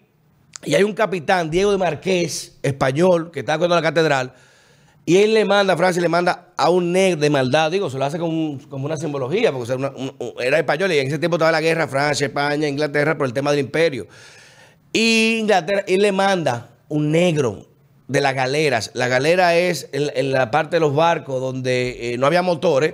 y 0.63 0.75
hay 0.75 0.83
un 0.83 0.93
capitán, 0.93 1.49
Diego 1.51 1.73
de 1.73 1.77
Marqués, 1.77 2.57
español, 2.63 3.31
que 3.31 3.41
está 3.41 3.57
cuidando 3.57 3.75
la 3.75 3.81
catedral. 3.81 4.33
Y 5.07 5.19
él 5.19 5.33
le 5.33 5.45
manda, 5.45 5.77
Francia 5.77 6.01
le 6.01 6.09
manda 6.09 6.49
a 6.57 6.69
un 6.69 6.91
negro 6.91 7.21
de 7.21 7.29
maldad, 7.29 7.71
digo, 7.71 7.89
se 7.89 7.97
lo 7.97 8.03
hace 8.03 8.19
como, 8.19 8.59
como 8.67 8.87
una 8.87 8.97
simbología, 8.97 9.53
porque 9.53 9.73
era 10.41 10.59
español 10.59 10.91
y 10.91 10.99
en 10.99 11.07
ese 11.07 11.17
tiempo 11.17 11.37
estaba 11.37 11.49
la 11.53 11.61
guerra 11.61 11.87
Francia, 11.87 12.27
España, 12.27 12.67
Inglaterra 12.67 13.17
por 13.17 13.25
el 13.25 13.31
tema 13.31 13.51
del 13.51 13.61
imperio. 13.61 14.05
Y 14.91 15.37
Inglaterra, 15.39 15.85
él 15.87 16.01
le 16.01 16.11
manda 16.11 16.71
un 16.89 17.09
negro 17.09 17.69
de 18.09 18.19
las 18.19 18.35
galeras. 18.35 18.91
La 18.95 19.07
galera 19.07 19.55
es 19.55 19.87
en, 19.93 20.33
la 20.33 20.51
parte 20.51 20.75
de 20.75 20.81
los 20.81 20.93
barcos 20.93 21.39
donde 21.39 22.13
eh, 22.13 22.17
no 22.17 22.25
había 22.25 22.41
motores, 22.41 22.93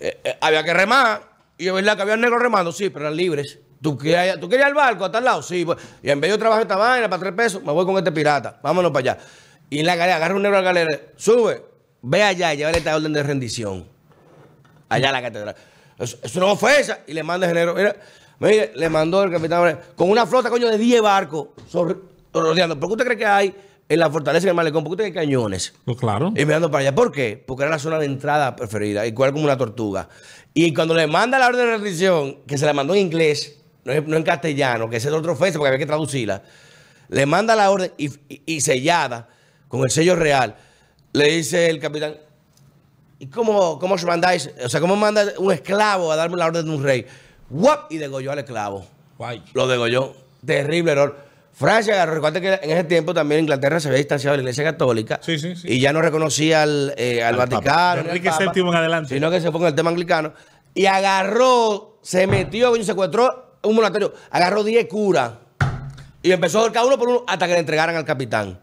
eh, 0.00 0.20
eh, 0.24 0.38
había 0.40 0.64
que 0.64 0.72
remar. 0.72 1.32
Y 1.58 1.66
es 1.68 1.74
verdad 1.74 1.96
que 1.96 2.02
había 2.02 2.16
negros 2.16 2.40
remando, 2.40 2.72
sí, 2.72 2.88
pero 2.88 3.04
eran 3.04 3.16
libres. 3.18 3.58
¿Tú 3.82 3.98
querías, 3.98 4.40
¿Tú 4.40 4.48
querías 4.48 4.68
el 4.68 4.74
barco 4.74 5.04
hasta 5.04 5.18
el 5.18 5.24
lado? 5.24 5.42
Sí. 5.42 5.66
pues, 5.66 5.76
y 6.02 6.08
en 6.08 6.18
vez 6.18 6.30
de 6.30 6.36
yo 6.36 6.38
trabajar 6.38 6.62
esta 6.62 6.76
vaina 6.76 7.10
para 7.10 7.20
tres 7.20 7.34
pesos, 7.34 7.62
me 7.62 7.72
voy 7.72 7.84
con 7.84 7.98
este 7.98 8.10
pirata. 8.10 8.58
Vámonos 8.62 8.90
para 8.90 9.12
allá. 9.12 9.22
Y 9.72 9.80
en 9.80 9.86
la 9.86 9.96
galera, 9.96 10.16
agarra 10.16 10.34
un 10.34 10.42
negro 10.42 10.58
a 10.58 10.60
la 10.60 10.66
galera, 10.72 11.00
sube, 11.16 11.62
ve 12.02 12.22
allá 12.22 12.52
y 12.52 12.58
llévale 12.58 12.76
esta 12.76 12.94
orden 12.94 13.12
de 13.14 13.22
rendición 13.22 13.86
allá 14.90 15.08
a 15.08 15.12
la 15.12 15.22
catedral. 15.22 15.56
Es, 15.98 16.18
es 16.22 16.36
una 16.36 16.46
ofensa. 16.46 16.98
Y 17.06 17.14
le 17.14 17.22
manda 17.22 17.46
el 17.46 17.54
género. 17.54 17.74
Mira, 17.74 17.96
mire, 18.38 18.72
le 18.74 18.88
mandó 18.90 19.22
el 19.22 19.30
capitán 19.30 19.78
con 19.96 20.10
una 20.10 20.26
flota, 20.26 20.50
coño, 20.50 20.68
de 20.68 20.76
10 20.76 21.00
barcos 21.00 21.48
rodeando. 22.34 22.78
¿Por 22.78 22.88
qué 22.90 22.92
usted 22.92 23.04
cree 23.06 23.16
que 23.16 23.24
hay 23.24 23.54
en 23.88 23.98
la 23.98 24.10
fortaleza 24.10 24.44
en 24.44 24.50
el 24.50 24.54
malecón? 24.56 24.84
¿Por 24.84 24.90
qué 24.90 24.92
usted 24.94 25.04
cree 25.04 25.12
que 25.14 25.18
hay 25.20 25.26
cañones? 25.28 25.72
Pues 25.86 25.96
claro. 25.96 26.34
Y 26.36 26.44
mirando 26.44 26.70
para 26.70 26.82
allá. 26.82 26.94
¿Por 26.94 27.10
qué? 27.10 27.42
Porque 27.46 27.62
era 27.62 27.70
la 27.70 27.78
zona 27.78 27.98
de 27.98 28.04
entrada 28.04 28.54
preferida, 28.54 29.06
igual 29.06 29.32
como 29.32 29.44
una 29.44 29.56
tortuga. 29.56 30.08
Y 30.52 30.74
cuando 30.74 30.94
le 30.94 31.06
manda 31.06 31.38
la 31.38 31.46
orden 31.48 31.64
de 31.64 31.72
rendición, 31.78 32.42
que 32.46 32.58
se 32.58 32.66
la 32.66 32.74
mandó 32.74 32.94
en 32.94 33.00
inglés, 33.00 33.56
no, 33.84 33.92
en 33.94 34.22
castellano, 34.22 34.90
que 34.90 34.96
ese 34.98 35.08
es 35.08 35.14
otro 35.14 35.32
ofensa 35.32 35.58
porque 35.58 35.68
había 35.68 35.78
que 35.78 35.86
traducirla, 35.86 36.42
le 37.08 37.24
manda 37.24 37.56
la 37.56 37.70
orden 37.70 37.90
y, 37.96 38.08
y- 38.28 38.42
y 38.44 38.60
sellada 38.60 39.28
con 39.72 39.80
el 39.84 39.90
sello 39.90 40.14
real. 40.16 40.54
Le 41.14 41.28
dice 41.28 41.70
el 41.70 41.80
capitán, 41.80 42.16
¿y 43.18 43.28
cómo, 43.28 43.78
cómo 43.78 43.94
os 43.94 44.04
mandáis? 44.04 44.50
O 44.62 44.68
sea, 44.68 44.80
¿cómo 44.82 44.96
manda 44.96 45.24
un 45.38 45.50
esclavo 45.50 46.12
a 46.12 46.16
darme 46.16 46.36
la 46.36 46.44
orden 46.44 46.66
de 46.66 46.70
un 46.70 46.82
rey? 46.82 47.06
¡Guap! 47.48 47.90
Y 47.90 47.96
degolló 47.96 48.32
al 48.32 48.40
esclavo. 48.40 48.84
Guay. 49.16 49.42
Lo 49.54 49.66
degolló. 49.66 50.12
Terrible 50.44 50.92
error. 50.92 51.16
Francia 51.54 51.94
agarró, 51.94 52.16
recuerda 52.16 52.42
que 52.42 52.52
en 52.52 52.70
ese 52.70 52.84
tiempo 52.84 53.14
también 53.14 53.40
Inglaterra 53.40 53.80
se 53.80 53.88
había 53.88 53.96
distanciado 53.96 54.32
de 54.32 54.38
la 54.38 54.42
Iglesia 54.42 54.64
Católica 54.64 55.20
Sí, 55.22 55.38
sí, 55.38 55.56
sí. 55.56 55.68
y 55.70 55.80
ya 55.80 55.94
no 55.94 56.02
reconocía 56.02 56.64
al, 56.64 56.92
eh, 56.98 57.22
al. 57.24 57.36
Vaticano. 57.36 58.02
Enrique 58.02 58.28
Papa, 58.28 58.52
VII 58.52 58.68
en 58.68 58.74
adelante. 58.74 59.14
Sino 59.14 59.30
que 59.30 59.40
se 59.40 59.50
fue 59.50 59.58
con 59.58 59.68
el 59.68 59.74
tema 59.74 59.88
anglicano. 59.88 60.34
Y 60.74 60.84
agarró, 60.84 61.98
se 62.02 62.26
metió, 62.26 62.76
y 62.76 62.84
secuestró 62.84 63.56
un 63.62 63.74
monasterio, 63.74 64.12
agarró 64.30 64.64
10 64.64 64.86
curas 64.86 65.32
y 66.22 66.30
empezó 66.30 66.58
a 66.58 66.62
ahorcar 66.62 66.84
uno 66.84 66.98
por 66.98 67.08
uno 67.08 67.24
hasta 67.26 67.46
que 67.46 67.54
le 67.54 67.60
entregaran 67.60 67.96
al 67.96 68.04
capitán. 68.04 68.58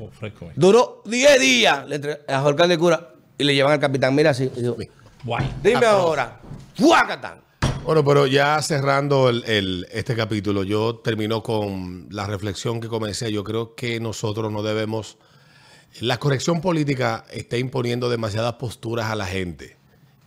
Oh, 0.00 0.10
fresco, 0.10 0.46
eh. 0.46 0.52
Duró 0.56 1.02
10 1.04 1.40
días 1.40 1.86
le 1.88 1.96
entre- 1.96 2.20
a 2.28 2.38
ahorcar 2.38 2.68
de 2.68 2.78
cura 2.78 3.14
y 3.38 3.44
le 3.44 3.54
llevan 3.54 3.72
al 3.72 3.80
capitán. 3.80 4.14
Mira 4.14 4.30
así. 4.30 4.50
y 4.56 4.62
dijo, 4.62 4.76
Guay. 5.24 5.54
Dime 5.62 5.84
ahora, 5.86 6.40
¡fuacatán! 6.74 7.40
Bueno, 7.84 8.04
pero 8.04 8.26
ya 8.26 8.60
cerrando 8.62 9.28
el- 9.28 9.44
el- 9.44 9.86
este 9.92 10.14
capítulo, 10.14 10.62
yo 10.64 10.96
termino 10.96 11.42
con 11.42 12.06
la 12.10 12.26
reflexión 12.26 12.80
que 12.80 12.88
comencé. 12.88 13.30
Yo 13.32 13.42
creo 13.44 13.74
que 13.74 14.00
nosotros 14.00 14.50
no 14.52 14.62
debemos. 14.62 15.16
La 16.00 16.18
corrección 16.18 16.60
política 16.60 17.24
está 17.32 17.56
imponiendo 17.58 18.08
demasiadas 18.08 18.54
posturas 18.54 19.06
a 19.10 19.16
la 19.16 19.26
gente 19.26 19.76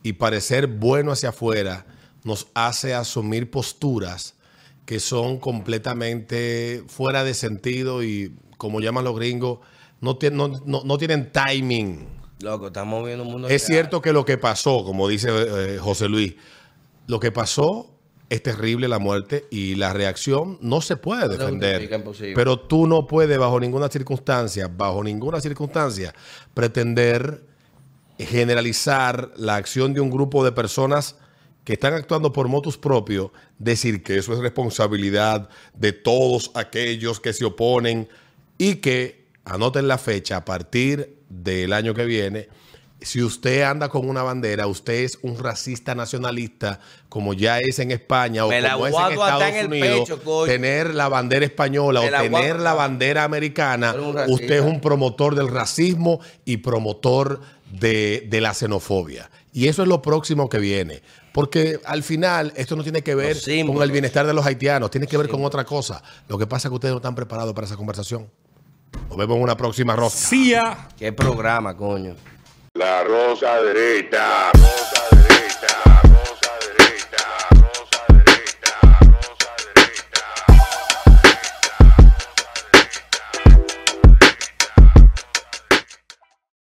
y 0.03 0.13
parecer 0.13 0.67
bueno 0.67 1.11
hacia 1.11 1.29
afuera 1.29 1.85
nos 2.23 2.47
hace 2.53 2.93
asumir 2.93 3.49
posturas 3.49 4.35
que 4.85 4.99
son 4.99 5.39
completamente 5.39 6.83
fuera 6.87 7.23
de 7.23 7.33
sentido 7.33 8.03
y, 8.03 8.35
como 8.63 8.79
llaman 8.79 9.03
los 9.03 9.15
gringos, 9.15 9.59
no, 10.01 10.17
tien- 10.17 10.33
no- 10.33 10.47
no- 10.65 10.81
no 10.83 10.97
tienen 10.97 11.31
timing. 11.31 12.07
Loco, 12.39 12.67
estamos 12.67 13.05
viendo 13.05 13.23
un 13.23 13.31
mundo. 13.31 13.47
Es 13.47 13.67
real. 13.67 13.71
cierto 13.83 14.01
que 14.01 14.11
lo 14.13 14.25
que 14.25 14.37
pasó, 14.37 14.83
como 14.83 15.07
dice 15.07 15.29
eh, 15.29 15.77
José 15.79 16.09
Luis, 16.09 16.35
lo 17.07 17.19
que 17.19 17.31
pasó 17.31 17.89
es 18.29 18.41
terrible 18.41 18.87
la 18.87 18.97
muerte 18.99 19.45
y 19.51 19.75
la 19.75 19.93
reacción 19.93 20.57
no 20.61 20.81
se 20.81 20.95
puede 20.97 21.27
defender. 21.29 21.87
Pero 22.33 22.59
tú 22.59 22.87
no 22.87 23.05
puedes 23.05 23.37
bajo 23.37 23.59
ninguna 23.59 23.89
circunstancia, 23.89 24.67
bajo 24.67 25.03
ninguna 25.03 25.39
circunstancia, 25.39 26.13
pretender 26.53 27.43
generalizar 28.17 29.31
la 29.37 29.55
acción 29.55 29.93
de 29.93 30.01
un 30.01 30.09
grupo 30.09 30.43
de 30.43 30.51
personas 30.51 31.17
que 31.63 31.73
están 31.73 31.93
actuando 31.93 32.33
por 32.33 32.47
motus 32.47 32.77
propio, 32.77 33.31
decir 33.57 34.03
que 34.03 34.17
eso 34.17 34.33
es 34.33 34.39
responsabilidad 34.39 35.47
de 35.75 35.93
todos 35.93 36.51
aquellos 36.55 37.19
que 37.19 37.31
se 37.33 37.45
oponen 37.45 38.09
y 38.57 38.75
que 38.75 39.27
anoten 39.45 39.87
la 39.87 39.97
fecha 39.97 40.37
a 40.37 40.45
partir 40.45 41.17
del 41.29 41.73
año 41.73 41.93
que 41.93 42.05
viene. 42.05 42.49
Si 43.01 43.21
usted 43.21 43.63
anda 43.63 43.89
con 43.89 44.07
una 44.07 44.23
bandera, 44.23 44.65
usted 44.67 45.03
es 45.03 45.19
un 45.23 45.37
racista 45.37 45.93
nacionalista, 45.93 46.79
como 47.09 47.33
ya 47.33 47.59
es 47.59 47.79
en 47.79 47.91
España 47.91 48.45
o 48.45 48.49
Me 48.49 48.61
como 48.61 48.87
es 48.87 48.95
en 48.95 49.11
Estados 49.11 49.43
en 49.43 49.55
el 49.55 49.67
Unidos, 49.67 50.09
pecho, 50.09 50.45
tener 50.45 50.95
la 50.95 51.09
bandera 51.09 51.45
española 51.45 51.99
Me 51.99 52.07
o 52.07 52.11
la 52.11 52.21
tener 52.21 52.59
la 52.59 52.73
bandera 52.73 53.25
americana, 53.25 53.93
usted 54.29 54.51
es 54.51 54.61
un 54.61 54.79
promotor 54.79 55.35
del 55.35 55.49
racismo 55.49 56.21
y 56.45 56.57
promotor 56.57 57.41
de, 57.73 58.25
de 58.29 58.39
la 58.39 58.53
xenofobia. 58.53 59.29
Y 59.51 59.67
eso 59.67 59.81
es 59.81 59.89
lo 59.89 60.01
próximo 60.01 60.47
que 60.47 60.59
viene. 60.59 61.01
Porque 61.33 61.79
al 61.85 62.03
final 62.03 62.53
esto 62.55 62.75
no 62.75 62.83
tiene 62.83 63.01
que 63.01 63.15
ver 63.15 63.37
con 63.65 63.81
el 63.81 63.91
bienestar 63.91 64.25
de 64.25 64.33
los 64.33 64.45
haitianos, 64.45 64.91
tiene 64.91 65.07
que 65.07 65.17
ver 65.17 65.27
con 65.27 65.43
otra 65.43 65.65
cosa. 65.65 66.01
Lo 66.29 66.37
que 66.37 66.47
pasa 66.47 66.67
es 66.67 66.69
que 66.69 66.75
ustedes 66.75 66.93
no 66.93 66.97
están 66.97 67.15
preparados 67.15 67.53
para 67.53 67.65
esa 67.65 67.75
conversación. 67.75 68.29
Nos 69.09 69.17
vemos 69.17 69.37
en 69.37 69.43
una 69.43 69.55
próxima 69.55 69.95
rosca. 69.95 70.17
¡Sia! 70.17 70.77
¡Qué 70.97 71.13
programa, 71.13 71.75
coño! 71.75 72.15
La 72.73 73.03
rosa 73.03 73.61
derecha. 73.61 74.17
La 74.17 74.51
rosa 74.53 75.15
derecha. 75.15 75.92